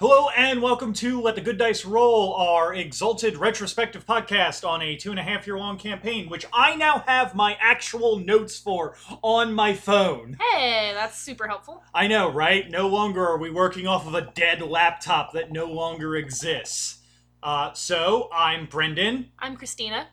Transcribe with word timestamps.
Hello 0.00 0.30
and 0.30 0.62
welcome 0.62 0.94
to 0.94 1.20
Let 1.20 1.34
the 1.34 1.42
Good 1.42 1.58
Dice 1.58 1.84
Roll, 1.84 2.32
our 2.32 2.72
exalted 2.72 3.36
retrospective 3.36 4.06
podcast 4.06 4.66
on 4.66 4.80
a 4.80 4.96
two 4.96 5.10
and 5.10 5.20
a 5.20 5.22
half 5.22 5.46
year 5.46 5.58
long 5.58 5.76
campaign, 5.76 6.30
which 6.30 6.46
I 6.54 6.74
now 6.74 7.04
have 7.06 7.34
my 7.34 7.58
actual 7.60 8.18
notes 8.18 8.58
for 8.58 8.96
on 9.20 9.52
my 9.52 9.74
phone. 9.74 10.38
Hey, 10.40 10.92
that's 10.94 11.18
super 11.18 11.46
helpful. 11.46 11.84
I 11.92 12.06
know, 12.06 12.30
right? 12.32 12.70
No 12.70 12.88
longer 12.88 13.26
are 13.28 13.36
we 13.36 13.50
working 13.50 13.86
off 13.86 14.06
of 14.06 14.14
a 14.14 14.30
dead 14.34 14.62
laptop 14.62 15.34
that 15.34 15.52
no 15.52 15.66
longer 15.66 16.16
exists. 16.16 17.00
Uh, 17.42 17.74
so, 17.74 18.30
I'm 18.32 18.64
Brendan, 18.64 19.28
I'm 19.38 19.54
Christina. 19.54 20.08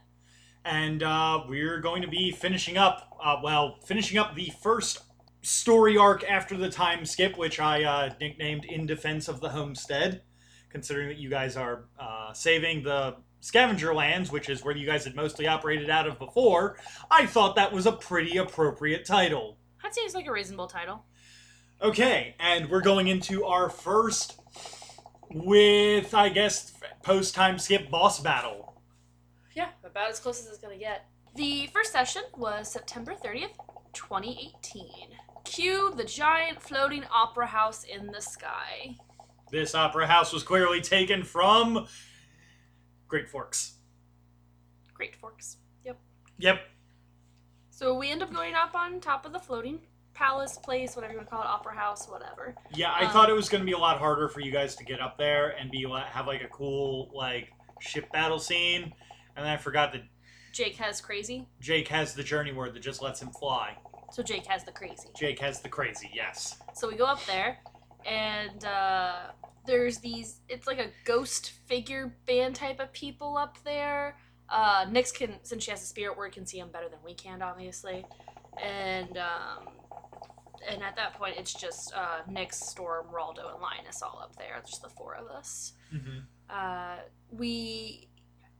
and 0.65 1.01
uh, 1.01 1.43
we're 1.47 1.79
going 1.79 2.01
to 2.01 2.09
be 2.09 2.31
finishing 2.33 2.77
up, 2.77 3.17
uh, 3.23 3.37
well, 3.41 3.77
finishing 3.85 4.17
up 4.17 4.35
the 4.35 4.51
first 4.61 4.99
story 5.47 5.97
arc 5.97 6.25
after 6.25 6.57
the 6.57 6.69
time 6.69 7.05
skip, 7.05 7.37
which 7.37 7.59
I 7.59 7.83
uh, 7.83 8.13
nicknamed 8.19 8.65
In 8.65 8.85
Defense 8.85 9.29
of 9.29 9.39
the 9.39 9.47
Homestead, 9.47 10.21
considering 10.69 11.07
that 11.07 11.17
you 11.17 11.29
guys 11.29 11.55
are 11.55 11.85
uh, 11.97 12.33
saving 12.33 12.83
the 12.83 13.15
scavenger 13.39 13.93
lands, 13.93 14.29
which 14.29 14.49
is 14.49 14.65
where 14.65 14.75
you 14.75 14.85
guys 14.85 15.05
had 15.05 15.15
mostly 15.15 15.47
operated 15.47 15.89
out 15.89 16.05
of 16.05 16.19
before. 16.19 16.77
I 17.09 17.25
thought 17.25 17.55
that 17.55 17.71
was 17.71 17.85
a 17.85 17.93
pretty 17.93 18.37
appropriate 18.37 19.05
title. 19.05 19.57
That 19.81 19.95
seems 19.95 20.13
like 20.13 20.27
a 20.27 20.33
reasonable 20.33 20.67
title. 20.67 21.05
Okay, 21.81 22.35
and 22.39 22.69
we're 22.69 22.81
going 22.81 23.07
into 23.07 23.45
our 23.45 23.69
first 23.69 24.37
with, 25.29 26.13
I 26.13 26.27
guess, 26.27 26.73
post 27.03 27.35
time 27.35 27.57
skip 27.57 27.89
boss 27.89 28.19
battle. 28.19 28.81
Yeah, 29.55 29.69
about 29.85 30.09
as 30.09 30.19
close 30.19 30.41
as 30.41 30.47
it's 30.47 30.57
gonna 30.57 30.77
get. 30.77 31.05
The 31.35 31.67
first 31.67 31.93
session 31.93 32.23
was 32.35 32.69
September 32.69 33.13
30th, 33.13 33.55
2018. 33.93 35.16
Cue 35.47 35.93
the 35.95 36.03
giant 36.03 36.61
floating 36.61 37.03
opera 37.11 37.47
house 37.47 37.83
in 37.85 38.07
the 38.07 38.19
sky. 38.21 38.97
This 39.49 39.73
opera 39.73 40.05
house 40.05 40.33
was 40.33 40.43
clearly 40.43 40.81
taken 40.81 41.23
from 41.23 41.87
Great 43.07 43.29
Forks. 43.29 43.75
Great 44.93 45.15
Forks. 45.15 45.57
Yep. 45.85 45.97
Yep. 46.39 46.59
So 47.69 47.97
we 47.97 48.11
end 48.11 48.21
up 48.21 48.33
going 48.33 48.55
up 48.55 48.75
on 48.75 48.99
top 48.99 49.25
of 49.25 49.31
the 49.31 49.39
floating 49.39 49.79
palace 50.13 50.57
place, 50.57 50.95
whatever 50.95 51.13
you 51.13 51.19
want 51.19 51.29
to 51.29 51.33
call 51.33 51.43
it, 51.43 51.47
opera 51.47 51.75
house, 51.75 52.09
whatever. 52.09 52.53
Yeah, 52.75 52.91
I 52.91 53.05
Um, 53.05 53.11
thought 53.13 53.29
it 53.29 53.33
was 53.33 53.47
going 53.47 53.61
to 53.61 53.65
be 53.65 53.71
a 53.71 53.77
lot 53.77 53.99
harder 53.99 54.27
for 54.27 54.41
you 54.41 54.51
guys 54.51 54.75
to 54.75 54.83
get 54.83 54.99
up 54.99 55.17
there 55.17 55.49
and 55.57 55.71
be 55.71 55.85
have 56.09 56.27
like 56.27 56.41
a 56.43 56.47
cool 56.47 57.09
like 57.13 57.53
ship 57.79 58.11
battle 58.11 58.39
scene, 58.39 58.83
and 58.83 59.45
then 59.45 59.47
I 59.47 59.55
forgot 59.57 59.93
that 59.93 60.01
Jake 60.51 60.75
has 60.77 60.99
crazy, 60.99 61.47
Jake 61.61 61.87
has 61.87 62.15
the 62.15 62.23
journey 62.23 62.51
word 62.51 62.73
that 62.73 62.81
just 62.81 63.01
lets 63.01 63.21
him 63.21 63.29
fly. 63.29 63.77
So 64.11 64.23
Jake 64.23 64.45
has 64.45 64.63
the 64.63 64.71
crazy. 64.71 65.09
Jake 65.15 65.39
has 65.39 65.61
the 65.61 65.69
crazy, 65.69 66.09
yes. 66.13 66.57
So 66.73 66.87
we 66.87 66.95
go 66.95 67.05
up 67.05 67.23
there, 67.25 67.59
and 68.05 68.63
uh, 68.65 69.15
there's 69.65 69.97
these. 69.99 70.41
It's 70.49 70.67
like 70.67 70.79
a 70.79 70.89
ghost 71.05 71.51
figure 71.65 72.15
band 72.25 72.55
type 72.55 72.79
of 72.79 72.91
people 72.93 73.37
up 73.37 73.57
there. 73.63 74.17
Uh, 74.49 74.85
Nyx 74.85 75.13
can, 75.13 75.33
since 75.43 75.63
she 75.63 75.71
has 75.71 75.81
a 75.81 75.85
spirit 75.85 76.17
word, 76.17 76.31
can 76.31 76.45
see 76.45 76.59
them 76.59 76.69
better 76.71 76.87
than 76.89 76.99
we 77.03 77.13
can, 77.13 77.41
obviously. 77.41 78.05
And 78.63 79.17
um, 79.17 79.67
and 80.67 80.83
at 80.83 80.95
that 80.95 81.13
point, 81.13 81.35
it's 81.37 81.53
just 81.53 81.93
uh, 81.95 82.21
Nyx, 82.29 82.53
Storm, 82.55 83.07
Raldo, 83.13 83.53
and 83.53 83.61
Linus 83.61 84.01
all 84.01 84.19
up 84.21 84.35
there. 84.37 84.61
Just 84.65 84.81
the 84.81 84.89
four 84.89 85.15
of 85.15 85.27
us. 85.27 85.73
Mm-hmm. 85.93 86.19
Uh, 86.49 86.97
we 87.31 88.07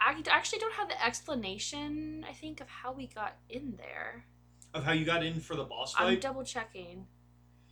act- 0.02 0.28
actually 0.28 0.59
don't 0.59 0.73
have 0.73 0.89
the 0.89 1.04
explanation. 1.04 2.26
I 2.30 2.34
think 2.34 2.61
of 2.61 2.67
how 2.67 2.92
we 2.92 3.08
got 3.08 3.38
in 3.50 3.76
there. 3.78 4.26
Of 4.73 4.84
how 4.84 4.92
you 4.92 5.06
got 5.06 5.23
in 5.26 5.40
for 5.40 5.56
the 5.56 5.64
boss 5.64 5.94
fight? 5.94 6.06
I'm 6.06 6.20
double 6.20 6.44
checking. 6.44 7.06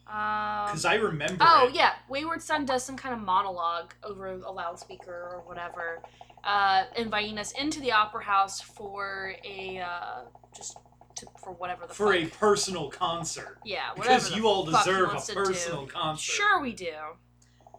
Um, 0.07 0.65
because 0.67 0.85
I 0.85 0.95
remember. 0.95 1.37
Oh 1.47 1.67
it. 1.67 1.75
yeah, 1.75 1.93
Wayward 2.09 2.41
Son 2.41 2.65
does 2.65 2.83
some 2.83 2.95
kind 2.95 3.13
of 3.15 3.21
monologue 3.21 3.93
over 4.03 4.27
a 4.27 4.51
loudspeaker 4.51 5.11
or 5.33 5.41
whatever, 5.45 6.01
uh, 6.43 6.83
inviting 6.95 7.37
us 7.39 7.51
into 7.53 7.79
the 7.79 7.91
opera 7.91 8.23
house 8.23 8.61
for 8.61 9.33
a 9.43 9.79
uh, 9.79 10.21
just 10.55 10.77
to, 11.15 11.25
for 11.43 11.53
whatever 11.53 11.87
the 11.87 11.93
for 11.93 12.13
a 12.13 12.25
personal 12.27 12.89
concert. 12.89 13.57
yeah 13.65 13.89
whatever 13.95 14.19
Because 14.19 14.35
you 14.35 14.47
all 14.47 14.63
deserve 14.65 15.09
a 15.13 15.33
personal 15.33 15.87
concert. 15.87 16.21
Sure 16.31 16.61
we 16.61 16.73
do. 16.73 16.93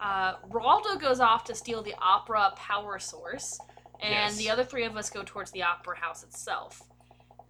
Uh, 0.00 0.34
Raldo 0.50 1.00
goes 1.00 1.20
off 1.20 1.44
to 1.44 1.54
steal 1.54 1.80
the 1.82 1.94
opera 2.02 2.52
power 2.56 2.98
source, 2.98 3.58
and 4.00 4.12
Yes. 4.12 4.36
the 4.36 4.50
other 4.50 4.64
three 4.64 4.84
of 4.84 4.96
us 4.96 5.10
go 5.10 5.22
towards 5.24 5.52
the 5.52 5.62
opera 5.62 5.96
house 5.98 6.22
itself. 6.24 6.82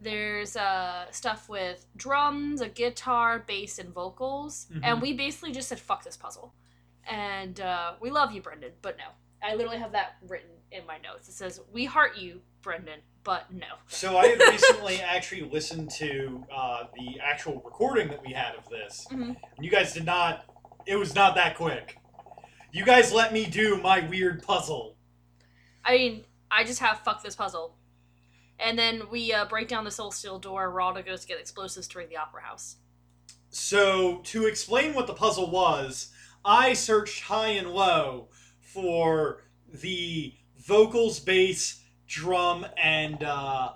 There's 0.00 0.56
uh, 0.56 1.06
stuff 1.10 1.48
with 1.48 1.86
drums, 1.96 2.60
a 2.60 2.68
guitar, 2.68 3.38
bass, 3.38 3.78
and 3.78 3.92
vocals, 3.92 4.66
Mhm. 4.72 4.80
and 4.84 5.02
we 5.02 5.12
basically 5.14 5.52
just 5.52 5.68
said 5.68 5.80
"fuck 5.80 6.04
this 6.04 6.16
puzzle," 6.16 6.52
and 7.08 7.60
uh, 7.60 7.94
we 8.00 8.10
love 8.10 8.32
you, 8.32 8.42
Brendan, 8.42 8.72
but 8.82 8.96
no. 8.98 9.04
I 9.42 9.54
literally 9.54 9.78
have 9.78 9.92
that 9.92 10.16
written 10.26 10.50
in 10.70 10.84
my 10.86 10.98
notes. 10.98 11.28
It 11.28 11.32
says, 11.34 11.60
"We 11.72 11.84
heart 11.86 12.16
you, 12.16 12.42
Brendan, 12.62 13.00
but 13.24 13.50
no." 13.52 13.66
So 13.88 14.18
I 14.18 14.26
had 14.28 14.38
recently 14.40 15.00
actually 15.02 15.42
listened 15.42 15.90
to 15.92 16.44
uh, 16.52 16.84
the 16.94 17.18
actual 17.20 17.60
recording 17.64 18.08
that 18.08 18.22
we 18.24 18.32
had 18.32 18.54
of 18.54 18.68
this, 18.68 19.06
Mhm. 19.10 19.36
and 19.56 19.64
you 19.64 19.70
guys 19.70 19.92
did 19.94 20.04
not. 20.04 20.44
It 20.84 20.96
was 20.96 21.14
not 21.14 21.34
that 21.36 21.56
quick. 21.56 21.98
You 22.70 22.84
guys 22.84 23.12
let 23.12 23.32
me 23.32 23.46
do 23.46 23.80
my 23.80 24.00
weird 24.00 24.42
puzzle. 24.42 24.96
I 25.84 25.92
mean, 25.96 26.24
I 26.50 26.64
just 26.64 26.80
have 26.80 27.00
"fuck 27.00 27.22
this 27.22 27.34
puzzle," 27.36 27.76
and 28.58 28.78
then 28.78 29.02
we 29.10 29.32
uh, 29.32 29.44
break 29.44 29.68
down 29.68 29.84
the 29.84 29.90
soul 29.90 30.10
steel 30.10 30.38
door. 30.38 30.72
Raldo 30.72 31.04
goes 31.04 31.22
to 31.22 31.28
get 31.28 31.38
explosives 31.38 31.88
to 31.88 31.98
ring 31.98 32.08
the 32.08 32.16
opera 32.16 32.42
house. 32.42 32.76
So 33.50 34.20
to 34.24 34.46
explain 34.46 34.94
what 34.94 35.06
the 35.06 35.14
puzzle 35.14 35.50
was, 35.50 36.10
I 36.44 36.74
searched 36.74 37.22
high 37.22 37.48
and 37.48 37.70
low 37.70 38.28
for 38.60 39.44
the 39.72 40.34
vocals, 40.58 41.20
bass, 41.20 41.82
drum, 42.06 42.66
and 42.76 43.22
uh, 43.22 43.72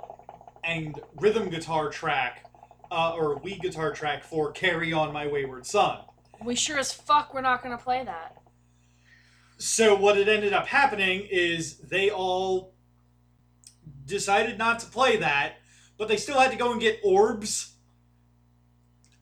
and 0.64 1.00
rhythm 1.16 1.48
guitar 1.50 1.88
track, 1.90 2.44
uh, 2.90 3.14
or 3.14 3.40
lead 3.42 3.60
guitar 3.60 3.92
track 3.92 4.22
for 4.22 4.52
"Carry 4.52 4.92
On 4.92 5.12
My 5.12 5.26
Wayward 5.26 5.66
Son." 5.66 5.98
We 6.44 6.54
sure 6.54 6.78
as 6.78 6.92
fuck 6.92 7.34
we're 7.34 7.40
not 7.40 7.62
gonna 7.62 7.78
play 7.78 8.04
that. 8.04 8.36
So 9.58 9.94
what 9.94 10.16
it 10.16 10.28
ended 10.28 10.52
up 10.52 10.66
happening 10.66 11.26
is 11.30 11.78
they 11.78 12.10
all 12.10 12.74
decided 14.10 14.58
not 14.58 14.80
to 14.80 14.86
play 14.86 15.16
that, 15.16 15.54
but 15.96 16.08
they 16.08 16.16
still 16.16 16.38
had 16.38 16.50
to 16.50 16.56
go 16.56 16.72
and 16.72 16.80
get 16.80 17.00
orbs. 17.02 17.74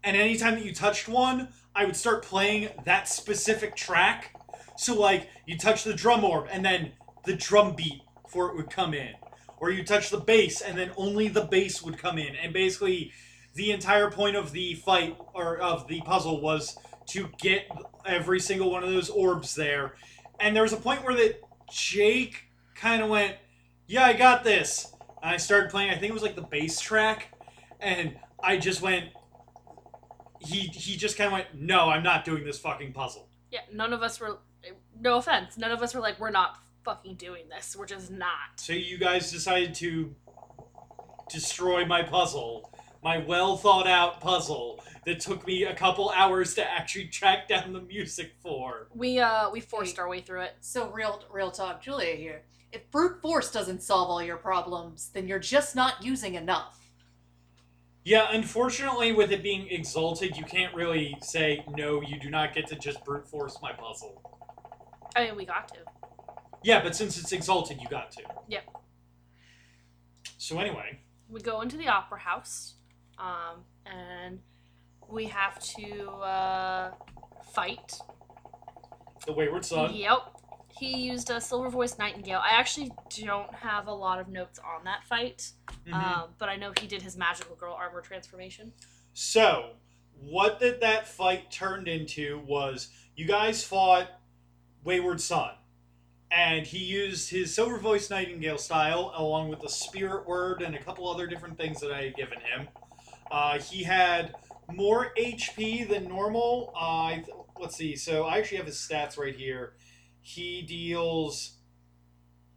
And 0.03 0.17
anytime 0.17 0.55
that 0.55 0.65
you 0.65 0.75
touched 0.75 1.09
one, 1.09 1.49
I 1.75 1.85
would 1.85 1.97
start 1.97 2.25
playing 2.25 2.71
that 2.85 3.09
specific 3.09 3.77
track. 3.77 4.35
So 4.77 4.99
like 4.99 5.29
you 5.47 5.59
touch 5.59 5.85
the 5.85 5.95
drum 5.95 6.25
orb 6.25 6.49
and 6.51 6.65
then 6.65 6.93
the 7.25 7.35
drum 7.35 7.75
beat 7.75 8.03
for 8.29 8.49
it 8.49 8.57
would 8.57 8.71
come 8.71 8.95
in. 8.95 9.15
Or 9.59 9.71
you 9.71 9.85
touch 9.85 10.11
the 10.11 10.19
bass 10.19 10.61
and 10.61 10.79
then 10.79 10.93
only 10.97 11.29
the 11.29 11.45
bass 11.45 11.83
would 11.83 11.99
come 11.99 12.19
in. 12.19 12.35
And 12.37 12.53
basically 12.53 13.13
the 13.55 13.73
entire 13.73 14.11
point 14.11 14.37
of 14.37 14.53
the 14.53 14.75
fight 14.75 15.17
or 15.35 15.59
of 15.59 15.89
the 15.89 16.01
puzzle 16.03 16.41
was 16.41 16.77
to 17.09 17.29
get 17.41 17.69
every 18.07 18.41
single 18.41 18.71
one 18.71 18.83
of 18.83 18.91
those 18.91 19.11
orbs 19.11 19.55
there 19.55 19.95
and 20.41 20.55
there 20.55 20.63
was 20.63 20.73
a 20.73 20.77
point 20.77 21.05
where 21.05 21.15
that 21.15 21.41
Jake 21.71 22.45
kind 22.75 23.03
of 23.03 23.09
went, 23.09 23.37
"Yeah, 23.89 24.05
I 24.05 24.13
got 24.13 24.45
this." 24.45 24.93
And 25.23 25.33
I 25.33 25.37
started 25.37 25.71
playing. 25.71 25.91
I 25.91 25.95
think 25.95 26.11
it 26.11 26.15
was 26.15 26.23
like 26.23 26.37
the 26.37 26.43
bass 26.43 26.79
track, 26.81 27.33
and 27.81 28.17
I 28.41 28.57
just 28.57 28.81
went. 28.81 29.07
He 30.41 30.61
he 30.69 30.97
just 30.97 31.17
kind 31.19 31.27
of 31.27 31.33
went, 31.33 31.47
"No, 31.55 31.89
I'm 31.91 32.05
not 32.05 32.25
doing 32.25 32.45
this 32.45 32.59
fucking 32.61 32.93
puzzle." 32.93 33.29
Yeah, 33.51 33.61
none 33.73 33.93
of 33.93 34.03
us 34.03 34.21
were. 34.21 34.39
No 35.01 35.17
offense, 35.17 35.57
none 35.57 35.71
of 35.71 35.83
us 35.83 35.95
were 35.95 36.01
like, 36.01 36.19
we're 36.19 36.31
not 36.31 36.59
fucking 36.85 37.15
doing 37.15 37.49
this. 37.49 37.77
We're 37.77 37.87
just 37.87 38.11
not. 38.11 38.57
So 38.57 38.73
you 38.73 38.99
guys 38.99 39.31
decided 39.31 39.73
to 39.77 40.15
destroy 41.31 41.85
my 41.85 42.03
puzzle, 42.03 42.73
my 43.03 43.19
well 43.19 43.57
thought 43.57 43.87
out 43.87 44.21
puzzle 44.21 44.83
that 45.07 45.21
took 45.21 45.47
me 45.47 45.63
a 45.65 45.75
couple 45.75 46.11
hours 46.11 46.55
to 46.55 46.69
actually 46.69 47.07
track 47.07 47.47
down 47.49 47.73
the 47.73 47.81
music 47.83 48.33
for. 48.43 48.89
We 48.95 49.21
uh 49.21 49.49
we 49.51 49.61
forced 49.61 49.97
Hey. 49.97 50.03
our 50.03 50.09
way 50.09 50.21
through 50.21 50.43
it. 50.43 50.57
So 50.61 50.91
real, 50.91 51.23
real 51.31 51.53
talk, 51.53 51.81
Julia 51.81 52.17
here. 52.17 52.43
If 52.73 52.91
brute 52.91 53.21
force 53.23 53.51
doesn't 53.51 53.83
solve 53.83 54.11
all 54.11 54.23
your 54.23 54.37
problems, 54.37 55.11
then 55.15 55.27
you're 55.27 55.39
just 55.39 55.75
not 55.75 56.03
using 56.05 56.35
enough. 56.35 56.75
Yeah, 58.05 58.29
unfortunately, 58.31 59.13
with 59.13 59.33
it 59.33 59.43
being 59.43 59.69
exalted, 59.69 60.37
you 60.37 60.45
can't 60.45 60.75
really 60.75 61.17
say 61.21 61.65
no. 61.77 62.01
You 62.03 62.19
do 62.19 62.31
not 62.31 62.55
get 62.55 62.67
to 62.69 62.77
just 62.77 63.05
brute 63.05 63.27
force 63.27 63.59
my 63.63 63.73
puzzle. 63.73 64.23
I 65.17 65.25
mean, 65.27 65.37
we 65.37 65.45
got 65.45 65.69
to. 65.69 65.81
Yeah, 66.63 66.83
but 66.83 66.95
since 66.97 67.19
it's 67.19 67.33
exalted, 67.33 67.81
you 67.81 67.89
got 67.89 68.11
to. 68.13 68.23
Yep. 68.49 68.65
So 70.39 70.59
anyway, 70.59 70.99
We 71.29 71.41
go 71.41 71.61
into 71.61 71.77
the 71.77 71.89
opera 71.89 72.21
house, 72.21 72.75
um, 73.19 73.65
and 73.85 74.39
we 75.11 75.27
have 75.27 75.59
to 75.77 76.07
uh, 76.09 76.91
fight. 77.53 77.93
the 79.27 79.33
Wayward 79.33 79.65
Son. 79.65 79.93
Yep. 79.95 80.38
He 80.79 80.97
used 80.97 81.31
a 81.31 81.41
silver 81.41 81.69
voice 81.71 81.99
nightingale. 81.99 82.41
I 82.43 82.51
actually 82.51 82.93
don't 83.17 83.53
have 83.55 83.89
a 83.89 83.93
lot 83.93 84.21
of 84.21 84.29
notes 84.29 84.59
on 84.61 84.85
that 84.85 85.05
fight, 85.05 85.51
Mhm. 85.87 85.93
um, 85.93 86.35
but 86.39 86.49
I 86.49 86.57
know 86.57 86.73
he 86.81 86.87
did 86.87 87.03
his 87.03 87.17
magical 87.17 87.57
girl 87.57 87.75
armor 87.75 88.01
transformation. 88.01 88.73
So, 89.13 89.75
what 90.21 90.61
did 90.61 90.81
that 90.81 91.09
fight 91.09 91.51
turned 91.51 91.89
into 91.89 92.39
was 92.47 92.89
you 93.17 93.27
guys 93.27 93.65
fought 93.65 94.09
Wayward 94.85 95.21
Son. 95.21 95.55
And 96.31 96.67
he 96.67 96.79
used 96.79 97.31
his 97.31 97.55
Silver 97.55 97.79
Voice 97.79 98.11
Nightingale 98.11 98.59
style 98.59 99.13
along 99.15 99.49
with 99.49 99.61
the 99.61 99.69
Spirit 99.69 100.27
Word 100.27 100.61
and 100.61 100.75
a 100.75 100.79
couple 100.79 101.09
other 101.09 101.27
different 101.27 101.57
things 101.57 101.81
that 101.81 101.91
I 101.91 102.03
had 102.03 102.17
given 102.17 102.39
him. 102.41 102.69
Uh, 103.31 103.59
he 103.59 103.83
had 103.83 104.35
more 104.71 105.13
HP 105.17 105.85
than 105.85 106.07
normal. 106.07 106.73
Uh, 106.75 106.79
I 106.79 107.25
let's 107.59 107.77
see. 107.77 107.97
So 107.97 108.25
I 108.25 108.39
actually 108.39 108.59
have 108.59 108.67
his 108.67 108.77
stats 108.77 109.17
right 109.19 109.35
here. 109.35 109.73
He 110.21 110.63
deals. 110.63 111.53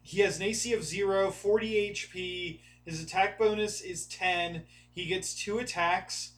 He 0.01 0.21
has 0.21 0.37
an 0.37 0.43
AC 0.43 0.73
of 0.73 0.83
0, 0.83 1.31
40 1.31 1.91
HP. 1.91 2.59
His 2.85 3.01
attack 3.01 3.37
bonus 3.37 3.81
is 3.81 4.07
10. 4.07 4.63
He 4.91 5.05
gets 5.05 5.33
two 5.33 5.59
attacks. 5.59 6.31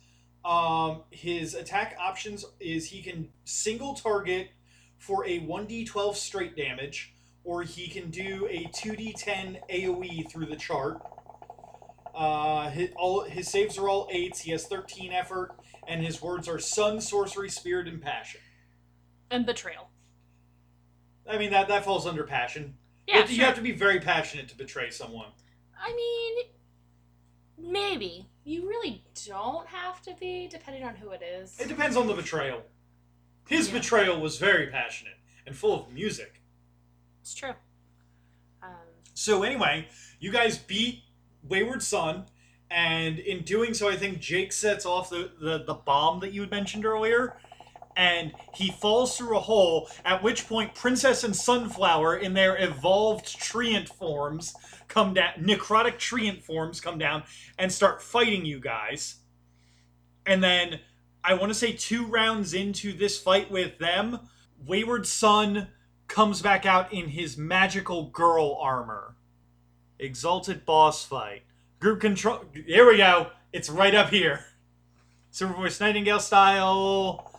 Um, 0.45 1.03
his 1.09 1.53
attack 1.53 1.95
options 1.99 2.45
is 2.59 2.89
he 2.89 3.01
can 3.01 3.29
single 3.45 3.93
target 3.93 4.49
for 4.97 5.25
a 5.25 5.39
1d12 5.39 6.15
straight 6.15 6.55
damage, 6.55 7.13
or 7.43 7.63
he 7.63 7.87
can 7.87 8.09
do 8.09 8.47
a 8.49 8.65
2d10 8.65 9.59
AoE 9.69 10.29
through 10.29 10.45
the 10.45 10.55
chart. 10.55 11.01
Uh, 12.13 12.69
his, 12.69 12.89
all, 12.95 13.23
his 13.23 13.47
saves 13.47 13.77
are 13.77 13.89
all 13.89 14.07
eights. 14.11 14.41
He 14.41 14.51
has 14.51 14.65
13 14.65 15.11
effort, 15.11 15.51
and 15.87 16.03
his 16.03 16.21
words 16.21 16.47
are 16.47 16.59
Sun, 16.59 17.01
Sorcery, 17.01 17.49
Spirit, 17.49 17.87
and 17.87 18.01
Passion. 18.01 18.41
And 19.31 19.45
betrayal. 19.45 19.89
I 21.27 21.37
mean, 21.37 21.51
that, 21.51 21.67
that 21.69 21.85
falls 21.85 22.05
under 22.05 22.23
passion. 22.23 22.75
Yeah, 23.07 23.19
You- 23.19 23.21
you 23.29 23.35
sure. 23.35 23.45
have 23.45 23.55
to 23.55 23.61
be 23.61 23.71
very 23.71 23.99
passionate 23.99 24.47
to 24.49 24.55
betray 24.57 24.89
someone. 24.89 25.29
I 25.79 25.93
mean, 25.93 27.71
maybe. 27.71 28.27
You 28.45 28.67
really 28.67 29.03
don't 29.25 29.67
have 29.67 30.01
to 30.03 30.13
be, 30.19 30.47
depending 30.47 30.83
on 30.83 30.95
who 30.95 31.11
it 31.11 31.21
is. 31.21 31.57
It 31.59 31.67
depends 31.69 31.95
on 31.95 32.07
the 32.07 32.13
betrayal. 32.13 32.63
His 33.47 33.67
Yeah. 33.69 33.75
betrayal 33.79 34.19
was 34.19 34.37
very 34.37 34.67
passionate 34.67 35.15
and 35.45 35.55
full 35.55 35.81
of 35.85 35.91
music. 35.91 36.41
It's 37.21 37.33
true. 37.33 37.53
Um, 38.61 38.69
So 39.13 39.43
anyway, 39.43 39.87
you 40.19 40.31
guys 40.31 40.57
beat 40.57 41.03
Wayward 41.43 41.83
Son, 41.83 42.25
and 42.69 43.19
in 43.19 43.43
doing 43.43 43.73
so, 43.73 43.87
I 43.89 43.95
think 43.95 44.19
Jake 44.19 44.51
sets 44.51 44.85
off 44.85 45.09
the, 45.09 45.31
the, 45.39 45.63
the 45.63 45.73
bomb 45.75 46.19
that 46.21 46.33
you 46.33 46.41
had 46.41 46.51
mentioned 46.51 46.85
earlier, 46.85 47.37
and 47.95 48.33
he 48.53 48.71
falls 48.71 49.17
through 49.17 49.37
a 49.37 49.41
hole, 49.41 49.89
at 50.05 50.23
which 50.23 50.47
point 50.47 50.75
Princess 50.75 51.23
and 51.23 51.35
Sunflower, 51.35 52.17
in 52.17 52.33
their 52.33 52.61
evolved 52.61 53.25
treant 53.25 53.89
forms, 53.89 54.53
come 54.87 55.13
down, 55.13 55.33
necrotic 55.39 55.97
treant 55.97 56.43
forms 56.43 56.79
come 56.79 56.97
down 56.97 57.23
and 57.57 57.71
start 57.71 58.01
fighting 58.01 58.45
you 58.45 58.59
guys. 58.59 59.15
And 60.25 60.43
then, 60.43 60.79
I 61.23 61.33
want 61.35 61.51
to 61.51 61.57
say 61.57 61.73
two 61.73 62.05
rounds 62.05 62.53
into 62.53 62.93
this 62.93 63.19
fight 63.19 63.49
with 63.49 63.77
them, 63.77 64.19
Wayward 64.65 65.05
Son 65.07 65.67
comes 66.07 66.41
back 66.41 66.65
out 66.65 66.93
in 66.93 67.09
his 67.09 67.37
magical 67.37 68.09
girl 68.09 68.57
armor. 68.61 69.15
Exalted 69.99 70.65
boss 70.65 71.05
fight. 71.05 71.43
Group 71.79 72.01
control. 72.01 72.45
Here 72.53 72.87
we 72.87 72.97
go. 72.97 73.27
It's 73.51 73.69
right 73.69 73.95
up 73.95 74.09
here. 74.09 74.45
Silver 75.31 75.53
Voice 75.53 75.79
Nightingale 75.79 76.19
style. 76.19 77.32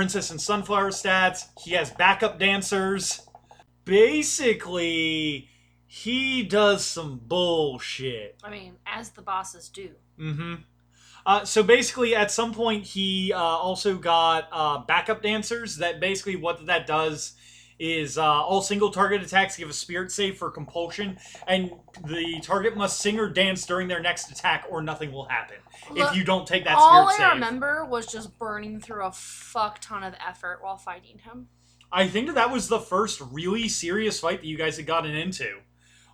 Princess 0.00 0.30
and 0.30 0.40
Sunflower 0.40 0.92
stats. 0.92 1.48
He 1.62 1.72
has 1.72 1.90
backup 1.90 2.38
dancers. 2.38 3.20
Basically, 3.84 5.50
he 5.86 6.42
does 6.42 6.86
some 6.86 7.20
bullshit. 7.22 8.40
I 8.42 8.48
mean, 8.48 8.76
as 8.86 9.10
the 9.10 9.20
bosses 9.20 9.68
do. 9.68 9.90
Mm-hmm. 10.18 10.54
Uh, 11.26 11.44
so 11.44 11.62
basically, 11.62 12.14
at 12.14 12.30
some 12.30 12.54
point, 12.54 12.84
he 12.84 13.30
uh, 13.34 13.38
also 13.38 13.98
got 13.98 14.48
uh, 14.50 14.78
backup 14.78 15.20
dancers. 15.22 15.76
That 15.76 16.00
basically 16.00 16.36
what 16.36 16.64
that 16.64 16.86
does 16.86 17.34
is 17.80 18.18
uh, 18.18 18.22
all 18.22 18.60
single 18.60 18.90
target 18.90 19.22
attacks 19.22 19.56
give 19.56 19.70
a 19.70 19.72
spirit 19.72 20.12
save 20.12 20.36
for 20.36 20.50
compulsion, 20.50 21.18
and 21.48 21.72
the 22.06 22.38
target 22.42 22.76
must 22.76 23.00
sing 23.00 23.18
or 23.18 23.28
dance 23.28 23.64
during 23.64 23.88
their 23.88 24.00
next 24.00 24.30
attack, 24.30 24.66
or 24.70 24.82
nothing 24.82 25.10
will 25.10 25.24
happen 25.24 25.56
Look, 25.90 26.10
if 26.10 26.16
you 26.16 26.22
don't 26.22 26.46
take 26.46 26.64
that 26.64 26.76
All 26.76 27.08
I 27.08 27.14
spirit 27.14 27.30
save. 27.30 27.34
remember 27.34 27.86
was 27.86 28.06
just 28.06 28.38
burning 28.38 28.80
through 28.80 29.04
a 29.06 29.12
fuck 29.12 29.80
ton 29.80 30.04
of 30.04 30.14
effort 30.24 30.58
while 30.60 30.76
fighting 30.76 31.18
him. 31.18 31.48
I 31.90 32.06
think 32.06 32.26
that 32.26 32.34
that 32.34 32.52
was 32.52 32.68
the 32.68 32.78
first 32.78 33.20
really 33.32 33.66
serious 33.66 34.20
fight 34.20 34.42
that 34.42 34.46
you 34.46 34.58
guys 34.58 34.76
had 34.76 34.86
gotten 34.86 35.12
into. 35.16 35.58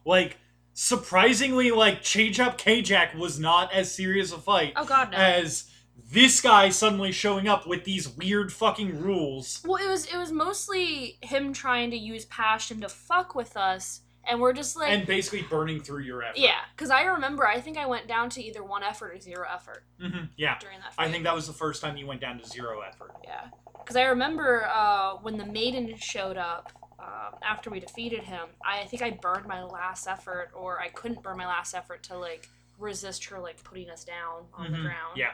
Like, 0.05 0.39
surprisingly, 0.73 1.73
like 1.73 2.01
Change 2.03 2.39
Up 2.39 2.59
K-Jack 2.59 3.15
was 3.15 3.41
not 3.41 3.73
as 3.75 3.93
serious 3.93 4.33
a 4.33 4.39
fight 4.39 4.73
Oh 4.77 4.85
god, 4.85 5.11
no. 5.11 5.19
as 5.19 5.69
this 6.13 6.41
guy 6.41 6.69
suddenly 6.69 7.13
showing 7.13 7.49
up 7.49 7.67
with 7.67 7.85
these 7.85 8.09
weird 8.09 8.53
fucking 8.53 9.01
rules. 9.01 9.63
well, 9.67 9.83
it 9.83 9.89
was 9.89 10.07
it 10.07 10.17
was 10.17 10.31
mostly 10.33 11.19
him 11.23 11.53
trying 11.53 11.91
to 11.91 11.97
use 11.97 12.25
passion 12.27 12.81
to 12.83 12.89
fuck 12.89 13.35
with 13.35 13.57
us, 13.57 14.03
and 14.25 14.41
we're 14.41 14.53
just 14.53 14.77
like, 14.77 14.91
and 14.91 15.07
basically 15.07 15.43
burning 15.43 15.81
through 15.81 16.03
your 16.03 16.23
effort. 16.23 16.39
yeah, 16.39 16.61
because 16.77 16.91
I 16.91 17.03
remember 17.03 17.47
I 17.47 17.61
think 17.61 17.77
I 17.79 17.87
went 17.87 18.07
down 18.07 18.31
to 18.31 18.43
either 18.43 18.63
one 18.63 18.83
effort 18.83 19.13
or 19.15 19.21
zero 19.21 19.47
effort 19.53 19.85
hmm 20.01 20.25
Yeah. 20.37 20.59
during 20.61 20.79
that. 20.81 20.95
Fight. 20.95 21.09
I 21.09 21.11
think 21.11 21.25
that 21.25 21.35
was 21.35 21.47
the 21.47 21.53
first 21.53 21.83
time 21.83 21.97
you 21.97 22.07
went 22.07 22.21
down 22.21 22.39
to 22.39 22.47
zero 22.47 22.81
effort. 22.83 23.13
Yeah, 23.25 23.47
because 23.79 23.97
I 23.97 24.05
remember 24.05 24.67
uh, 24.73 25.15
when 25.23 25.37
the 25.39 25.47
maiden 25.47 25.97
showed 25.99 26.37
up 26.37 26.73
um, 26.99 27.39
after 27.43 27.69
we 27.71 27.79
defeated 27.79 28.21
him. 28.25 28.49
I 28.65 28.85
think 28.87 29.03
I 29.03 29.11
burned 29.11 29.47
my 29.47 29.63
last 29.63 30.07
effort, 30.09 30.51
or 30.55 30.81
I 30.81 30.89
couldn't 30.89 31.23
burn 31.23 31.37
my 31.37 31.47
last 31.47 31.75
effort 31.75 32.03
to 32.05 32.17
like 32.19 32.49
resist 32.79 33.25
her 33.27 33.39
like 33.39 33.63
putting 33.65 33.89
us 33.91 34.03
down 34.05 34.45
on 34.55 34.73
the 34.73 34.79
Mhm. 34.79 34.83
ground. 34.83 35.17
Yeah. 35.17 35.33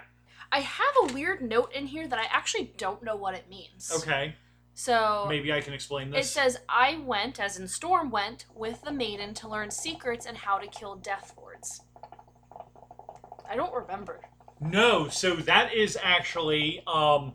I 0.53 0.61
have 0.61 0.95
a 1.09 1.13
weird 1.15 1.41
note 1.43 1.73
in 1.75 1.87
here 1.87 2.07
that 2.07 2.19
I 2.19 2.25
actually 2.31 2.75
don't 2.77 3.03
know 3.03 3.17
what 3.17 3.35
it 3.35 3.49
means. 3.49 3.91
Okay. 3.97 4.37
So 4.75 5.27
Maybe 5.29 5.53
I 5.53 5.61
can 5.61 5.73
explain 5.75 6.11
this. 6.11 6.27
it 6.27 6.29
says 6.31 6.59
I 6.69 6.99
went, 7.05 7.41
as 7.41 7.59
in 7.59 7.67
Storm 7.69 8.11
went, 8.11 8.47
with 8.55 8.83
the 8.83 8.93
maiden 8.93 9.35
to 9.35 9.49
learn 9.49 9.71
secrets 9.71 10.27
and 10.27 10.37
how 10.37 10.59
to 10.59 10.67
kill 10.67 10.97
Death 10.97 11.35
Lords. 11.37 11.81
I 13.49 13.57
don't 13.57 13.73
remember. 13.75 14.21
no, 14.61 15.09
so 15.09 15.35
that 15.35 15.75
is 15.75 15.99
actually 16.03 16.83
um 16.87 17.35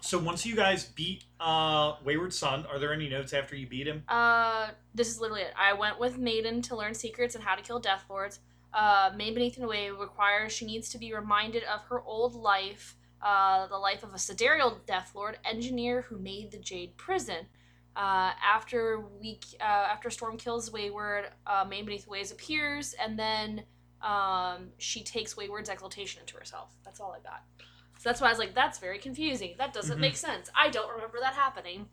so 0.00 0.18
once 0.18 0.44
you 0.44 0.54
guys 0.54 0.84
beat 0.84 1.24
uh 1.40 1.94
Wayward 2.04 2.32
Son, 2.32 2.66
are 2.70 2.78
there 2.78 2.92
any 2.92 3.08
notes 3.08 3.32
after 3.32 3.56
you 3.56 3.66
beat 3.66 3.86
him? 3.86 4.02
Uh, 4.08 4.68
this 4.94 5.08
is 5.08 5.20
literally 5.20 5.42
it. 5.42 5.52
I 5.58 5.72
went 5.72 5.98
with 5.98 6.18
Maiden 6.18 6.60
to 6.62 6.76
learn 6.76 6.94
secrets 6.94 7.34
and 7.34 7.42
how 7.44 7.54
to 7.54 7.62
kill 7.62 7.78
Death 7.78 8.04
Lords. 8.08 8.40
Uh, 8.74 9.12
Made 9.16 9.34
Beneath 9.34 9.56
and 9.56 9.64
Away 9.64 9.90
requires 9.90 10.52
she 10.52 10.66
needs 10.66 10.88
to 10.90 10.98
be 10.98 11.14
reminded 11.14 11.62
of 11.64 11.82
her 11.84 12.02
old 12.02 12.34
life, 12.34 12.96
uh, 13.22 13.68
the 13.68 13.78
life 13.78 14.02
of 14.02 14.12
a 14.12 14.18
sidereal 14.18 14.80
Death 14.86 15.12
Lord 15.14 15.38
engineer 15.44 16.02
who 16.02 16.18
made 16.18 16.50
the 16.50 16.58
Jade 16.58 16.96
Prison. 16.96 17.46
Uh, 17.96 18.32
after 18.44 19.04
we, 19.20 19.38
uh, 19.60 19.62
after 19.62 20.10
Storm 20.10 20.36
kills 20.36 20.72
Wayward, 20.72 21.26
uh, 21.46 21.64
Made 21.68 21.86
Beneath 21.86 22.08
Ways 22.08 22.32
appears, 22.32 22.94
and 22.94 23.16
then 23.16 23.62
um, 24.02 24.70
she 24.78 25.04
takes 25.04 25.36
Wayward's 25.36 25.68
exaltation 25.68 26.20
into 26.20 26.36
herself. 26.36 26.70
That's 26.84 26.98
all 26.98 27.12
I 27.12 27.20
got. 27.20 27.42
So 27.98 28.08
that's 28.10 28.20
why 28.20 28.26
I 28.26 28.30
was 28.30 28.40
like, 28.40 28.54
that's 28.54 28.78
very 28.80 28.98
confusing. 28.98 29.54
That 29.56 29.72
doesn't 29.72 29.96
Mhm. 29.96 30.00
make 30.00 30.16
sense. 30.16 30.50
I 30.54 30.68
don't 30.68 30.90
remember 30.90 31.20
that 31.20 31.34
happening. 31.34 31.88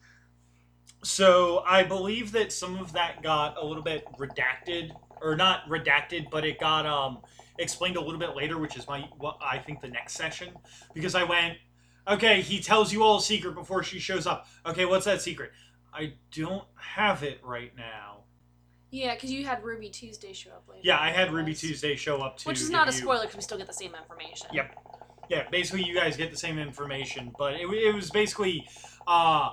So 1.03 1.63
I 1.65 1.83
believe 1.83 2.31
that 2.31 2.51
some 2.51 2.77
of 2.79 2.93
that 2.93 3.21
got 3.21 3.55
a 3.57 3.63
little 3.65 3.83
bit 3.83 4.05
redacted, 4.17 4.91
or 5.21 5.35
not 5.35 5.67
redacted, 5.69 6.29
but 6.29 6.45
it 6.45 6.59
got 6.59 6.85
um 6.85 7.19
explained 7.59 7.97
a 7.97 8.01
little 8.01 8.19
bit 8.19 8.35
later, 8.35 8.57
which 8.57 8.77
is 8.77 8.87
my 8.87 9.01
what 9.17 9.37
I 9.41 9.57
think 9.59 9.81
the 9.81 9.87
next 9.87 10.13
session 10.13 10.49
because 10.93 11.15
I 11.15 11.23
went, 11.23 11.57
okay, 12.07 12.41
he 12.41 12.59
tells 12.59 12.91
you 12.91 13.03
all 13.03 13.17
a 13.17 13.21
secret 13.21 13.55
before 13.55 13.83
she 13.83 13.99
shows 13.99 14.25
up. 14.27 14.47
Okay, 14.65 14.85
what's 14.85 15.05
that 15.05 15.21
secret? 15.21 15.51
I 15.93 16.13
don't 16.31 16.63
have 16.75 17.23
it 17.23 17.39
right 17.43 17.75
now. 17.75 18.23
Yeah, 18.89 19.13
because 19.15 19.31
you 19.31 19.45
had 19.45 19.63
Ruby 19.63 19.89
Tuesday 19.89 20.33
show 20.33 20.51
up 20.51 20.63
later. 20.67 20.81
Yeah, 20.83 20.99
I 20.99 21.11
had 21.11 21.31
Ruby 21.31 21.53
Tuesday 21.53 21.95
show 21.95 22.17
up 22.21 22.37
too. 22.37 22.49
Which 22.49 22.59
is 22.59 22.69
not 22.69 22.89
a 22.89 22.91
you- 22.91 22.97
spoiler 22.97 23.21
because 23.21 23.35
we 23.37 23.41
still 23.41 23.57
get 23.57 23.67
the 23.67 23.73
same 23.73 23.93
information. 23.95 24.47
Yep. 24.53 24.75
Yeah, 25.29 25.47
basically 25.49 25.83
you 25.83 25.95
guys 25.95 26.17
get 26.17 26.29
the 26.29 26.37
same 26.37 26.59
information, 26.59 27.33
but 27.37 27.53
it, 27.53 27.61
it 27.69 27.95
was 27.95 28.09
basically 28.11 28.67
uh 29.07 29.51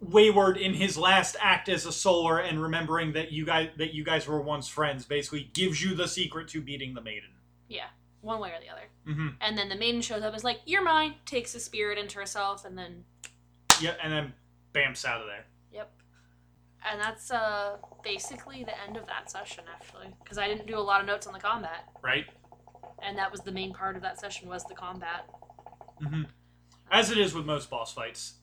Wayward 0.00 0.56
in 0.56 0.74
his 0.74 0.96
last 0.96 1.34
act 1.40 1.68
as 1.68 1.84
a 1.84 1.90
solar 1.92 2.38
and 2.38 2.62
remembering 2.62 3.12
that 3.14 3.32
you 3.32 3.44
guys 3.44 3.70
that 3.78 3.94
you 3.94 4.04
guys 4.04 4.26
were 4.28 4.40
once 4.40 4.68
friends 4.68 5.04
basically 5.04 5.50
gives 5.54 5.82
you 5.82 5.94
the 5.94 6.06
secret 6.06 6.46
to 6.48 6.60
beating 6.60 6.94
the 6.94 7.00
maiden. 7.00 7.30
Yeah, 7.68 7.86
one 8.20 8.38
way 8.40 8.50
or 8.50 8.60
the 8.60 8.68
other. 8.70 8.88
Mm-hmm. 9.08 9.28
And 9.40 9.58
then 9.58 9.68
the 9.68 9.74
maiden 9.76 10.00
shows 10.00 10.22
up, 10.22 10.36
is 10.36 10.44
like, 10.44 10.60
"You're 10.66 10.84
mine." 10.84 11.14
Takes 11.26 11.52
the 11.52 11.58
spirit 11.60 11.98
into 11.98 12.18
herself, 12.20 12.64
and 12.64 12.78
then 12.78 13.04
Yeah, 13.80 13.94
and 14.02 14.12
then 14.12 14.34
bamps 14.72 15.04
out 15.04 15.20
of 15.20 15.26
there. 15.26 15.46
yep. 15.72 15.90
And 16.88 17.00
that's 17.00 17.32
uh 17.32 17.78
basically 18.04 18.62
the 18.62 18.80
end 18.86 18.96
of 18.96 19.06
that 19.08 19.28
session, 19.30 19.64
actually, 19.74 20.14
because 20.22 20.38
I 20.38 20.46
didn't 20.46 20.66
do 20.68 20.78
a 20.78 20.80
lot 20.80 21.00
of 21.00 21.06
notes 21.08 21.26
on 21.26 21.32
the 21.32 21.40
combat, 21.40 21.88
Right? 22.02 22.26
and 23.02 23.18
that 23.18 23.30
was 23.32 23.40
the 23.40 23.52
main 23.52 23.72
part 23.74 23.96
of 23.96 24.02
that 24.02 24.20
session 24.20 24.48
was 24.48 24.64
the 24.66 24.74
combat. 24.74 25.28
Mm-hmm. 26.02 26.22
As 26.90 27.10
it 27.10 27.18
is 27.18 27.34
with 27.34 27.44
most 27.46 27.68
boss 27.68 27.92
fights. 27.92 28.34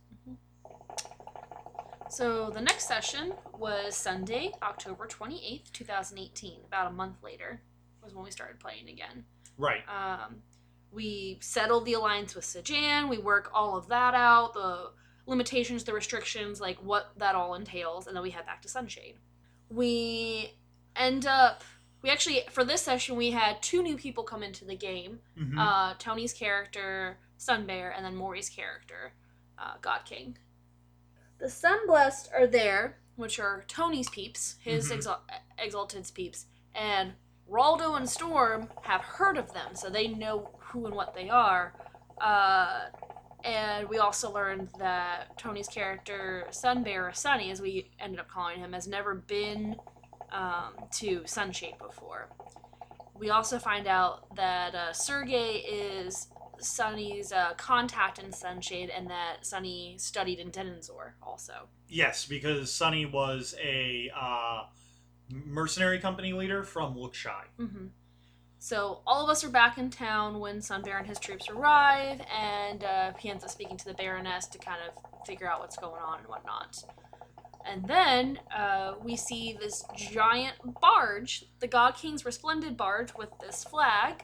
So 2.15 2.50
the 2.50 2.62
next 2.62 2.88
session 2.88 3.34
was 3.57 3.93
Sunday, 3.98 4.53
October 4.63 5.05
twenty 5.05 5.45
eighth, 5.45 5.74
two 5.74 5.84
thousand 5.84 6.17
eighteen. 6.17 6.60
About 6.65 6.88
a 6.88 6.93
month 6.93 7.22
later 7.22 7.62
was 8.01 8.15
when 8.15 8.24
we 8.24 8.31
started 8.31 8.57
playing 8.57 8.88
again. 8.88 9.25
Right. 9.57 9.81
Um, 9.89 10.38
we 10.93 11.39
settled 11.41 11.84
the 11.86 11.91
alliance 11.93 12.34
with 12.34 12.45
Sijan. 12.45 13.10
We 13.10 13.17
work 13.17 13.51
all 13.53 13.75
of 13.75 13.89
that 13.89 14.13
out. 14.13 14.53
The 14.53 14.91
limitations, 15.25 15.84
the 15.84 15.91
restrictions, 15.91 16.62
like 16.62 16.77
what 16.77 17.12
that 17.17 17.36
all 17.36 17.53
entails, 17.55 18.07
and 18.07 18.15
then 18.15 18.24
we 18.24 18.29
head 18.29 18.45
back 18.45 18.62
to 18.62 18.69
Sunshade. 18.69 19.15
We 19.69 20.53
end 20.95 21.25
up. 21.25 21.65
We 22.01 22.10
actually, 22.12 22.43
for 22.50 22.63
this 22.63 22.81
session, 22.81 23.17
we 23.17 23.31
had 23.31 23.62
two 23.62 23.84
new 23.84 23.98
people 23.98 24.24
come 24.24 24.41
into 24.41 24.63
the 24.63 24.75
game 24.77 25.19
Mhm. 25.38 25.57
uh, 25.60 25.95
Tony's 26.00 26.31
character, 26.31 27.17
Sunbear, 27.38 27.89
and 27.91 28.05
then 28.05 28.15
Maury's 28.15 28.48
character, 28.48 29.12
uh, 29.57 29.74
God 29.81 30.01
King. 30.05 30.38
The 31.39 31.48
Sunblessed 31.50 32.30
are 32.34 32.48
there, 32.48 32.98
which 33.15 33.39
are 33.39 33.63
Tony's 33.68 34.10
peeps, 34.10 34.56
his 34.62 34.89
Mhm. 34.92 34.98
exal- 34.98 35.20
Exalted's 35.58 36.12
peeps, 36.12 36.46
and 36.74 37.15
Raldo 37.50 37.96
and 37.96 38.10
Storm 38.10 38.70
have 38.84 39.01
heard 39.01 39.38
of 39.38 39.54
them, 39.54 39.75
so 39.75 39.89
they 39.89 40.08
know 40.08 40.50
who 40.60 40.86
and 40.86 40.96
what 40.96 41.13
they 41.13 41.30
are. 41.30 41.74
Uh, 42.20 42.89
and 43.44 43.88
we 43.88 44.00
also 44.00 44.32
learned 44.32 44.70
that 44.80 45.38
Tony's 45.38 45.68
character, 45.68 46.48
Sunbear, 46.51 47.08
or 47.10 47.13
Sunny, 47.13 47.51
as 47.51 47.62
we 47.62 47.92
ended 48.00 48.20
up 48.20 48.27
calling 48.30 48.60
him, 48.60 48.74
has 48.74 48.88
never 48.88 49.13
been 49.13 49.80
um, 50.32 50.74
to 50.92 51.25
Sunshade 51.27 51.77
before. 51.77 52.27
We 53.13 53.30
also 53.30 53.58
find 53.60 53.88
out 53.88 54.36
that 54.36 54.75
uh, 54.75 54.92
Sergey 54.92 55.58
is 55.60 56.27
Sunny's 56.59 57.31
uh, 57.31 57.53
contact 57.57 58.19
in 58.19 58.31
Sunshade, 58.31 58.89
and 58.89 59.09
that 59.09 59.38
Sunny 59.45 59.95
studied 59.97 60.39
in 60.39 60.51
Denandsor 60.51 61.13
also. 61.21 61.69
Yes, 61.88 62.25
because 62.25 62.71
Sunny 62.71 63.05
was 63.05 63.55
a 63.63 64.12
uh, 64.19 64.63
mercenary 65.29 66.00
company 66.00 66.33
leader 66.33 66.63
from 66.63 66.95
Lookshy. 66.95 67.31
hmm 67.57 67.88
So 68.59 69.01
all 69.05 69.24
of 69.24 69.29
us 69.29 69.43
are 69.43 69.50
back 69.50 69.77
in 69.77 69.89
town 69.89 70.39
when 70.39 70.62
Sunbear 70.62 70.97
and 70.97 71.07
his 71.07 71.19
troops 71.19 71.50
arrive, 71.50 72.21
and 72.35 72.83
uh, 72.83 73.13
he 73.19 73.29
ends 73.29 73.43
up 73.43 73.50
speaking 73.50 73.77
to 73.77 73.85
the 73.85 73.93
Baroness 73.93 74.47
to 74.47 74.57
kind 74.57 74.79
of 74.88 75.25
figure 75.27 75.47
out 75.50 75.59
what's 75.59 75.77
going 75.77 76.01
on 76.01 76.19
and 76.19 76.27
whatnot. 76.27 76.83
And 77.67 77.83
then 77.88 78.39
uh, 78.55 78.93
we 79.03 79.15
see 79.15 79.57
this 79.59 79.83
giant 79.95 80.55
barge, 80.81 81.45
the 81.59 81.67
God 81.67 81.95
King's 81.95 82.24
resplendent 82.24 82.77
barge 82.77 83.13
with 83.17 83.29
this 83.41 83.63
flag. 83.63 84.24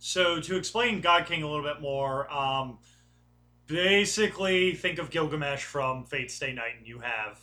So 0.00 0.40
to 0.40 0.56
explain 0.56 1.02
God 1.02 1.26
King 1.26 1.42
a 1.42 1.46
little 1.46 1.62
bit 1.62 1.82
more, 1.82 2.32
um, 2.32 2.78
basically 3.66 4.74
think 4.74 4.98
of 4.98 5.10
Gilgamesh 5.10 5.62
from 5.62 6.04
Fate 6.04 6.30
Stay 6.30 6.54
Night, 6.54 6.72
and 6.78 6.86
you 6.86 7.00
have 7.00 7.38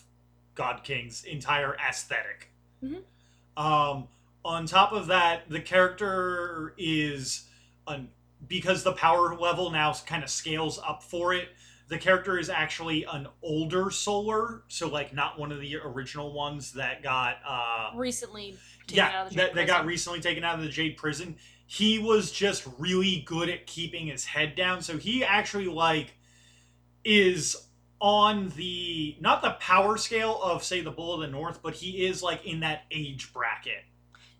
God 0.56 0.84
King's 0.84 1.24
entire 1.24 1.78
aesthetic. 1.88 2.52
Mhm. 2.84 3.04
Um, 3.56 4.08
on 4.44 4.66
top 4.66 4.92
of 4.92 5.06
that, 5.08 5.48
the 5.50 5.62
character 5.62 6.74
is 6.78 7.48
an 7.88 8.10
because 8.48 8.84
the 8.84 8.94
power 8.94 9.36
level 9.36 9.70
now 9.70 9.94
kind 10.06 10.24
of 10.24 10.30
scales 10.30 10.80
up 10.80 11.04
for 11.04 11.34
it. 11.34 11.50
The 11.90 11.98
character 11.98 12.38
is 12.38 12.50
actually 12.50 13.04
an 13.04 13.28
older 13.42 13.92
solar, 13.92 14.64
so 14.68 14.88
like 14.88 15.14
not 15.14 15.40
one 15.40 15.52
of 15.52 15.60
the 15.60 15.78
original 15.78 16.34
ones 16.34 16.74
that 16.74 17.04
got 17.04 17.38
uh, 17.46 17.92
Recently 17.96 18.58
taken 18.88 18.98
yeah, 18.98 19.20
out 19.20 19.28
of 19.28 19.30
the 19.32 19.38
that, 19.38 19.54
that 19.54 19.68
got 19.68 19.86
recently 19.86 20.22
taken 20.22 20.44
out 20.44 20.56
of 20.56 20.62
the 20.64 20.70
Jade 20.70 20.98
prison. 20.98 21.38
He 21.68 22.00
was 22.00 22.32
just 22.32 22.66
really 22.80 23.22
good 23.28 23.50
at 23.50 23.68
keeping 23.68 24.08
his 24.08 24.26
head 24.26 24.56
down. 24.56 24.82
So 24.82 24.98
he 24.98 25.24
actually 25.24 25.68
like 25.68 26.14
is 27.04 27.56
on 28.00 28.50
the 28.56 29.18
not 29.20 29.42
the 29.42 29.52
power 29.60 29.98
scale 29.98 30.40
of 30.42 30.64
say 30.64 30.82
the 30.82 30.92
Bull 30.92 31.14
of 31.16 31.22
the 31.22 31.28
North, 31.28 31.62
but 31.62 31.74
he 31.76 32.06
is 32.06 32.24
like 32.24 32.46
in 32.46 32.62
that 32.62 32.84
age 32.92 33.34
bracket. 33.34 33.84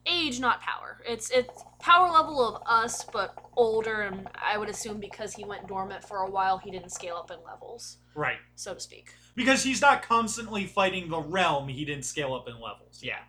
age, 0.06 0.40
not 0.40 0.62
power. 0.62 1.02
It's 1.06 1.30
it's 1.32 1.64
power 1.80 2.10
level 2.10 2.42
of 2.56 2.62
us, 2.66 3.04
but 3.12 3.38
older, 3.58 4.02
and 4.04 4.30
I 4.42 4.58
would 4.58 4.70
assume 4.70 5.00
because 5.00 5.34
he 5.34 5.44
went 5.44 5.68
dormant 5.68 6.04
for 6.04 6.20
a 6.20 6.30
while, 6.30 6.58
he 6.58 6.72
didn't 6.72 6.92
scale 6.92 7.16
up 7.18 7.30
in 7.32 7.38
levels, 7.46 7.98
Right. 8.16 8.38
so 8.56 8.74
to 8.74 8.80
speak. 8.80 9.10
Because 9.36 9.64
he's 9.64 9.82
not 9.82 10.02
constantly 10.04 10.66
fighting 10.66 11.10
the 11.10 11.20
realm, 11.20 11.68
he 11.68 11.84
didn't 11.84 12.06
scale 12.06 12.34
up 12.34 12.48
in 12.48 12.54
levels. 12.62 13.02
Yeah. 13.04 13.20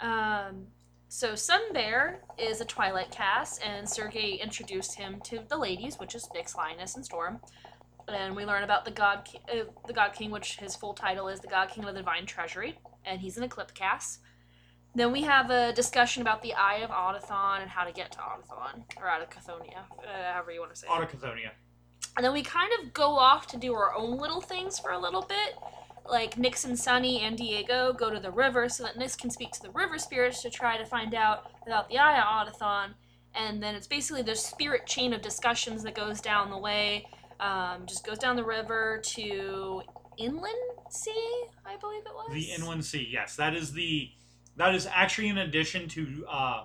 Um, 0.00 0.66
so 1.12 1.34
Sunbear 1.34 2.20
is 2.38 2.62
a 2.62 2.64
Twilight 2.64 3.10
cast, 3.10 3.62
and 3.62 3.86
Sergey 3.86 4.40
introduced 4.42 4.94
him 4.94 5.20
to 5.24 5.40
the 5.46 5.58
ladies, 5.58 5.98
which 5.98 6.14
is 6.14 6.26
Nyx, 6.34 6.56
Lioness, 6.56 6.96
and 6.96 7.04
Storm. 7.04 7.38
And 8.08 8.34
we 8.34 8.46
learn 8.46 8.64
about 8.64 8.86
the 8.86 8.92
God, 8.92 9.26
Ki- 9.26 9.42
uh, 9.52 9.64
the 9.86 9.92
God 9.92 10.14
King, 10.14 10.30
which 10.30 10.56
his 10.56 10.74
full 10.74 10.94
title 10.94 11.28
is 11.28 11.40
the 11.40 11.48
God 11.48 11.68
King 11.68 11.84
of 11.84 11.92
the 11.92 12.00
Divine 12.00 12.24
Treasury, 12.24 12.78
and 13.04 13.20
he's 13.20 13.36
an 13.36 13.42
Eclipse 13.42 13.72
cast. 13.72 14.20
Then 14.94 15.12
we 15.12 15.20
have 15.24 15.50
a 15.50 15.74
discussion 15.74 16.22
about 16.22 16.40
the 16.40 16.54
Eye 16.54 16.76
of 16.76 16.88
Autothon 16.88 17.60
and 17.60 17.68
how 17.68 17.84
to 17.84 17.92
get 17.92 18.12
to 18.12 18.18
Autothon, 18.18 18.82
or 18.98 19.06
out 19.06 19.20
of 19.20 19.28
uh, 19.28 20.32
however 20.32 20.50
you 20.50 20.60
want 20.60 20.72
to 20.72 20.80
say 20.80 20.86
it. 20.86 20.90
Autochthonia. 20.90 21.50
And 22.16 22.24
then 22.24 22.32
we 22.32 22.42
kind 22.42 22.72
of 22.80 22.94
go 22.94 23.18
off 23.18 23.46
to 23.48 23.58
do 23.58 23.74
our 23.74 23.94
own 23.94 24.16
little 24.16 24.40
things 24.40 24.78
for 24.78 24.92
a 24.92 24.98
little 24.98 25.22
bit. 25.22 25.58
Like 26.08 26.36
Nyx 26.36 26.64
and 26.64 26.78
Sunny 26.78 27.20
and 27.20 27.36
Diego 27.36 27.92
go 27.92 28.10
to 28.10 28.20
the 28.20 28.30
river 28.30 28.68
so 28.68 28.82
that 28.84 28.96
Nyx 28.96 29.16
can 29.16 29.30
speak 29.30 29.52
to 29.52 29.62
the 29.62 29.70
river 29.70 29.98
spirits 29.98 30.42
to 30.42 30.50
try 30.50 30.76
to 30.76 30.84
find 30.84 31.14
out 31.14 31.50
about 31.66 31.88
the 31.88 31.98
Aya 31.98 32.22
Autothon. 32.22 32.94
And 33.34 33.62
then 33.62 33.74
it's 33.74 33.86
basically 33.86 34.22
the 34.22 34.36
spirit 34.36 34.86
chain 34.86 35.12
of 35.12 35.22
discussions 35.22 35.82
that 35.84 35.94
goes 35.94 36.20
down 36.20 36.50
the 36.50 36.58
way. 36.58 37.06
Um, 37.40 37.86
just 37.86 38.04
goes 38.06 38.18
down 38.18 38.36
the 38.36 38.44
river 38.44 39.00
to 39.04 39.82
Inland 40.18 40.54
Sea, 40.90 41.44
I 41.64 41.76
believe 41.76 42.02
it 42.02 42.12
was. 42.14 42.30
The 42.32 42.52
Inland 42.52 42.84
Sea, 42.84 43.08
yes, 43.10 43.36
that 43.36 43.54
is 43.54 43.72
the 43.72 44.10
that 44.56 44.74
is 44.74 44.86
actually 44.92 45.28
in 45.28 45.38
addition 45.38 45.88
to 45.88 46.26
uh, 46.28 46.64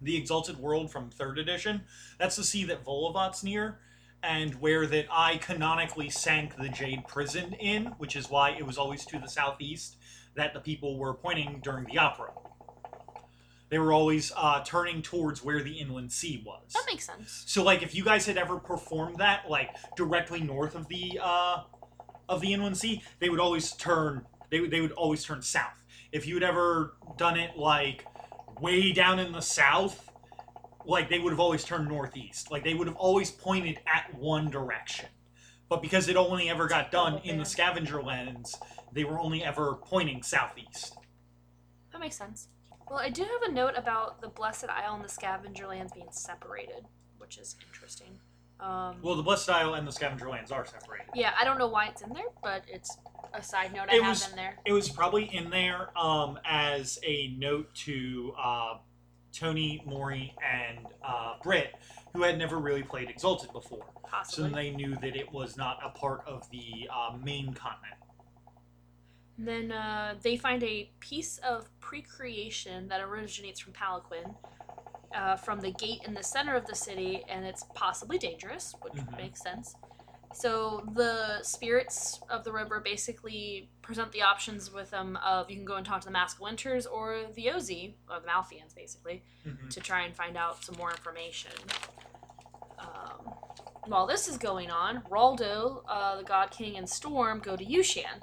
the 0.00 0.16
Exalted 0.16 0.58
World 0.58 0.90
from 0.90 1.10
Third 1.10 1.38
Edition. 1.38 1.82
That's 2.18 2.36
the 2.36 2.44
sea 2.44 2.64
that 2.64 2.84
Volovat's 2.84 3.44
near, 3.44 3.78
and 4.22 4.54
where 4.60 4.86
that 4.86 5.06
I 5.10 5.38
canonically 5.38 6.10
sank 6.10 6.56
the 6.56 6.68
Jade 6.68 7.06
Prison 7.06 7.54
in, 7.54 7.86
which 7.98 8.16
is 8.16 8.30
why 8.30 8.50
it 8.50 8.66
was 8.66 8.78
always 8.78 9.04
to 9.06 9.18
the 9.18 9.28
southeast 9.28 9.96
that 10.34 10.54
the 10.54 10.60
people 10.60 10.98
were 10.98 11.14
pointing 11.14 11.60
during 11.62 11.86
the 11.86 11.98
opera. 11.98 12.30
They 13.70 13.78
were 13.78 13.92
always 13.92 14.32
uh, 14.36 14.62
turning 14.64 15.00
towards 15.00 15.44
where 15.44 15.62
the 15.62 15.78
Inland 15.78 16.10
Sea 16.12 16.42
was. 16.44 16.72
That 16.72 16.84
makes 16.86 17.06
sense. 17.06 17.44
So 17.46 17.62
like 17.62 17.82
if 17.82 17.94
you 17.94 18.04
guys 18.04 18.26
had 18.26 18.36
ever 18.36 18.58
performed 18.58 19.18
that 19.18 19.48
like 19.48 19.70
directly 19.96 20.40
north 20.40 20.74
of 20.74 20.88
the 20.88 21.20
uh 21.22 21.62
of 22.28 22.40
the 22.40 22.52
inland 22.52 22.76
sea, 22.76 23.02
they 23.18 23.28
would 23.28 23.40
always 23.40 23.72
turn 23.72 24.24
they 24.50 24.60
would 24.60 24.70
they 24.70 24.80
would 24.80 24.92
always 24.92 25.24
turn 25.24 25.40
south. 25.42 25.84
If 26.12 26.26
you 26.26 26.34
had 26.34 26.42
ever 26.42 26.94
done 27.16 27.38
it 27.38 27.56
like 27.56 28.06
way 28.60 28.92
down 28.92 29.20
in 29.20 29.32
the 29.32 29.40
south, 29.40 30.09
like 30.90 31.08
they 31.08 31.18
would 31.18 31.30
have 31.32 31.40
always 31.40 31.64
turned 31.64 31.88
northeast. 31.88 32.50
Like 32.50 32.64
they 32.64 32.74
would 32.74 32.86
have 32.88 32.96
always 32.96 33.30
pointed 33.30 33.78
at 33.86 34.12
one 34.14 34.50
direction. 34.50 35.06
But 35.68 35.82
because 35.82 36.08
it 36.08 36.16
only 36.16 36.50
ever 36.50 36.66
got 36.66 36.90
done 36.90 37.18
in 37.22 37.38
the 37.38 37.44
scavenger 37.44 38.02
lands, 38.02 38.58
they 38.92 39.04
were 39.04 39.20
only 39.20 39.44
ever 39.44 39.74
pointing 39.82 40.22
southeast. 40.22 40.96
That 41.92 42.00
makes 42.00 42.16
sense. 42.16 42.48
Well, 42.88 42.98
I 42.98 43.08
do 43.08 43.22
have 43.22 43.42
a 43.48 43.52
note 43.52 43.74
about 43.76 44.20
the 44.20 44.28
Blessed 44.28 44.64
Isle 44.68 44.96
and 44.96 45.04
the 45.04 45.08
Scavenger 45.08 45.68
Lands 45.68 45.92
being 45.92 46.08
separated, 46.10 46.86
which 47.18 47.38
is 47.38 47.54
interesting. 47.68 48.18
Um, 48.58 48.96
Well, 49.00 49.14
the 49.14 49.22
Blessed 49.22 49.48
Isle 49.48 49.74
and 49.74 49.86
the 49.86 49.92
scavenger 49.92 50.28
lands 50.28 50.50
are 50.50 50.66
separated. 50.66 51.06
yeah, 51.14 51.32
I 51.40 51.44
don't 51.44 51.56
know 51.56 51.68
why 51.68 51.86
it's 51.86 52.02
in 52.02 52.12
there, 52.12 52.24
but 52.42 52.64
it's 52.66 52.98
a 53.32 53.40
side 53.42 53.72
note 53.72 53.86
I 53.90 53.94
It 53.96 54.02
have 54.02 54.10
was- 54.10 54.28
in 54.28 54.34
there. 54.34 54.58
It 54.66 54.72
was 54.72 54.88
probably 54.90 55.32
in 55.32 55.50
there 55.50 55.96
um, 55.96 56.36
as 56.44 56.98
a 57.04 57.28
note 57.38 57.72
to 57.86 58.34
uh, 58.36 58.78
Tony, 59.32 59.82
Maury, 59.86 60.34
and 60.44 60.86
uh, 61.04 61.34
Britt, 61.42 61.74
who 62.12 62.22
had 62.22 62.38
never 62.38 62.58
really 62.58 62.82
played 62.82 63.08
Exalted 63.08 63.52
before. 63.52 63.84
So 64.04 64.10
Possibly. 64.10 64.44
then 64.44 64.52
they 64.52 64.70
knew 64.70 64.96
that 64.96 65.16
it 65.16 65.32
was 65.32 65.56
not 65.56 65.78
a 65.84 65.90
part 65.90 66.22
of 66.26 66.48
the 66.50 66.88
uh, 66.92 67.16
main 67.16 67.54
continent. 67.54 67.96
Then 69.38 69.72
uh, 69.72 70.16
they 70.20 70.36
find 70.36 70.62
a 70.64 70.90
piece 71.00 71.38
of 71.38 71.68
pre-creation 71.80 72.88
that 72.88 73.00
originates 73.00 73.60
from 73.60 73.72
Palanquin, 73.72 74.34
uh, 75.14 75.36
from 75.36 75.60
the 75.60 75.70
gate 75.72 76.02
in 76.04 76.12
the 76.14 76.22
center 76.22 76.54
of 76.54 76.66
the 76.66 76.74
city, 76.74 77.24
and 77.28 77.46
it's 77.46 77.64
possibly 77.74 78.18
dangerous, 78.18 78.74
which 78.82 78.94
Mhm. 78.94 79.16
makes 79.16 79.40
sense. 79.40 79.76
So 80.32 80.86
the 80.94 81.42
spirits 81.42 82.20
of 82.30 82.44
the 82.44 82.52
river 82.52 82.80
basically 82.80 83.68
present 83.82 84.12
the 84.12 84.22
options 84.22 84.72
with 84.72 84.90
them 84.90 85.16
of 85.16 85.50
you 85.50 85.56
can 85.56 85.64
go 85.64 85.74
and 85.76 85.84
talk 85.84 86.00
to 86.02 86.06
the 86.06 86.12
Mask 86.12 86.40
Winters 86.40 86.86
or 86.86 87.24
the 87.34 87.46
Ozi, 87.46 87.94
or 88.08 88.20
the 88.20 88.28
Malfians, 88.28 88.74
basically, 88.74 89.22
Mhm. 89.44 89.70
to 89.70 89.80
try 89.80 90.02
and 90.02 90.14
find 90.14 90.36
out 90.36 90.64
some 90.64 90.76
more 90.76 90.90
information. 90.92 91.50
Um, 92.78 93.34
while 93.86 94.06
this 94.06 94.28
is 94.28 94.38
going 94.38 94.70
on, 94.70 95.02
Raldo, 95.02 95.82
uh, 95.88 96.16
the 96.16 96.22
God 96.24 96.50
King, 96.50 96.76
and 96.76 96.88
Storm 96.88 97.40
go 97.40 97.56
to 97.56 97.64
Yushan. 97.64 98.22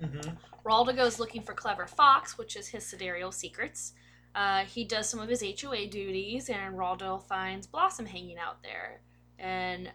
Mhm. 0.00 0.36
Raldo 0.64 0.94
goes 0.94 1.18
looking 1.18 1.42
for 1.42 1.54
Clever 1.54 1.86
Fox, 1.86 2.36
which 2.36 2.54
is 2.56 2.68
his 2.68 2.86
sidereal 2.86 3.32
secrets. 3.32 3.94
Uh, 4.34 4.64
he 4.66 4.84
does 4.84 5.08
some 5.08 5.20
of 5.20 5.28
his 5.28 5.42
HOA 5.42 5.86
duties, 5.86 6.50
and 6.50 6.76
Raldo 6.76 7.22
finds 7.26 7.66
Blossom 7.66 8.06
hanging 8.06 8.36
out 8.38 8.62
there. 8.62 9.00
And 9.38 9.92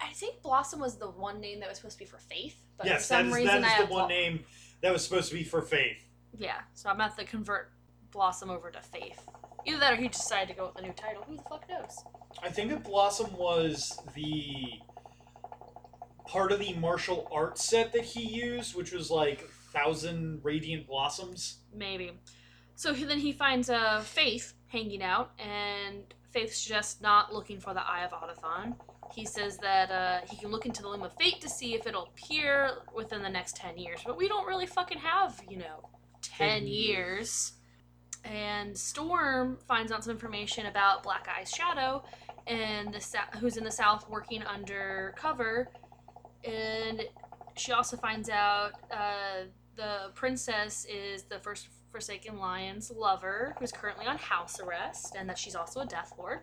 I 0.00 0.12
think 0.12 0.42
Blossom 0.42 0.80
was 0.80 0.96
the 0.96 1.08
one 1.10 1.40
name 1.40 1.60
that 1.60 1.68
was 1.68 1.78
supposed 1.78 1.98
to 1.98 2.04
be 2.04 2.08
for 2.08 2.18
Faith, 2.18 2.56
but 2.76 2.86
Yes, 2.86 3.06
for 3.06 3.14
that 3.14 3.18
some 3.20 3.28
is, 3.28 3.34
reason 3.34 3.62
that 3.62 3.78
I 3.78 3.82
is 3.82 3.88
the 3.88 3.94
one 3.94 4.06
Blo- 4.06 4.08
name 4.08 4.44
that 4.80 4.92
was 4.92 5.04
supposed 5.04 5.28
to 5.28 5.34
be 5.34 5.44
for 5.44 5.62
Faith. 5.62 6.04
Yeah, 6.36 6.60
so 6.74 6.88
I'm 6.88 6.98
have 6.98 7.16
to 7.16 7.24
convert 7.24 7.72
Blossom 8.10 8.50
over 8.50 8.70
to 8.70 8.80
Faith. 8.80 9.26
Either 9.66 9.78
that, 9.78 9.92
or 9.92 9.96
he 9.96 10.08
decided 10.08 10.48
to 10.48 10.54
go 10.54 10.66
with 10.66 10.74
the 10.74 10.82
new 10.82 10.92
title. 10.92 11.22
Who 11.22 11.36
the 11.36 11.42
fuck 11.42 11.68
knows? 11.68 11.96
I 12.42 12.50
think 12.50 12.70
that 12.70 12.82
Blossom 12.82 13.32
was 13.36 13.98
the 14.14 14.80
part 16.26 16.50
of 16.50 16.58
the 16.58 16.72
martial 16.74 17.28
arts 17.30 17.64
set 17.64 17.92
that 17.92 18.04
he 18.04 18.22
used, 18.22 18.74
which 18.74 18.92
was 18.92 19.10
like 19.10 19.48
thousand 19.72 20.40
radiant 20.42 20.86
blossoms. 20.86 21.58
Maybe. 21.74 22.12
So 22.74 22.92
he, 22.92 23.04
then 23.04 23.18
he 23.18 23.32
finds 23.32 23.70
uh, 23.70 24.00
Faith 24.00 24.54
hanging 24.66 25.02
out, 25.02 25.32
and 25.38 26.02
Faith's 26.30 26.64
just 26.64 27.02
not 27.02 27.32
looking 27.32 27.60
for 27.60 27.74
the 27.74 27.80
Eye 27.88 28.04
of 28.04 28.10
Autothon. 28.10 28.74
He 29.14 29.26
says 29.26 29.58
that 29.58 29.90
uh, 29.90 30.20
he 30.28 30.36
can 30.36 30.50
look 30.50 30.66
into 30.66 30.82
the 30.82 30.88
Loom 30.88 31.02
of 31.02 31.12
Fate 31.14 31.40
to 31.40 31.48
see 31.48 31.74
if 31.74 31.86
it'll 31.86 32.04
appear 32.04 32.70
within 32.94 33.22
the 33.22 33.28
next 33.28 33.56
10 33.56 33.76
years. 33.76 34.00
But 34.04 34.16
we 34.16 34.28
don't 34.28 34.46
really 34.46 34.66
fucking 34.66 34.98
have, 34.98 35.40
you 35.48 35.58
know, 35.58 35.88
10 36.22 36.60
10 36.60 36.66
years. 36.66 37.52
And 38.24 38.76
Storm 38.76 39.58
finds 39.66 39.92
out 39.92 40.04
some 40.04 40.12
information 40.12 40.66
about 40.66 41.02
Black 41.02 41.28
Eye's 41.28 41.50
shadow, 41.50 42.04
and 42.46 42.94
the 42.94 43.00
sou- 43.00 43.18
who's 43.38 43.56
in 43.56 43.64
the 43.64 43.70
south 43.70 44.08
working 44.08 44.42
undercover. 44.44 45.68
And 46.44 47.02
she 47.56 47.72
also 47.72 47.96
finds 47.96 48.28
out 48.28 48.72
uh, 48.90 49.46
the 49.76 50.10
princess 50.14 50.86
is 50.88 51.24
the 51.24 51.38
first 51.38 51.68
Forsaken 51.90 52.38
Lion's 52.38 52.90
lover, 52.90 53.54
who's 53.58 53.70
currently 53.70 54.06
on 54.06 54.16
house 54.16 54.58
arrest, 54.60 55.14
and 55.18 55.28
that 55.28 55.36
she's 55.36 55.54
also 55.54 55.80
a 55.80 55.86
Death 55.86 56.14
Lord. 56.18 56.40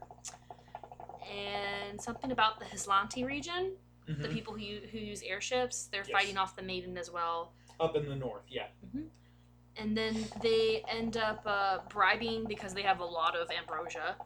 And 1.30 2.02
something 2.02 2.32
about 2.32 2.60
the 2.60 2.66
Haslanti 2.66 3.26
region, 3.26 3.74
the 4.08 4.14
Mhm. 4.14 4.32
people 4.34 4.54
who, 4.54 4.80
who 4.92 4.98
use 4.98 5.22
airships, 5.22 5.86
they're 5.92 6.02
Yes. 6.02 6.12
fighting 6.12 6.38
off 6.38 6.56
the 6.56 6.64
Maiden 6.64 6.98
as 6.98 7.12
well. 7.12 7.54
Up 7.80 7.96
in 7.96 8.08
the 8.10 8.16
north, 8.16 8.44
yeah. 8.50 8.68
And 9.78 9.96
then 9.96 10.26
they 10.42 10.84
end 10.90 11.16
up 11.16 11.42
uh, 11.46 11.80
bribing, 11.90 12.46
because 12.46 12.74
they 12.74 12.82
have 12.82 13.00
a 13.00 13.06
lot 13.06 13.36
of 13.36 13.50
ambrosia, 13.52 14.18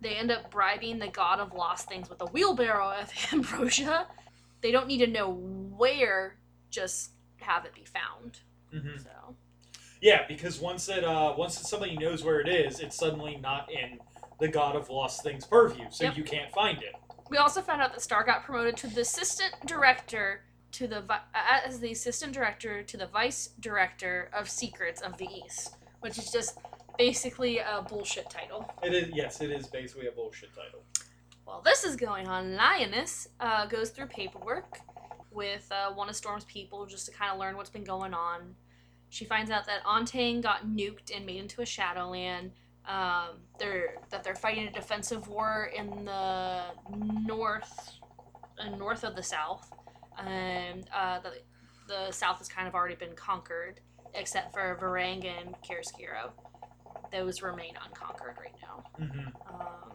they 0.00 0.16
end 0.16 0.30
up 0.30 0.50
bribing 0.50 0.98
the 0.98 1.08
god 1.08 1.40
of 1.40 1.52
lost 1.54 1.88
things 1.88 2.10
with 2.10 2.20
a 2.20 2.26
wheelbarrow 2.26 2.90
of 3.00 3.10
ambrosia. 3.32 4.06
They 4.60 4.72
don't 4.72 4.86
need 4.86 4.98
to 4.98 5.06
know 5.06 5.30
where, 5.30 6.36
just 6.70 7.12
have 7.38 7.64
it 7.64 7.74
be 7.74 7.84
found. 7.84 8.40
hmm 8.70 8.98
So. 8.98 9.36
Yeah, 10.02 10.26
because 10.26 10.58
once 10.60 10.88
it 10.88 11.04
uh, 11.04 11.34
once 11.36 11.58
somebody 11.68 11.96
knows 11.96 12.24
where 12.24 12.40
it 12.40 12.48
is, 12.48 12.80
it's 12.80 12.96
suddenly 12.96 13.36
not 13.36 13.70
in 13.70 14.00
the 14.40 14.48
God 14.48 14.74
of 14.74 14.88
Lost 14.90 15.22
Things 15.22 15.44
purview, 15.46 15.86
so 15.90 16.04
Yep. 16.04 16.16
you 16.16 16.24
can't 16.24 16.50
find 16.52 16.82
it. 16.82 16.94
We 17.28 17.36
also 17.36 17.60
found 17.62 17.80
out 17.80 17.92
that 17.92 18.00
Star 18.00 18.24
got 18.24 18.42
promoted 18.42 18.76
to 18.78 18.86
the 18.88 19.02
assistant 19.02 19.54
director 19.66 20.42
to 20.72 20.88
the 20.88 21.02
vi- 21.02 21.20
uh, 21.34 21.60
as 21.64 21.80
the 21.80 21.92
assistant 21.92 22.32
director 22.32 22.82
to 22.82 22.96
the 22.96 23.06
vice 23.06 23.50
director 23.60 24.30
of 24.32 24.48
Secrets 24.50 25.00
of 25.00 25.18
the 25.18 25.26
East, 25.26 25.76
which 26.00 26.18
is 26.18 26.30
just 26.32 26.58
basically 26.98 27.58
a 27.58 27.82
bullshit 27.88 28.28
title. 28.30 28.72
It 28.82 28.94
is 28.94 29.10
yes, 29.14 29.40
it 29.40 29.50
is 29.50 29.66
basically 29.68 30.06
a 30.08 30.12
bullshit 30.12 30.50
title. 30.54 30.82
While 31.44 31.62
this 31.62 31.84
is 31.84 31.96
going 31.96 32.28
on, 32.28 32.54
Lioness 32.56 33.28
uh, 33.40 33.66
goes 33.66 33.90
through 33.90 34.06
paperwork 34.06 34.80
with 35.32 35.66
uh, 35.70 35.92
one 35.92 36.08
of 36.08 36.16
Storm's 36.16 36.44
people 36.44 36.86
just 36.86 37.06
to 37.06 37.12
kind 37.12 37.32
of 37.32 37.38
learn 37.38 37.56
what's 37.56 37.70
been 37.70 37.84
going 37.84 38.14
on. 38.14 38.54
She 39.08 39.24
finds 39.24 39.50
out 39.50 39.66
that 39.66 39.82
Ontang 39.84 40.40
got 40.42 40.66
nuked 40.66 41.14
and 41.14 41.26
made 41.26 41.38
into 41.38 41.62
a 41.62 41.66
Shadowland. 41.66 42.52
Um, 42.90 43.36
they're 43.58 43.96
that 44.10 44.24
they're 44.24 44.34
fighting 44.34 44.66
a 44.66 44.72
defensive 44.72 45.28
war 45.28 45.70
in 45.76 46.04
the 46.06 46.62
north, 47.26 47.98
uh, 48.58 48.68
north 48.70 49.04
of 49.04 49.14
the 49.16 49.22
south, 49.22 49.70
and 50.18 50.88
uh, 50.94 51.20
the 51.20 51.32
the 51.86 52.12
south 52.12 52.38
has 52.38 52.48
kind 52.48 52.66
of 52.68 52.74
already 52.74 52.96
been 52.96 53.14
conquered, 53.14 53.80
except 54.14 54.52
for 54.52 54.76
Varang 54.80 55.24
and 55.24 55.54
Chiaroscuro. 55.62 56.32
Those 57.12 57.42
remain 57.42 57.74
unconquered 57.84 58.36
right 58.38 58.54
now 58.62 58.84
hmm 58.96 59.28
um, 59.48 59.92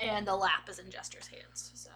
and 0.00 0.26
the 0.26 0.34
lap 0.36 0.68
is 0.68 0.78
in 0.78 0.90
Jester's 0.90 1.26
hands. 1.28 1.72
So, 1.74 1.90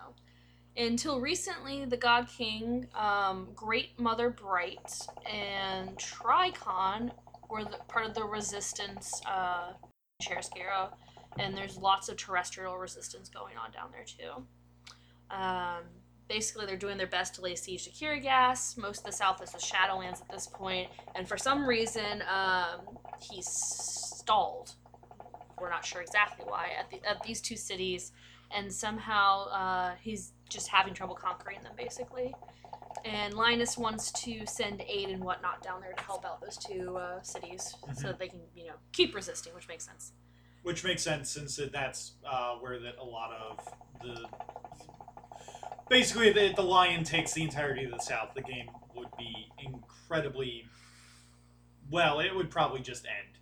until 0.76 1.21
recently, 1.21 1.85
the 1.85 1.97
God 1.97 2.28
King, 2.28 2.88
um, 2.95 3.49
Great 3.55 3.99
Mother 3.99 4.31
Bright, 4.31 4.93
and 5.31 5.97
Tricon 5.99 7.11
were 7.50 7.64
the, 7.64 7.78
part 7.88 8.07
of 8.07 8.14
the 8.14 8.25
resistance, 8.25 9.21
uh, 9.26 9.73
and 11.38 11.57
there's 11.57 11.77
lots 11.77 12.09
of 12.09 12.16
terrestrial 12.16 12.77
resistance 12.77 13.29
going 13.29 13.57
on 13.57 13.70
down 13.70 13.90
there 13.92 14.05
too. 14.05 14.44
Um, 15.31 15.85
basically, 16.29 16.66
they're 16.66 16.77
doing 16.77 16.99
their 16.99 17.07
best 17.07 17.35
to 17.37 17.42
lay 17.42 17.55
siege 17.55 17.85
to 17.85 17.90
Kirigas. 17.90 18.77
Most 18.77 19.01
of 19.01 19.05
the 19.05 19.12
south 19.12 19.42
is 19.42 19.53
the 19.53 19.59
Shadowlands 19.59 20.20
at 20.20 20.29
this 20.31 20.46
point, 20.46 20.88
and 21.14 21.29
for 21.29 21.37
some 21.37 21.66
reason, 21.66 22.23
um, 22.29 22.99
he's 23.20 23.49
stalled 23.49 24.75
we're 25.61 25.70
not 25.70 25.85
sure 25.85 26.01
exactly 26.01 26.44
why 26.46 26.70
at, 26.79 26.90
the, 26.90 27.09
at 27.09 27.23
these 27.23 27.40
two 27.40 27.57
cities 27.57 28.12
and 28.51 28.73
somehow 28.73 29.46
uh, 29.49 29.94
he's 30.01 30.33
just 30.49 30.68
having 30.68 30.94
trouble 30.94 31.14
conquering 31.14 31.62
them 31.62 31.73
basically 31.77 32.35
and 33.05 33.35
linus 33.35 33.77
wants 33.79 34.11
to 34.13 34.45
send 34.47 34.83
aid 34.89 35.09
and 35.09 35.23
whatnot 35.23 35.63
down 35.63 35.81
there 35.81 35.93
to 35.93 36.03
help 36.03 36.25
out 36.25 36.41
those 36.41 36.57
two 36.57 36.97
uh, 36.97 37.21
cities 37.23 37.75
so 37.95 38.09
that 38.09 38.19
they 38.19 38.29
can 38.29 38.41
you 38.55 38.67
know 38.67 38.75
keep 38.93 39.15
resisting 39.15 39.55
which 39.55 39.69
makes 39.69 39.85
sense 39.85 40.13
Which 40.63 40.85
makes 40.85 41.03
sense 41.03 41.31
since 41.31 41.57
that 41.57 41.73
that's 41.73 42.13
uh, 42.29 42.55
where 42.57 42.79
that 42.81 42.97
a 43.01 43.05
lot 43.05 43.31
of 43.33 43.61
the 44.03 44.27
basically 45.89 46.29
if 46.29 46.57
the 46.57 46.63
lion 46.63 47.05
takes 47.05 47.33
the 47.33 47.43
entirety 47.43 47.85
of 47.85 47.93
the 47.93 47.99
south, 47.99 48.31
the 48.35 48.43
game 48.43 48.69
would 48.95 49.09
be 49.17 49.49
incredibly 49.59 50.67
well. 51.91 52.21
It 52.21 52.35
would 52.35 52.51
probably 52.51 52.81
just 52.81 53.07
end. 53.07 53.39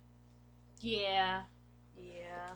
yeah 0.79 1.41
yeah 1.97 2.51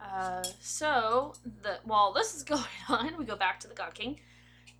uh, 0.00 0.42
so 0.60 1.34
the 1.62 1.78
while 1.84 2.12
this 2.12 2.34
is 2.34 2.42
going 2.54 2.62
on 2.88 3.16
we 3.18 3.24
go 3.24 3.36
back 3.36 3.58
to 3.60 3.68
the 3.68 3.74
god 3.74 3.94
king 3.94 4.18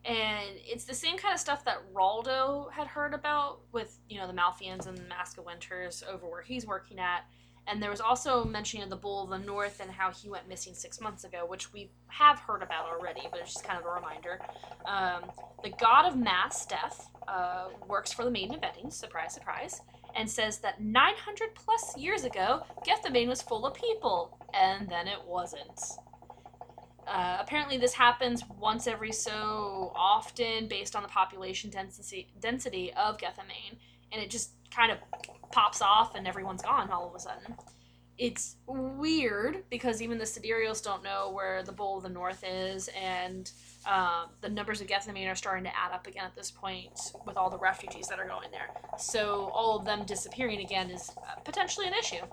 and 0.05 0.51
it's 0.67 0.85
the 0.85 0.95
same 0.95 1.17
kind 1.17 1.33
of 1.33 1.41
stuff 1.41 1.65
that 1.65 1.79
Raldo 1.95 2.71
had 2.73 2.87
heard 2.87 3.15
about 3.15 3.61
with 3.73 3.99
you 4.09 4.19
know 4.19 4.27
the 4.27 4.33
Malfians 4.35 4.87
and 4.87 4.97
the 4.97 5.03
Mask 5.03 5.39
of 5.39 5.47
Winters 5.47 6.03
over 6.09 6.29
where 6.29 6.43
he's 6.43 6.67
working 6.67 6.99
at. 6.99 7.25
And 7.67 7.83
there 7.83 7.89
was 7.89 8.01
also 8.03 8.45
mention 8.45 8.83
of 8.83 8.91
the 8.91 8.97
Bull 8.97 9.25
of 9.25 9.31
the 9.31 9.39
North 9.39 9.81
and 9.81 9.91
how 9.91 10.11
he 10.11 10.29
went 10.29 10.47
missing 10.47 10.75
six 10.75 11.01
months 11.01 11.25
ago, 11.25 11.47
which 11.49 11.73
we 11.73 11.91
have 12.09 12.39
heard 12.39 12.63
about 12.63 12.85
already, 12.85 13.23
but 13.31 13.41
it's 13.41 13.55
just 13.55 13.65
kind 13.65 13.79
of 13.79 13.87
a 13.87 13.89
reminder. 13.89 14.39
Um, 14.85 15.31
the 15.63 15.71
god 15.71 16.07
of 16.07 16.15
mass 16.15 16.67
death 16.67 17.09
uh, 17.27 17.69
works 17.89 18.13
for 18.13 18.25
the 18.25 18.31
Maiden 18.31 18.55
of 18.55 18.61
Eddings, 18.61 18.93
surprise, 18.93 19.33
surprise, 19.33 19.81
and 20.15 20.31
says 20.31 20.59
that 20.59 20.83
900 20.83 21.55
plus 21.55 21.97
years 21.97 22.25
ago, 22.25 22.65
Gethamane 22.87 23.29
was 23.29 23.41
full 23.41 23.67
of 23.67 23.73
people, 23.73 24.39
and 24.53 24.87
then 24.89 25.09
it 25.09 25.25
wasn't. 25.27 25.81
Uh, 27.07 27.39
apparently, 27.41 27.77
this 27.77 27.95
happens 27.95 28.43
once 28.59 28.87
every 28.87 29.13
so 29.13 29.93
often 29.95 30.69
based 30.69 30.97
on 30.97 31.03
the 31.03 31.09
population 31.09 31.71
density 31.71 32.29
density 32.41 32.93
of 32.95 33.19
Gethamane, 33.19 33.77
and 34.13 34.23
it 34.23 34.31
just 34.31 34.51
kind 34.75 34.91
of 34.91 34.99
pops 35.53 35.81
off 35.83 36.15
and 36.15 36.27
everyone's 36.27 36.63
gone 36.63 36.91
all 36.91 37.09
of 37.09 37.15
a 37.15 37.19
sudden. 37.19 37.55
It's 38.17 38.57
weird 38.67 39.65
because 39.71 40.01
even 40.01 40.19
the 40.19 40.27
Sidereals 40.27 40.81
don't 40.81 41.03
know 41.03 41.33
where 41.33 41.65
the 41.65 41.73
Bull 41.73 41.97
of 41.97 42.05
the 42.05 42.09
North 42.09 42.45
is, 42.47 42.89
and 43.01 43.51
um, 43.87 44.31
the 44.41 44.49
numbers 44.49 44.81
of 44.81 44.87
Gethamane 44.87 45.31
are 45.31 45.35
starting 45.35 45.65
to 45.65 45.77
add 45.77 45.93
up 45.93 46.07
again 46.07 46.25
at 46.25 46.37
this 46.37 46.51
point 46.51 46.93
with 47.27 47.37
all 47.37 47.51
the 47.51 47.59
refugees 47.59 48.07
that 48.07 48.21
are 48.21 48.27
going 48.27 48.51
there. 48.53 48.71
So 48.99 49.51
all 49.53 49.77
of 49.77 49.85
them 49.85 50.05
disappearing 50.05 50.61
again 50.61 50.91
is 50.91 51.11
uh, 51.11 51.41
potentially 51.41 51.89
an 51.89 51.95
issue. 51.95 52.25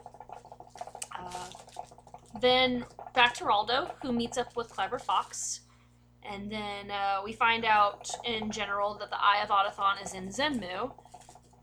Uh, 1.19 1.47
then 2.39 2.85
back 3.13 3.33
to 3.35 3.43
Raldo, 3.43 3.91
who 4.01 4.11
meets 4.11 4.37
up 4.37 4.55
with 4.55 4.69
Clever 4.69 4.99
Fox. 4.99 5.61
And 6.23 6.51
then 6.51 6.91
uh, 6.91 7.21
we 7.25 7.33
find 7.33 7.65
out 7.65 8.09
in 8.25 8.51
general 8.51 8.93
that 8.99 9.09
the 9.09 9.17
Eye 9.19 9.41
of 9.43 9.49
Autothon 9.49 10.03
is 10.03 10.13
in 10.13 10.27
Zenmu. 10.29 10.91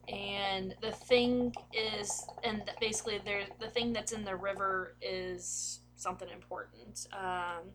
And 0.09 0.75
the 0.81 0.91
thing 0.91 1.55
is, 1.73 2.27
and 2.43 2.63
basically, 2.81 3.21
there 3.25 3.45
the 3.61 3.69
thing 3.69 3.93
that's 3.93 4.13
in 4.13 4.25
the 4.25 4.35
river 4.35 4.95
is 5.03 5.81
something 5.97 6.29
important. 6.31 7.07
Um, 7.13 7.71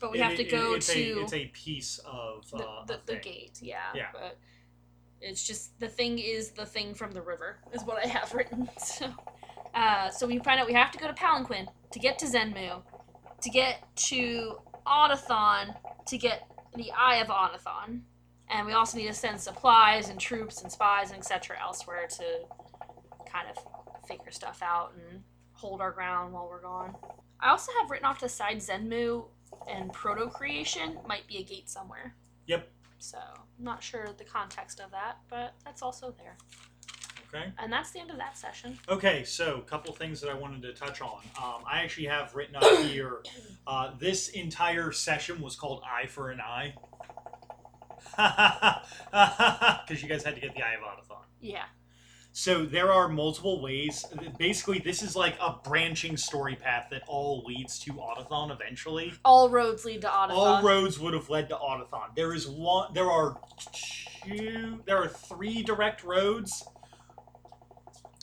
but 0.00 0.10
we 0.12 0.18
It- 0.18 0.22
have 0.24 0.36
to 0.36 0.46
it- 0.46 0.50
go 0.50 0.74
it's 0.74 0.86
to 0.92 0.98
A, 1.20 1.22
it's 1.22 1.32
a 1.34 1.46
piece 1.48 1.98
of 2.06 2.50
the, 2.50 2.66
uh, 2.66 2.98
the, 3.06 3.16
gate, 3.16 3.58
yeah. 3.60 3.92
Yeah. 3.94 4.08
But 4.12 4.38
it's 5.20 5.46
just 5.46 5.78
the 5.78 5.88
thing 5.88 6.18
is 6.18 6.50
the 6.52 6.66
thing 6.66 6.94
from 6.94 7.12
the 7.12 7.20
river 7.22 7.58
is 7.72 7.84
what 7.84 8.02
I 8.02 8.08
have 8.08 8.32
written. 8.34 8.68
So, 8.82 9.12
uh, 9.74 10.10
so 10.10 10.26
we 10.26 10.38
find 10.38 10.60
out 10.60 10.66
we 10.66 10.72
have 10.74 10.90
to 10.92 10.98
go 10.98 11.06
to 11.06 11.14
Palanquin 11.14 11.68
to 11.92 11.98
get 11.98 12.18
to 12.20 12.26
Zenmu, 12.26 12.82
to 13.40 13.50
get 13.50 13.84
to 13.96 14.58
Autothon, 14.86 15.74
to 16.06 16.18
get 16.18 16.50
the 16.74 16.90
Eye 16.92 17.16
of 17.16 17.28
Autothon, 17.28 18.00
and 18.48 18.66
we 18.66 18.72
also 18.72 18.98
need 18.98 19.06
to 19.06 19.14
send 19.14 19.40
supplies 19.40 20.08
and 20.08 20.20
troops 20.20 20.62
and 20.62 20.70
spies 20.70 21.10
and 21.10 21.18
etc. 21.18 21.56
elsewhere 21.60 22.06
to 22.06 22.24
kind 23.30 23.46
of 23.48 23.56
figure 24.06 24.30
stuff 24.30 24.60
out 24.62 24.92
and 24.94 25.22
hold 25.52 25.80
our 25.80 25.92
ground 25.92 26.32
while 26.32 26.48
we're 26.48 26.60
gone. 26.60 26.94
I 27.40 27.50
also 27.50 27.72
have 27.80 27.90
written 27.90 28.06
off 28.06 28.18
to 28.18 28.26
the 28.26 28.28
side 28.28 28.58
Zenmu 28.58 29.24
and 29.68 29.92
proto 29.92 30.28
creation 30.28 30.98
might 31.06 31.26
be 31.26 31.38
a 31.38 31.42
gate 31.42 31.68
somewhere. 31.68 32.14
Yep. 32.46 32.68
So 32.98 33.18
not 33.58 33.82
sure 33.82 34.08
the 34.16 34.24
context 34.24 34.80
of 34.80 34.90
that, 34.90 35.18
but 35.28 35.54
that's 35.64 35.82
also 35.82 36.14
there. 36.18 36.36
Okay. 37.34 37.50
And 37.58 37.72
that's 37.72 37.90
the 37.92 38.00
end 38.00 38.10
of 38.10 38.18
that 38.18 38.36
session. 38.36 38.78
Okay, 38.88 39.24
so 39.24 39.56
a 39.56 39.68
couple 39.68 39.92
things 39.94 40.20
that 40.20 40.30
I 40.30 40.34
wanted 40.34 40.62
to 40.62 40.72
touch 40.74 41.00
on. 41.00 41.20
Um, 41.42 41.62
I 41.70 41.80
actually 41.82 42.06
have 42.06 42.34
written 42.34 42.56
up 42.56 42.64
here. 42.86 43.22
Uh, 43.66 43.92
this 43.98 44.28
entire 44.30 44.92
session 44.92 45.40
was 45.40 45.56
called 45.56 45.82
"Eye 45.84 46.06
for 46.06 46.30
an 46.30 46.40
Eye." 46.40 46.74
Because 49.12 50.02
you 50.02 50.08
guys 50.08 50.22
had 50.24 50.34
to 50.34 50.40
get 50.40 50.54
the 50.54 50.62
Eye 50.62 50.74
of 50.74 50.80
Autothon. 50.82 51.22
Yeah. 51.40 51.64
So 52.34 52.64
there 52.64 52.90
are 52.92 53.08
multiple 53.08 53.60
ways. 53.60 54.06
Basically, 54.38 54.78
this 54.78 55.02
is 55.02 55.14
like 55.14 55.36
a 55.40 55.56
branching 55.64 56.16
story 56.16 56.54
path 56.56 56.88
that 56.90 57.02
all 57.06 57.42
leads 57.46 57.78
to 57.80 57.92
Autothon 57.92 58.50
eventually. 58.50 59.12
All 59.24 59.50
roads 59.50 59.84
lead 59.84 60.00
to 60.02 60.08
Autothon. 60.08 60.30
All 60.30 60.62
roads 60.62 60.98
would 60.98 61.12
have 61.12 61.28
led 61.28 61.48
to 61.50 61.56
Autothon. 61.56 62.14
There 62.16 62.32
is 62.34 62.48
one. 62.48 62.92
There 62.94 63.10
are 63.10 63.38
two. 64.24 64.80
There 64.86 64.96
are 64.96 65.08
three 65.08 65.62
direct 65.62 66.04
roads, 66.04 66.64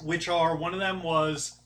which 0.02 0.28
are 0.28 0.56
one 0.56 0.74
of 0.74 0.80
them 0.80 1.04
was 1.04 1.60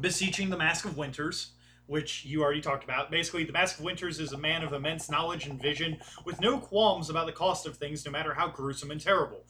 beseeching 0.00 0.50
the 0.50 0.56
Mask 0.56 0.84
of 0.84 0.96
Winters, 0.96 1.52
which 1.86 2.24
you 2.24 2.42
already 2.42 2.60
talked 2.60 2.84
about. 2.84 3.10
Basically, 3.10 3.44
the 3.44 3.52
Mask 3.52 3.78
of 3.78 3.84
Winters 3.84 4.18
is 4.18 4.32
a 4.32 4.38
man 4.38 4.62
of 4.62 4.72
immense 4.72 5.10
knowledge 5.10 5.46
and 5.46 5.60
vision, 5.60 5.98
with 6.24 6.40
no 6.40 6.58
qualms 6.58 7.10
about 7.10 7.26
the 7.26 7.32
cost 7.32 7.66
of 7.66 7.76
things, 7.76 8.04
no 8.04 8.10
matter 8.10 8.34
how 8.34 8.48
gruesome 8.48 8.90
and 8.90 9.00
terrible. 9.00 9.44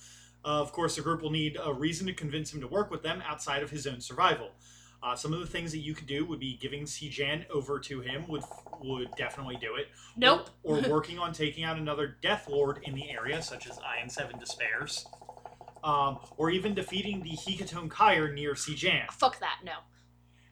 Uh, 0.45 0.61
of 0.61 0.73
course, 0.73 0.97
the 0.97 1.03
group 1.03 1.23
will 1.23 1.31
need 1.31 1.57
a 1.63 1.73
reason 1.73 2.07
to 2.07 2.13
convince 2.13 2.53
him 2.53 2.61
to 2.61 2.69
work 2.69 2.91
with 2.91 3.03
them 3.03 3.23
outside 3.27 3.63
of 3.63 3.71
his 3.71 3.87
own 3.87 4.01
survival. 4.01 4.51
Uh, 5.03 5.15
some 5.15 5.33
of 5.33 5.41
the 5.41 5.47
things 5.47 5.73
that 5.73 5.79
you 5.79 5.95
could 5.95 6.07
do 6.07 6.25
would 6.25 6.41
be 6.41 6.57
giving 6.57 6.85
Sijan 6.85 7.49
over 7.51 7.79
to 7.81 8.01
him 8.01 8.27
would 8.29 8.43
would 8.81 9.11
definitely 9.17 9.57
do 9.57 9.77
it. 9.77 9.89
Nope. 10.17 10.51
Or, 10.63 10.79
or 10.79 10.83
working 10.91 11.19
on 11.19 11.33
taking 11.33 11.65
out 11.65 11.77
another 11.77 12.17
Death 12.23 12.49
Lord 12.49 12.81
in 12.83 12.95
the 12.95 13.11
area, 13.11 13.43
such 13.43 13.69
as 13.69 13.79
Eye 13.79 13.99
and 14.01 14.11
Seven 14.11 14.39
Despairs. 14.39 15.07
Um, 15.87 16.19
or 16.37 16.51
even 16.51 16.75
defeating 16.75 17.23
the 17.23 17.31
Hekatonkhire 17.31 18.35
near 18.35 18.55
Sijan 18.55 19.09
Fuck 19.13 19.39
that. 19.39 19.61
No. 19.65 19.75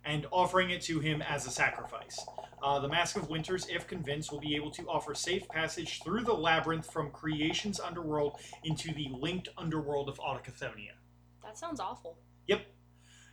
and 0.05 0.27
offering 0.31 0.71
it 0.71 0.81
to 0.83 1.01
him 1.01 1.23
as 1.23 1.45
a 1.47 1.51
sacrifice. 1.51 2.19
Uh, 2.63 2.79
the 2.79 2.89
Mask 2.89 3.17
of 3.17 3.29
Winters, 3.29 3.67
if 3.69 3.87
convinced, 3.89 4.31
will 4.31 4.41
be 4.41 4.55
able 4.55 4.71
to 4.71 4.83
offer 4.89 5.13
safe 5.15 5.47
passage 5.49 6.03
through 6.05 6.23
the 6.23 6.33
labyrinth 6.33 6.91
from 6.91 7.11
creation's 7.11 7.81
underworld 7.81 8.39
into 8.63 8.95
the 8.95 9.09
linked 9.13 9.49
underworld 9.59 10.09
of 10.09 10.19
Autochthonia. 10.19 10.95
That 11.43 11.59
sounds 11.59 11.81
awful. 11.81 12.17
Yep. 12.47 12.67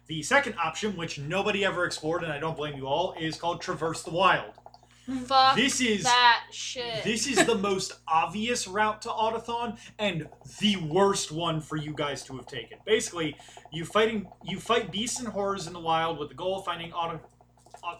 The 0.07 0.23
second 0.23 0.55
option, 0.61 0.97
which 0.97 1.19
nobody 1.19 1.63
ever 1.63 1.85
explored, 1.85 2.23
and 2.23 2.33
I 2.33 2.39
don't 2.39 2.57
blame 2.57 2.75
you 2.75 2.87
all, 2.87 3.13
is 3.19 3.37
called 3.37 3.61
Traverse 3.61 4.03
the 4.03 4.11
Wild. 4.11 4.53
Fuck 5.25 5.55
This 5.55 5.81
is 5.81 6.03
that 6.03 6.43
shit. 6.51 7.03
this 7.03 7.27
is 7.27 7.45
the 7.45 7.55
most 7.55 7.99
obvious 8.07 8.67
route 8.67 9.01
to 9.03 9.09
Autothon 9.09 9.77
and 9.99 10.27
the 10.59 10.77
worst 10.77 11.31
one 11.31 11.61
for 11.61 11.75
you 11.75 11.93
guys 11.93 12.23
to 12.25 12.35
have 12.37 12.47
taken. 12.47 12.77
Basically, 12.85 13.35
you 13.71 13.85
fighting 13.85 14.27
you 14.43 14.59
fight 14.59 14.91
beasts 14.91 15.19
and 15.19 15.27
horrors 15.27 15.67
in 15.67 15.73
the 15.73 15.79
wild 15.79 16.19
with 16.19 16.29
the 16.29 16.35
goal 16.35 16.59
of 16.59 16.65
finding 16.65 16.93
auto, 16.93 17.19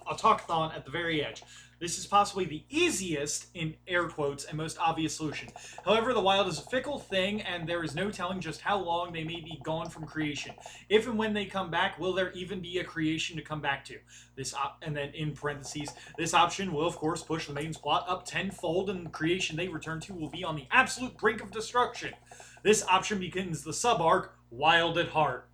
Autochthon 0.10 0.76
at 0.76 0.86
the 0.86 0.92
very 0.92 1.24
edge. 1.24 1.44
This 1.82 1.98
is 1.98 2.06
possibly 2.06 2.46
the 2.46 2.64
easiest, 2.70 3.48
in 3.56 3.74
air 3.88 4.08
quotes, 4.08 4.44
and 4.44 4.56
most 4.56 4.78
obvious 4.80 5.16
solution. 5.16 5.50
However, 5.84 6.14
the 6.14 6.22
wild 6.22 6.48
is 6.48 6.60
a 6.60 6.62
fickle 6.62 7.00
thing, 7.00 7.42
and 7.42 7.68
there 7.68 7.84
is 7.84 7.96
no 7.96 8.12
telling 8.12 8.40
just 8.40 8.62
how 8.62 8.78
long 8.78 9.12
they 9.12 9.24
may 9.24 9.42
be 9.42 9.60
gone 9.64 9.90
from 9.90 10.06
creation. 10.06 10.54
If 10.90 11.08
and 11.08 11.18
when 11.18 11.34
they 11.34 11.46
come 11.46 11.72
back, 11.72 11.98
will 11.98 12.14
there 12.14 12.32
even 12.34 12.60
be 12.60 12.78
a 12.78 12.84
creation 12.84 13.36
to 13.36 13.42
come 13.42 13.62
back 13.62 13.84
to? 13.86 13.98
This 14.36 14.54
op- 14.54 14.78
and 14.84 14.96
then 14.96 15.10
in 15.16 15.34
parentheses, 15.34 15.90
this 16.20 16.36
option 16.36 16.72
will 16.72 16.86
of 16.86 16.98
course 16.98 17.24
push 17.24 17.48
the 17.48 17.54
main 17.54 17.74
plot 17.74 18.06
up 18.08 18.28
tenfold, 18.28 18.92
and 18.92 19.08
the 19.08 19.10
creation 19.10 19.58
they 19.58 19.68
return 19.68 20.00
to 20.02 20.14
will 20.14 20.30
be 20.30 20.44
on 20.44 20.56
the 20.56 20.68
absolute 20.72 21.18
brink 21.18 21.42
of 21.42 21.50
destruction. 21.50 22.14
This 22.62 22.86
option 22.86 23.18
begins 23.18 23.64
the 23.64 23.74
sub 23.74 24.02
arc 24.02 24.36
Wild 24.52 25.00
at 25.00 25.08
Heart. 25.10 25.50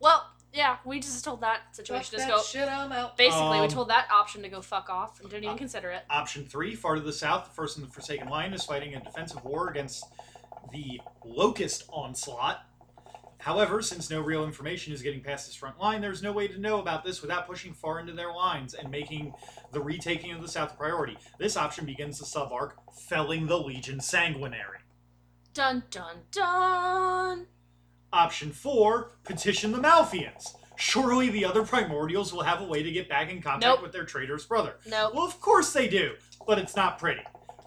well, 0.00 0.30
yeah, 0.54 0.76
we 0.84 1.00
just 1.00 1.24
told 1.24 1.40
that 1.40 1.74
situation 1.74 2.16
that 2.18 2.26
to 2.26 2.30
go. 2.32 2.42
shit, 2.42 2.68
I'm 2.68 2.92
out. 2.92 3.16
Basically, 3.16 3.58
we 3.58 3.64
Um, 3.64 3.68
told 3.68 3.88
that 3.88 4.08
option 4.10 4.42
to 4.42 4.48
go 4.48 4.62
fuck 4.62 4.88
off 4.88 5.20
and 5.20 5.28
didn't 5.28 5.44
even 5.44 5.56
uh, 5.56 5.58
consider 5.58 5.90
it. 5.90 6.04
Option 6.08 6.46
three, 6.46 6.76
far 6.76 6.94
to 6.94 7.00
the 7.00 7.12
south, 7.12 7.44
the 7.46 7.50
First 7.50 7.76
and 7.76 7.86
the 7.86 7.90
Forsaken 7.92 8.28
Lion 8.28 8.54
is 8.54 8.64
fighting 8.64 8.94
a 8.94 9.00
defensive 9.02 9.44
war 9.44 9.68
against 9.68 10.04
the 10.72 11.00
Locust 11.24 11.84
Onslaught. 11.90 12.64
However, 13.38 13.82
since 13.82 14.08
no 14.08 14.20
real 14.20 14.44
information 14.44 14.94
is 14.94 15.02
getting 15.02 15.20
past 15.20 15.46
this 15.46 15.54
front 15.56 15.78
line, 15.78 16.00
there's 16.00 16.22
no 16.22 16.32
way 16.32 16.48
to 16.48 16.58
know 16.58 16.78
about 16.80 17.04
this 17.04 17.20
without 17.20 17.46
pushing 17.46 17.74
far 17.74 18.00
into 18.00 18.12
their 18.12 18.32
lines 18.32 18.72
and 18.72 18.90
making 18.90 19.34
the 19.72 19.80
retaking 19.82 20.32
of 20.32 20.40
the 20.40 20.48
south 20.48 20.72
a 20.72 20.76
priority. 20.76 21.18
This 21.38 21.56
option 21.56 21.84
begins 21.84 22.18
the 22.20 22.24
sub 22.24 22.52
arc, 22.52 22.76
felling 22.94 23.46
the 23.46 23.58
Legion 23.58 24.00
Sanguinary. 24.00 24.78
Dun 25.52 25.82
dun 25.90 26.22
dun. 26.30 27.46
Option 28.14 28.52
4, 28.52 29.10
petition 29.24 29.72
the 29.72 29.78
Malfians. 29.78 30.54
Surely 30.76 31.30
the 31.30 31.44
other 31.44 31.62
primordials 31.64 32.32
will 32.32 32.42
have 32.42 32.60
a 32.60 32.64
way 32.64 32.80
to 32.82 32.90
get 32.92 33.08
back 33.08 33.28
in 33.28 33.42
contact 33.42 33.62
Nope. 33.64 33.82
with 33.82 33.92
their 33.92 34.04
traitor's 34.04 34.46
brother. 34.46 34.76
Nope. 34.86 35.14
Well, 35.14 35.24
of 35.24 35.40
course 35.40 35.72
they 35.72 35.88
do, 35.88 36.12
but 36.46 36.58
it's 36.58 36.76
not 36.76 36.98
pretty. 36.98 37.22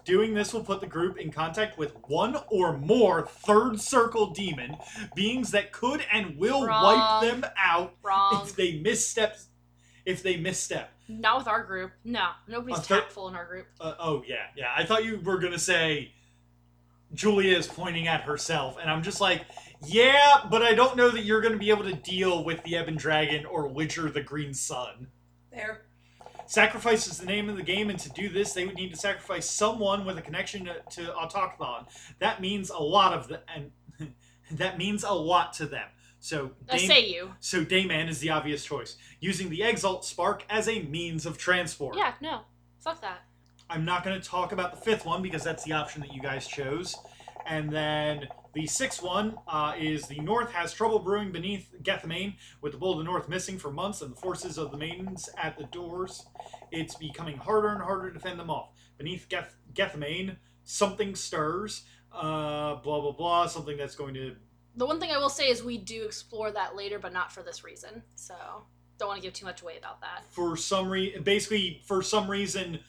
Doing 0.06 0.32
this 0.32 0.54
will 0.54 0.64
put 0.64 0.80
the 0.80 0.86
group 0.86 1.18
in 1.18 1.30
contact 1.30 1.76
with 1.76 1.92
one 2.06 2.36
or 2.50 2.78
more 2.78 3.26
third 3.26 3.78
circle 3.78 4.30
demon 4.30 4.76
beings 5.14 5.50
that 5.50 5.70
could 5.70 6.02
and 6.10 6.38
will 6.38 6.66
Wrong. 6.66 6.82
wipe 7.22 7.30
them 7.30 7.44
out 7.62 7.94
Wrong. 8.02 8.40
if 8.46 8.56
they 8.56 8.78
misstep. 8.78 9.36
If 10.06 10.22
they 10.22 10.38
misstep. 10.38 10.90
Not 11.08 11.36
with 11.38 11.48
our 11.48 11.62
group. 11.62 11.92
No, 12.04 12.30
nobody's 12.46 12.78
thir- 12.86 13.00
tactful 13.00 13.28
in 13.28 13.34
our 13.34 13.44
group. 13.44 13.66
Uh, 13.78 13.94
oh 13.98 14.22
yeah, 14.26 14.46
yeah. 14.56 14.68
I 14.74 14.84
thought 14.86 15.04
you 15.04 15.20
were 15.20 15.38
gonna 15.38 15.58
say 15.58 16.12
Julia 17.12 17.56
is 17.56 17.66
pointing 17.66 18.06
at 18.08 18.22
herself, 18.22 18.78
and 18.80 18.90
I'm 18.90 19.02
just 19.02 19.20
like, 19.20 19.42
yeah, 19.86 20.44
but 20.50 20.62
I 20.62 20.74
don't 20.74 20.96
know 20.96 21.10
that 21.10 21.24
you're 21.24 21.40
gonna 21.40 21.56
be 21.56 21.70
able 21.70 21.84
to 21.84 21.94
deal 21.94 22.44
with 22.44 22.62
the 22.64 22.76
Ebon 22.76 22.96
Dragon 22.96 23.46
or 23.46 23.68
Witcher 23.68 24.10
the 24.10 24.22
Green 24.22 24.54
Sun. 24.54 25.08
There. 25.52 25.82
Sacrifice 26.46 27.06
is 27.06 27.18
the 27.18 27.26
name 27.26 27.50
of 27.50 27.56
the 27.56 27.62
game, 27.62 27.90
and 27.90 27.98
to 27.98 28.08
do 28.10 28.30
this, 28.30 28.54
they 28.54 28.64
would 28.64 28.74
need 28.74 28.90
to 28.90 28.96
sacrifice 28.96 29.48
someone 29.48 30.06
with 30.06 30.16
a 30.16 30.22
connection 30.22 30.64
to, 30.64 30.80
to 30.90 31.12
Autochthon. 31.12 31.86
That 32.20 32.40
means 32.40 32.70
a 32.70 32.78
lot 32.78 33.12
of 33.12 33.28
the, 33.28 33.42
and 33.54 33.70
that 34.52 34.78
means 34.78 35.04
a 35.04 35.12
lot 35.12 35.52
to 35.54 35.66
them. 35.66 35.86
So, 36.20 36.52
I 36.70 36.78
Dame- 36.78 36.88
say 36.88 37.06
you. 37.06 37.34
so 37.38 37.64
Dayman 37.64 38.08
is 38.08 38.20
the 38.20 38.30
obvious 38.30 38.64
choice, 38.64 38.96
using 39.20 39.50
the 39.50 39.62
Exalt 39.62 40.04
Spark 40.06 40.44
as 40.48 40.68
a 40.68 40.82
means 40.82 41.26
of 41.26 41.36
transport. 41.36 41.96
Yeah, 41.96 42.14
no. 42.20 42.40
Fuck 42.80 43.02
that. 43.02 43.20
I'm 43.70 43.84
not 43.84 44.02
going 44.02 44.18
to 44.18 44.26
talk 44.26 44.52
about 44.52 44.74
the 44.74 44.80
fifth 44.80 45.04
one 45.04 45.20
because 45.20 45.44
that's 45.44 45.64
the 45.64 45.72
option 45.72 46.00
that 46.00 46.14
you 46.14 46.22
guys 46.22 46.46
chose. 46.46 46.96
And 47.46 47.70
then 47.70 48.26
the 48.54 48.66
sixth 48.66 49.02
one 49.02 49.36
uh, 49.46 49.74
is 49.78 50.06
the 50.06 50.18
North 50.20 50.50
has 50.52 50.72
trouble 50.72 50.98
brewing 50.98 51.32
beneath 51.32 51.74
Gethamane, 51.82 52.34
with 52.60 52.72
the 52.72 52.78
Bull 52.78 52.92
of 52.92 52.98
the 52.98 53.04
North 53.04 53.28
missing 53.28 53.58
for 53.58 53.70
months 53.70 54.02
and 54.02 54.12
the 54.12 54.16
forces 54.16 54.58
of 54.58 54.70
the 54.70 54.76
Maidens 54.76 55.28
at 55.36 55.58
the 55.58 55.64
doors. 55.64 56.26
It's 56.70 56.94
becoming 56.94 57.36
harder 57.36 57.68
and 57.68 57.82
harder 57.82 58.10
to 58.10 58.18
fend 58.18 58.38
them 58.38 58.50
off. 58.50 58.70
Beneath 58.96 59.28
Geth- 59.28 59.56
Gethamane, 59.74 60.36
something 60.64 61.14
stirs. 61.14 61.84
Uh, 62.12 62.76
blah 62.76 63.00
blah 63.00 63.12
blah. 63.12 63.46
Something 63.46 63.76
that's 63.76 63.94
going 63.94 64.14
to. 64.14 64.34
The 64.76 64.86
one 64.86 64.98
thing 65.00 65.10
I 65.10 65.18
will 65.18 65.28
say 65.28 65.48
is 65.48 65.62
we 65.62 65.76
do 65.78 66.04
explore 66.04 66.50
that 66.52 66.74
later, 66.76 66.98
but 66.98 67.12
not 67.12 67.32
for 67.32 67.42
this 67.42 67.64
reason. 67.64 68.02
So 68.14 68.34
don't 68.98 69.08
want 69.08 69.20
to 69.20 69.26
give 69.26 69.34
too 69.34 69.46
much 69.46 69.62
away 69.62 69.76
about 69.78 70.00
that. 70.00 70.24
For 70.30 70.56
some 70.56 70.88
reason, 70.88 71.22
basically, 71.22 71.82
for 71.84 72.02
some 72.02 72.30
reason, 72.30 72.80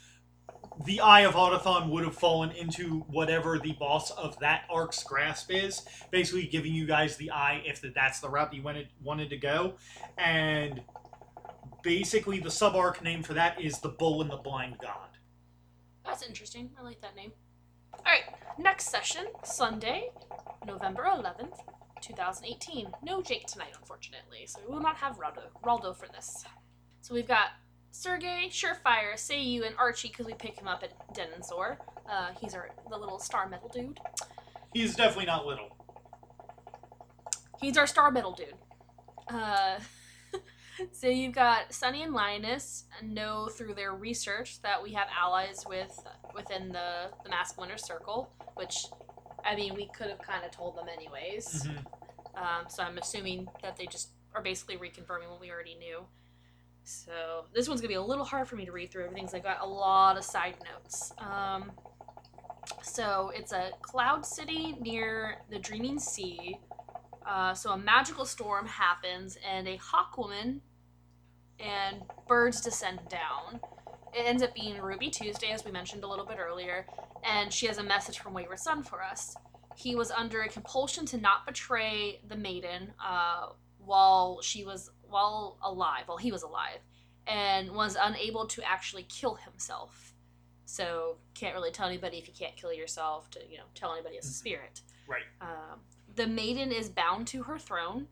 the 0.85 1.01
Eye 1.01 1.21
of 1.21 1.33
Autothon 1.33 1.89
would 1.89 2.03
have 2.05 2.15
fallen 2.15 2.51
into 2.51 3.01
whatever 3.09 3.59
the 3.59 3.73
boss 3.73 4.11
of 4.11 4.39
that 4.39 4.63
arc's 4.69 5.03
grasp 5.03 5.51
is, 5.51 5.83
basically 6.09 6.47
giving 6.47 6.73
you 6.73 6.85
guys 6.85 7.17
the 7.17 7.31
eye 7.31 7.61
if 7.65 7.81
that's 7.93 8.19
the 8.19 8.29
route 8.29 8.53
you 8.53 8.61
wanted 8.61 8.87
wanted 9.03 9.29
to 9.29 9.37
go, 9.37 9.73
and 10.17 10.81
basically 11.83 12.39
the 12.39 12.51
sub 12.51 12.75
arc 12.75 13.03
name 13.03 13.23
for 13.23 13.33
that 13.33 13.59
is 13.61 13.79
the 13.79 13.89
Bull 13.89 14.21
and 14.21 14.31
the 14.31 14.37
Blind 14.37 14.77
God. 14.81 15.09
That's 16.05 16.23
interesting. 16.23 16.71
I 16.79 16.83
like 16.83 17.01
that 17.01 17.15
name. 17.15 17.31
All 17.93 18.05
right, 18.05 18.23
next 18.57 18.89
session, 18.89 19.25
Sunday, 19.43 20.09
November 20.65 21.03
11th, 21.03 21.59
2018. 22.01 22.87
No 23.03 23.21
Jake 23.21 23.45
tonight, 23.47 23.73
unfortunately, 23.77 24.45
so 24.45 24.59
we 24.65 24.73
will 24.73 24.81
not 24.81 24.95
have 24.95 25.17
Raldo, 25.17 25.43
Raldo 25.63 25.95
for 25.95 26.07
this. 26.07 26.45
So 27.01 27.13
we've 27.13 27.27
got 27.27 27.49
Sergey, 27.91 28.49
Surefire, 28.49 29.13
Seiyu, 29.15 29.65
and 29.65 29.75
Archie 29.77 30.09
because 30.09 30.25
we 30.25 30.33
pick 30.33 30.59
him 30.59 30.67
up 30.67 30.83
at 30.83 30.91
Denandsor. 31.13 31.77
Uh, 32.09 32.29
he's 32.39 32.53
our 32.53 32.69
the 32.89 32.97
little 32.97 33.19
star 33.19 33.47
metal 33.47 33.69
dude. 33.69 33.99
He's 34.73 34.95
definitely 34.95 35.25
not 35.25 35.45
little. 35.45 35.75
He's 37.59 37.77
our 37.77 37.87
star 37.87 38.11
metal 38.11 38.31
dude. 38.33 38.53
Uh, 39.27 39.79
so 40.91 41.07
you've 41.07 41.33
got 41.33 41.73
Sunny 41.73 42.03
and 42.03 42.13
Linus 42.13 42.85
know 43.03 43.47
through 43.47 43.73
their 43.73 43.93
research 43.93 44.61
that 44.61 44.81
we 44.81 44.93
have 44.93 45.07
allies 45.17 45.65
with 45.67 45.99
within 46.33 46.71
the 46.71 47.11
the 47.23 47.29
Mask 47.29 47.59
Winter 47.59 47.77
Circle, 47.77 48.31
which 48.55 48.85
I 49.43 49.55
mean 49.55 49.75
we 49.75 49.87
could 49.87 50.09
have 50.09 50.21
kind 50.21 50.45
of 50.45 50.51
told 50.51 50.77
them 50.77 50.87
anyways. 50.87 51.63
Mhm. 51.67 51.85
Um, 52.35 52.65
so 52.69 52.83
I'm 52.83 52.97
assuming 52.97 53.49
that 53.61 53.75
they 53.75 53.87
just 53.87 54.09
are 54.33 54.41
basically 54.41 54.77
reconfirming 54.77 55.29
what 55.29 55.41
we 55.41 55.51
already 55.51 55.75
knew. 55.75 56.05
So 56.89 57.45
this 57.53 57.67
one's 57.69 57.81
gonna 57.81 57.89
be 57.89 57.93
a 57.93 58.01
little 58.01 58.25
hard 58.25 58.47
for 58.47 58.55
me 58.55 58.65
to 58.65 58.71
read 58.71 58.91
through 58.91 59.05
everything. 59.05 59.25
'cause 59.25 59.35
I 59.35 59.39
got 59.39 59.61
a 59.61 59.65
lot 59.65 60.17
of 60.17 60.23
side 60.25 60.57
notes. 60.63 61.13
Um, 61.19 61.71
so 62.81 63.29
it's 63.29 63.51
a 63.51 63.73
cloud 63.83 64.25
city 64.25 64.71
near 64.79 65.43
the 65.49 65.59
Dreaming 65.59 65.99
Sea. 65.99 66.59
Uh, 67.23 67.53
so 67.53 67.71
a 67.73 67.77
magical 67.77 68.25
storm 68.25 68.65
happens, 68.65 69.37
and 69.45 69.67
a 69.67 69.75
hawk 69.75 70.17
woman 70.17 70.63
and 71.59 72.09
birds 72.27 72.59
descend 72.59 73.07
down. 73.07 73.61
It 74.11 74.21
ends 74.21 74.41
up 74.41 74.55
being 74.55 74.81
Ruby 74.81 75.11
Tuesday, 75.11 75.51
as 75.51 75.63
we 75.63 75.69
mentioned 75.69 76.03
a 76.03 76.07
little 76.07 76.25
bit 76.25 76.39
earlier, 76.39 76.87
and 77.23 77.53
she 77.53 77.67
has 77.67 77.77
a 77.77 77.83
message 77.83 78.17
from 78.17 78.33
Wayward 78.33 78.59
Son 78.59 78.81
for 78.81 79.03
us. 79.03 79.35
He 79.75 79.95
was 79.95 80.09
under 80.09 80.41
a 80.41 80.49
compulsion 80.49 81.05
to 81.05 81.17
not 81.17 81.45
betray 81.45 82.19
the 82.27 82.35
maiden 82.35 82.95
uh, 82.99 83.49
while 83.77 84.41
she 84.41 84.65
was 84.65 84.89
while 85.09 85.57
alive, 85.61 86.03
while 86.07 86.17
he 86.17 86.31
was 86.31 86.43
alive, 86.43 86.79
and 87.27 87.71
was 87.71 87.97
unable 87.99 88.45
to 88.47 88.63
actually 88.63 89.03
kill 89.03 89.35
himself. 89.35 90.13
So 90.65 91.17
can't 91.33 91.55
really 91.55 91.71
tell 91.71 91.87
anybody 91.87 92.17
if 92.17 92.27
you 92.27 92.33
can't 92.37 92.55
kill 92.55 92.71
yourself 92.73 93.29
to 93.31 93.39
you 93.49 93.57
know 93.57 93.63
tell 93.75 93.93
anybody 93.93 94.17
as 94.17 94.25
a 94.25 94.29
Mhm. 94.29 94.33
spirit. 94.33 94.81
Right. 95.07 95.23
Um, 95.41 95.81
the 96.15 96.27
maiden 96.27 96.71
is 96.71 96.89
bound 96.89 97.27
to 97.29 97.43
her 97.43 97.57
throne, 97.57 98.07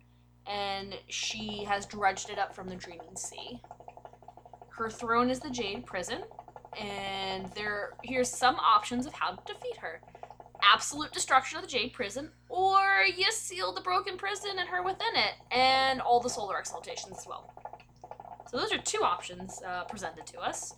and 0.46 1.00
she 1.08 1.64
has 1.66 1.86
dredged 1.86 2.30
it 2.30 2.40
up 2.40 2.54
from 2.56 2.70
the 2.70 2.76
dreaming 2.76 3.16
sea. 3.16 3.62
Her 4.70 4.90
throne 4.90 5.30
is 5.30 5.40
the 5.40 5.50
Jade 5.50 5.86
Prison, 5.86 6.24
and 6.76 7.52
there 7.54 7.96
here's 8.04 8.30
some 8.30 8.56
options 8.56 9.06
of 9.06 9.14
how 9.14 9.32
to 9.32 9.54
defeat 9.54 9.78
her: 9.78 10.02
absolute 10.64 11.12
destruction 11.12 11.58
of 11.58 11.64
the 11.64 11.70
Jade 11.70 11.94
Prison, 11.94 12.32
or 12.50 13.04
you 13.16 13.32
seal 13.32 13.74
the 13.74 13.82
broken 13.82 14.18
prison 14.18 14.52
and 14.60 14.68
her 14.70 14.84
within 14.84 15.16
it, 15.16 15.34
and 15.52 16.02
all 16.02 16.20
the 16.20 16.30
solar 16.30 16.58
exaltations 16.58 17.18
as 17.18 17.28
well. 17.28 17.54
So 18.50 18.58
those 18.58 18.72
are 18.72 18.78
two 18.78 19.04
options 19.04 19.62
uh, 19.66 19.84
presented 19.86 20.26
to 20.28 20.40
us. 20.40 20.74